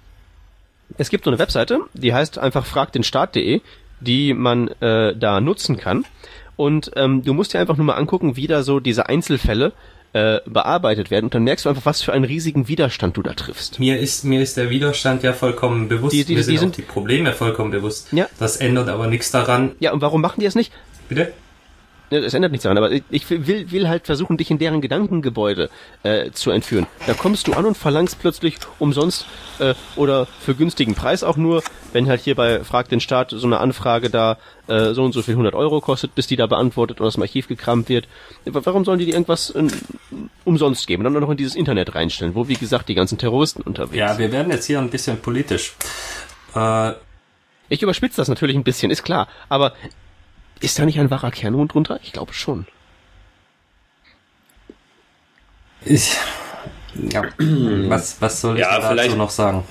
[0.97, 3.61] Es gibt so eine Webseite, die heißt einfach fragdenstaat.de,
[3.99, 6.05] die man äh, da nutzen kann.
[6.55, 9.71] Und ähm, du musst dir einfach nur mal angucken, wie da so diese Einzelfälle
[10.13, 11.25] äh, bearbeitet werden.
[11.25, 13.79] Und dann merkst du einfach, was für einen riesigen Widerstand du da triffst.
[13.79, 16.13] Mir ist, mir ist der Widerstand ja vollkommen bewusst.
[16.13, 18.07] Die- die- mir sind, die auch sind- die Probleme vollkommen bewusst.
[18.11, 18.27] Ja.
[18.39, 19.71] Das ändert aber nichts daran.
[19.79, 20.71] Ja, und warum machen die es nicht?
[21.09, 21.31] Bitte?
[22.11, 25.69] Ja, Es ändert nichts daran, aber ich- will, will halt versuchen, dich in deren Gedankengebäude
[26.03, 26.87] äh, zu entführen.
[27.05, 29.25] Da kommst du an und verlangst plötzlich umsonst
[29.59, 31.61] äh, oder für günstigen Preis auch nur,
[31.93, 34.37] wenn halt hier bei Frag den Staat so eine Anfrage da
[34.67, 37.23] äh, so und so viel 100 Euro kostet, bis die da beantwortet oder aus dem
[37.23, 38.07] Archiv gekramt wird.
[38.45, 39.67] Wa- Warum sollen die dir irgendwas äh,
[40.45, 43.61] umsonst geben und dann noch in dieses Internet reinstellen, wo wie gesagt die ganzen Terroristen
[43.61, 44.19] unterwegs Ja, sind?
[44.19, 45.73] wir werden jetzt hier ein bisschen politisch.
[46.55, 46.93] Äh,
[47.69, 49.73] Ich überspitze das natürlich ein bisschen, ist klar, aber
[50.59, 51.99] ist da nicht ein wahrer Kernhund drunter?
[52.03, 52.65] Ich glaube schon.
[55.85, 56.15] ich,
[57.11, 59.63] ja, was, was soll ich Ja, dazu vielleicht- noch sagen?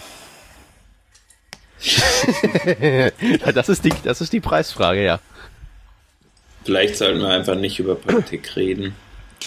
[3.54, 5.20] Das ist die, das ist die Preisfrage, ja.
[6.64, 8.94] Vielleicht sollten wir einfach nicht über Politik reden.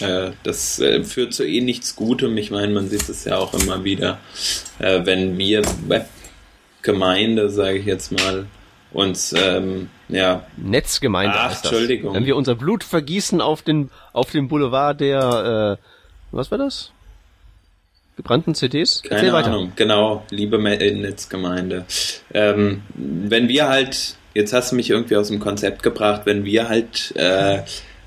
[0.00, 2.36] Äh, das äh, führt zu eh nichts Gutem.
[2.38, 4.18] Ich meine, man sieht es ja auch immer wieder,
[4.78, 8.46] äh, wenn wir Webgemeinde, sage ich jetzt mal,
[8.92, 11.72] uns ähm, ja Netzgemeinde Ach, heißt das.
[11.72, 12.14] Entschuldigung.
[12.14, 15.84] Wenn wir unser Blut vergießen auf den, auf dem Boulevard der, äh,
[16.30, 16.92] was war das?
[18.16, 19.02] Gebrannten CDs?
[19.02, 21.86] Keine Ahnung, genau, liebe äh, Netzgemeinde.
[22.34, 26.68] Ähm, wenn wir halt, jetzt hast du mich irgendwie aus dem Konzept gebracht, wenn wir
[26.68, 27.62] halt äh,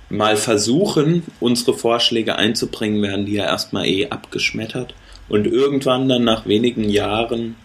[0.10, 4.94] mal versuchen, unsere Vorschläge einzubringen, werden die ja erstmal eh abgeschmettert.
[5.28, 7.56] Und irgendwann dann nach wenigen Jahren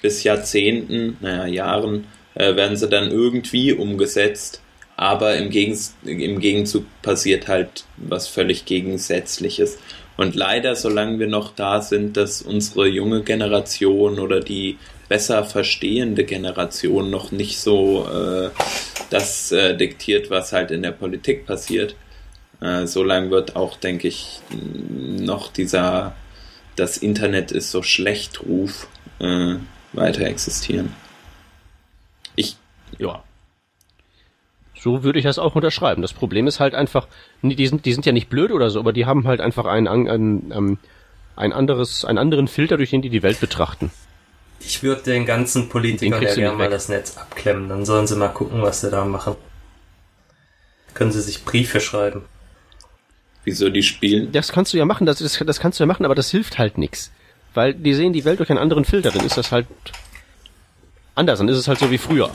[0.00, 4.60] bis Jahrzehnten, naja, Jahren, äh, werden sie dann irgendwie umgesetzt.
[4.96, 9.78] Aber im, Gegens im Gegenzug passiert halt was völlig Gegensätzliches.
[10.18, 14.76] Und leider, solange wir noch da sind, dass unsere junge Generation oder die
[15.08, 18.50] besser verstehende Generation noch nicht so äh,
[19.08, 21.96] das äh, diktiert, was halt in der Politik passiert,
[22.60, 26.14] äh, solange wird auch, denke ich, noch dieser
[26.76, 28.88] das Internet ist so schlecht Ruf
[29.18, 29.56] äh,
[29.92, 30.94] weiter existieren.
[33.00, 33.22] Ja.
[34.78, 36.00] So würde ich das auch unterschreiben.
[36.00, 37.06] Das Problem ist halt einfach,
[37.42, 39.86] die sind, die sind ja nicht blöd oder so, aber die haben halt einfach ein,
[39.86, 40.78] ein, ein, ähm,
[41.36, 43.90] ein anderes, einen anderen Filter, durch den die die Welt betrachten.
[44.60, 47.68] Ich würde den ganzen Politikern ja gerne mal das Netz abklemmen.
[47.68, 49.36] Dann sollen sie mal gucken, was sie da machen.
[50.94, 52.24] Können sie sich Briefe schreiben.
[53.44, 54.32] wieso die spielen?
[54.32, 56.58] Das kannst du ja machen, das, das, das kannst du ja machen, aber das hilft
[56.58, 57.10] halt nix.
[57.54, 59.66] Weil die sehen die Welt durch einen anderen Filter, dann ist das halt
[61.14, 62.30] anders, dann ist es halt so wie früher.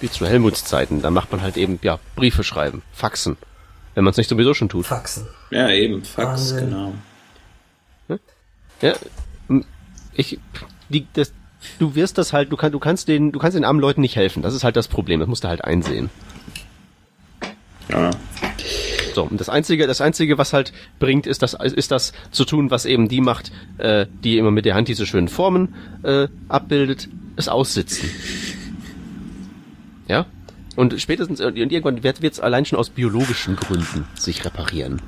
[0.00, 3.36] Wie zu Helmuts Zeiten, da macht man halt eben, ja, Briefe schreiben, Faxen.
[3.94, 4.86] Wenn man es nicht sowieso schon tut.
[4.86, 5.26] Faxen.
[5.50, 6.70] Ja, eben, Fax, Wahnsinn.
[6.70, 6.94] genau.
[8.80, 8.94] Ja,
[10.14, 10.38] ich,
[10.88, 11.32] die, das,
[11.78, 14.16] du wirst das halt, du, kann, du kannst den, du kannst den armen Leuten nicht
[14.16, 14.42] helfen.
[14.42, 15.20] Das ist halt das Problem.
[15.20, 16.10] Das musst du halt einsehen.
[17.88, 18.10] Ja.
[19.14, 22.70] So, und das einzige, das einzige, was halt bringt, ist das, ist das zu tun,
[22.70, 27.08] was eben die macht, äh, die immer mit der Hand diese schönen Formen äh, abbildet,
[27.36, 28.08] es aussitzen.
[30.08, 30.26] Ja?
[30.76, 35.02] Und spätestens, und irgendwann wird es allein schon aus biologischen Gründen sich reparieren.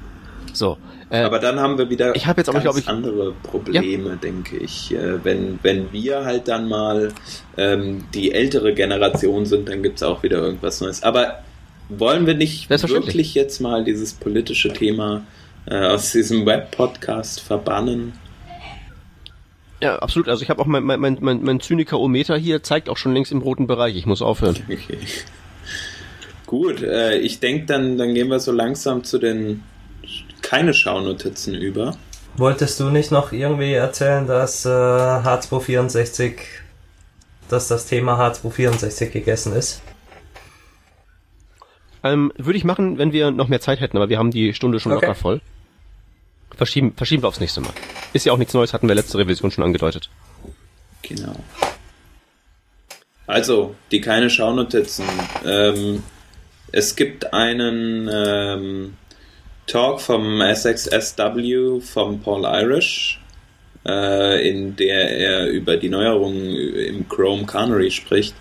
[0.53, 0.79] So.
[1.11, 4.17] Äh, aber dann haben wir wieder ich jetzt aber, ganz ich, andere Probleme, ja.
[4.17, 4.95] denke ich.
[4.95, 7.13] Äh, wenn, wenn wir halt dann mal
[7.57, 11.03] ähm, die ältere Generation sind, dann gibt es auch wieder irgendwas Neues.
[11.03, 11.41] Aber
[11.89, 15.23] wollen wir nicht wirklich jetzt mal dieses politische Thema
[15.67, 18.13] äh, aus diesem Web-Podcast verbannen?
[19.83, 20.29] Ja, absolut.
[20.29, 23.33] Also ich habe auch mein, mein, mein, mein, mein Zyniker-O-Meter hier, zeigt auch schon längst
[23.33, 23.97] im roten Bereich.
[23.97, 24.57] Ich muss aufhören.
[24.71, 24.99] Okay.
[26.47, 29.63] Gut, äh, ich denke, dann, dann gehen wir so langsam zu den
[30.43, 31.97] keine Schaunotizen über.
[32.37, 36.33] Wolltest du nicht noch irgendwie erzählen, dass äh, H264,
[37.49, 39.81] dass das Thema H264 gegessen ist?
[42.03, 44.81] Ähm, würde ich machen, wenn wir noch mehr Zeit hätten, aber wir haben die Stunde
[44.81, 45.07] schon okay.
[45.07, 45.41] locker voll.
[46.57, 47.73] Verschieben, verschieben wir aufs nächste Mal.
[48.13, 50.11] Ist ja auch nichts Neues, hatten wir letzte Revision schon angedeutet.
[51.03, 51.37] Genau.
[53.27, 55.05] Also, die keine Schaunotizen.
[55.47, 56.03] Ähm,
[56.73, 58.97] es gibt einen ähm,
[59.67, 63.21] Talk vom SXSW vom Paul Irish,
[63.87, 68.35] äh, in der er über die Neuerungen im Chrome Canary spricht.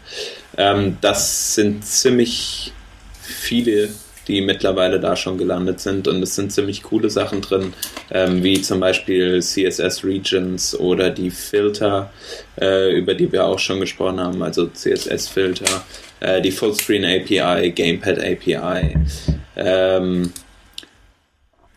[0.58, 2.74] Ähm, das sind ziemlich
[3.22, 3.90] viele,
[4.30, 7.74] die mittlerweile da schon gelandet sind und es sind ziemlich coole Sachen drin,
[8.12, 12.12] ähm, wie zum Beispiel CSS Regions oder die Filter,
[12.62, 15.84] äh, über die wir auch schon gesprochen haben, also CSS Filter,
[16.20, 18.96] äh, die Fullscreen API, Gamepad API.
[19.58, 20.32] Ähm,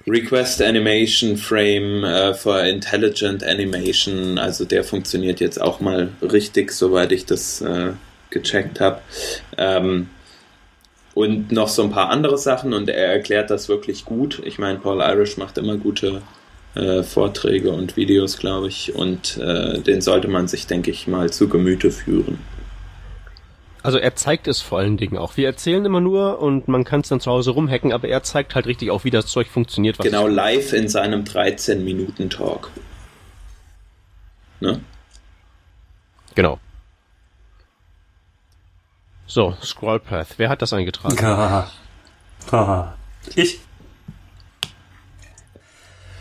[0.06, 7.12] Request Animation Frame äh, for Intelligent Animation, also der funktioniert jetzt auch mal richtig, soweit
[7.12, 7.92] ich das äh,
[8.30, 9.00] gecheckt habe.
[9.56, 10.08] Ähm,
[11.14, 14.40] und noch so ein paar andere Sachen und er erklärt das wirklich gut.
[14.44, 16.22] Ich meine, Paul Irish macht immer gute
[16.74, 21.30] äh, Vorträge und Videos, glaube ich, und äh, den sollte man sich, denke ich, mal
[21.30, 22.38] zu Gemüte führen.
[23.82, 25.36] Also er zeigt es vor allen Dingen auch.
[25.36, 28.54] Wir erzählen immer nur und man kann es dann zu Hause rumhacken, aber er zeigt
[28.54, 29.98] halt richtig auch, wie das Zeug funktioniert.
[29.98, 32.70] genau, live in seinem 13-Minuten-Talk.
[34.60, 34.80] Ne?
[36.36, 36.60] Genau.
[39.34, 40.34] So, Scrollpath.
[40.36, 41.16] Wer hat das eingetragen?
[43.34, 43.60] Ich.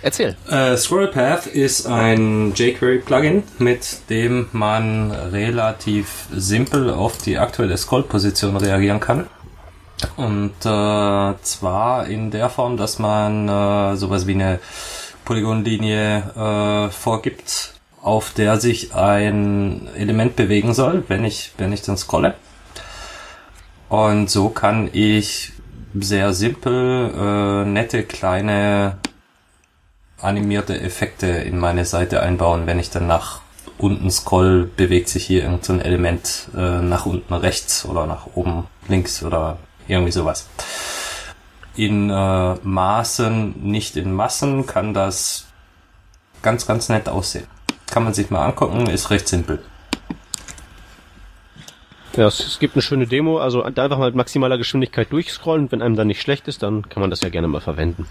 [0.01, 0.37] Erzähl.
[0.49, 9.01] Äh, Scrollpath ist ein jQuery-Plugin, mit dem man relativ simpel auf die aktuelle Scroll-Position reagieren
[9.01, 9.27] kann.
[10.15, 14.59] Und äh, zwar in der Form, dass man äh, sowas wie eine
[15.25, 21.97] Polygonlinie äh, vorgibt, auf der sich ein Element bewegen soll, wenn ich, wenn ich dann
[21.97, 22.35] scrolle.
[23.91, 25.51] Und so kann ich
[25.93, 28.99] sehr simpel äh, nette kleine
[30.17, 32.67] animierte Effekte in meine Seite einbauen.
[32.67, 33.41] Wenn ich dann nach
[33.77, 39.23] unten scroll, bewegt sich hier irgendein Element äh, nach unten rechts oder nach oben links
[39.23, 39.57] oder
[39.89, 40.47] irgendwie sowas.
[41.75, 45.47] In äh, Maßen, nicht in Massen, kann das
[46.41, 47.47] ganz, ganz nett aussehen.
[47.87, 49.61] Kann man sich mal angucken, ist recht simpel.
[52.17, 55.71] Ja, es, gibt eine schöne Demo, also einfach mal mit maximaler Geschwindigkeit durchscrollen.
[55.71, 58.05] Wenn einem dann nicht schlecht ist, dann kann man das ja gerne mal verwenden.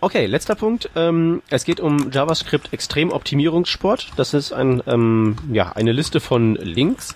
[0.00, 0.90] Okay, letzter Punkt.
[0.96, 4.12] Ähm, es geht um JavaScript Extremoptimierungssport.
[4.16, 7.14] Das ist ein, ähm, ja, eine Liste von Links,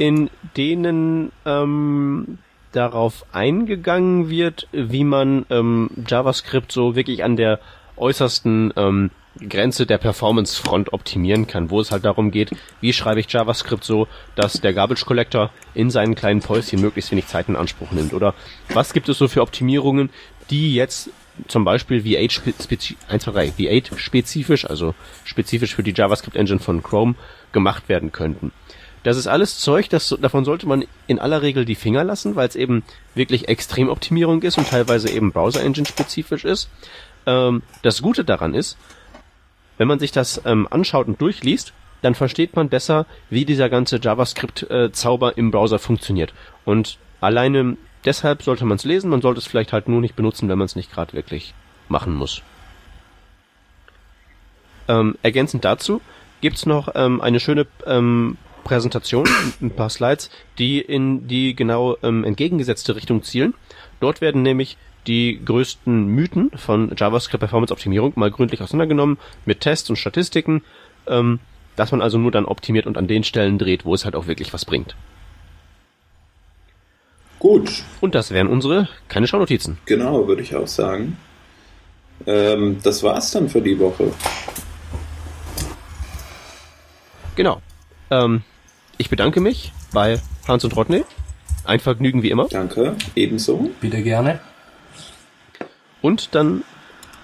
[0.00, 2.38] in denen ähm,
[2.72, 7.60] darauf eingegangen wird, wie man ähm, JavaScript so wirklich an der
[7.96, 9.10] äußersten ähm,
[9.48, 12.50] Grenze der Performance-Front optimieren kann, wo es halt darum geht,
[12.80, 14.06] wie schreibe ich JavaScript so,
[14.36, 18.12] dass der Garbage Collector in seinen kleinen Päuschen möglichst wenig Zeit in Anspruch nimmt.
[18.12, 18.34] Oder
[18.72, 20.10] was gibt es so für Optimierungen,
[20.50, 21.10] die jetzt
[21.48, 24.94] zum Beispiel V8 spezifisch, also
[25.24, 27.16] spezifisch für die JavaScript Engine von Chrome
[27.52, 28.52] gemacht werden könnten.
[29.02, 32.48] Das ist alles Zeug, das, davon sollte man in aller Regel die Finger lassen, weil
[32.48, 32.84] es eben
[33.14, 36.70] wirklich Extremoptimierung ist und teilweise eben Browser Engine spezifisch ist.
[37.26, 38.78] Ähm, das Gute daran ist,
[39.78, 41.72] wenn man sich das ähm, anschaut und durchliest,
[42.02, 46.34] dann versteht man besser, wie dieser ganze JavaScript-Zauber im Browser funktioniert.
[46.64, 50.48] Und alleine Deshalb sollte man es lesen, man sollte es vielleicht halt nur nicht benutzen,
[50.48, 51.54] wenn man es nicht gerade wirklich
[51.88, 52.42] machen muss.
[54.88, 56.02] Ähm, ergänzend dazu
[56.42, 59.26] gibt's noch ähm, eine schöne ähm, Präsentation,
[59.62, 63.54] ein paar Slides, die in die genau ähm, entgegengesetzte Richtung zielen.
[64.00, 64.76] Dort werden nämlich
[65.06, 70.62] die größten Mythen von JavaScript Performance Optimierung mal gründlich auseinandergenommen mit Tests und Statistiken,
[71.06, 71.40] ähm,
[71.76, 74.26] dass man also nur dann optimiert und an den Stellen dreht, wo es halt auch
[74.26, 74.94] wirklich was bringt.
[77.38, 77.84] Gut.
[78.00, 79.78] Und das wären unsere keine Schaunotizen.
[79.84, 81.18] Genau, würde ich auch sagen.
[82.26, 84.12] Ähm, das war's dann für die Woche.
[87.36, 87.60] Genau.
[88.10, 88.42] Ähm,
[88.96, 91.04] ich bedanke mich bei Hans und Rodney.
[91.64, 92.46] Ein Vergnügen wie immer.
[92.48, 93.70] Danke, ebenso.
[93.80, 94.40] Wieder gerne.
[96.04, 96.64] Und dann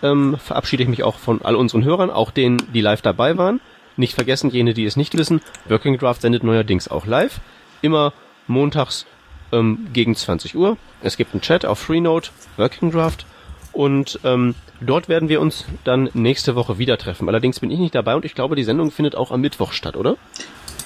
[0.03, 3.61] ähm, verabschiede ich mich auch von all unseren Hörern, auch denen, die live dabei waren.
[3.99, 7.41] Nicht vergessen, jene, die es nicht wissen, Working Draft sendet neuerdings auch live.
[7.83, 8.15] Immer
[8.47, 9.05] montags
[9.53, 10.79] ähm, gegen 20 Uhr.
[11.03, 13.27] Es gibt einen Chat auf Freenode, Working Draft.
[13.73, 17.29] Und ähm, dort werden wir uns dann nächste Woche wieder treffen.
[17.29, 19.95] Allerdings bin ich nicht dabei und ich glaube, die Sendung findet auch am Mittwoch statt,
[19.95, 20.17] oder?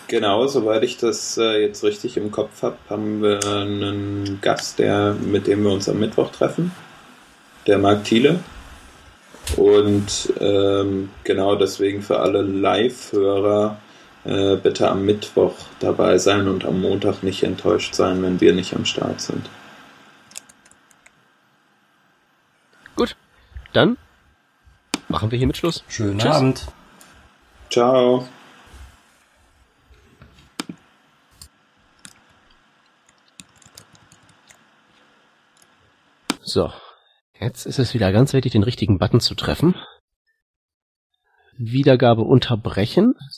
[0.09, 5.15] Genau, soweit ich das äh, jetzt richtig im Kopf habe, haben wir einen Gast, der,
[5.15, 6.73] mit dem wir uns am Mittwoch treffen.
[7.67, 8.41] Der Marc Thiele.
[9.57, 13.79] Und ähm, genau deswegen für alle Live-Hörer
[14.25, 18.75] äh, bitte am Mittwoch dabei sein und am Montag nicht enttäuscht sein, wenn wir nicht
[18.75, 19.49] am Start sind.
[22.97, 23.17] Gut,
[23.73, 23.99] dann
[25.09, 25.85] machen wir hiermit Schluss.
[25.89, 26.37] Schönen Tschüss.
[26.37, 26.67] Abend.
[27.71, 28.27] Ciao.
[36.43, 36.73] So,
[37.41, 39.75] jetzt ist es wieder ganz wichtig, den richtigen Button zu treffen.
[41.57, 43.15] Wiedergabe unterbrechen.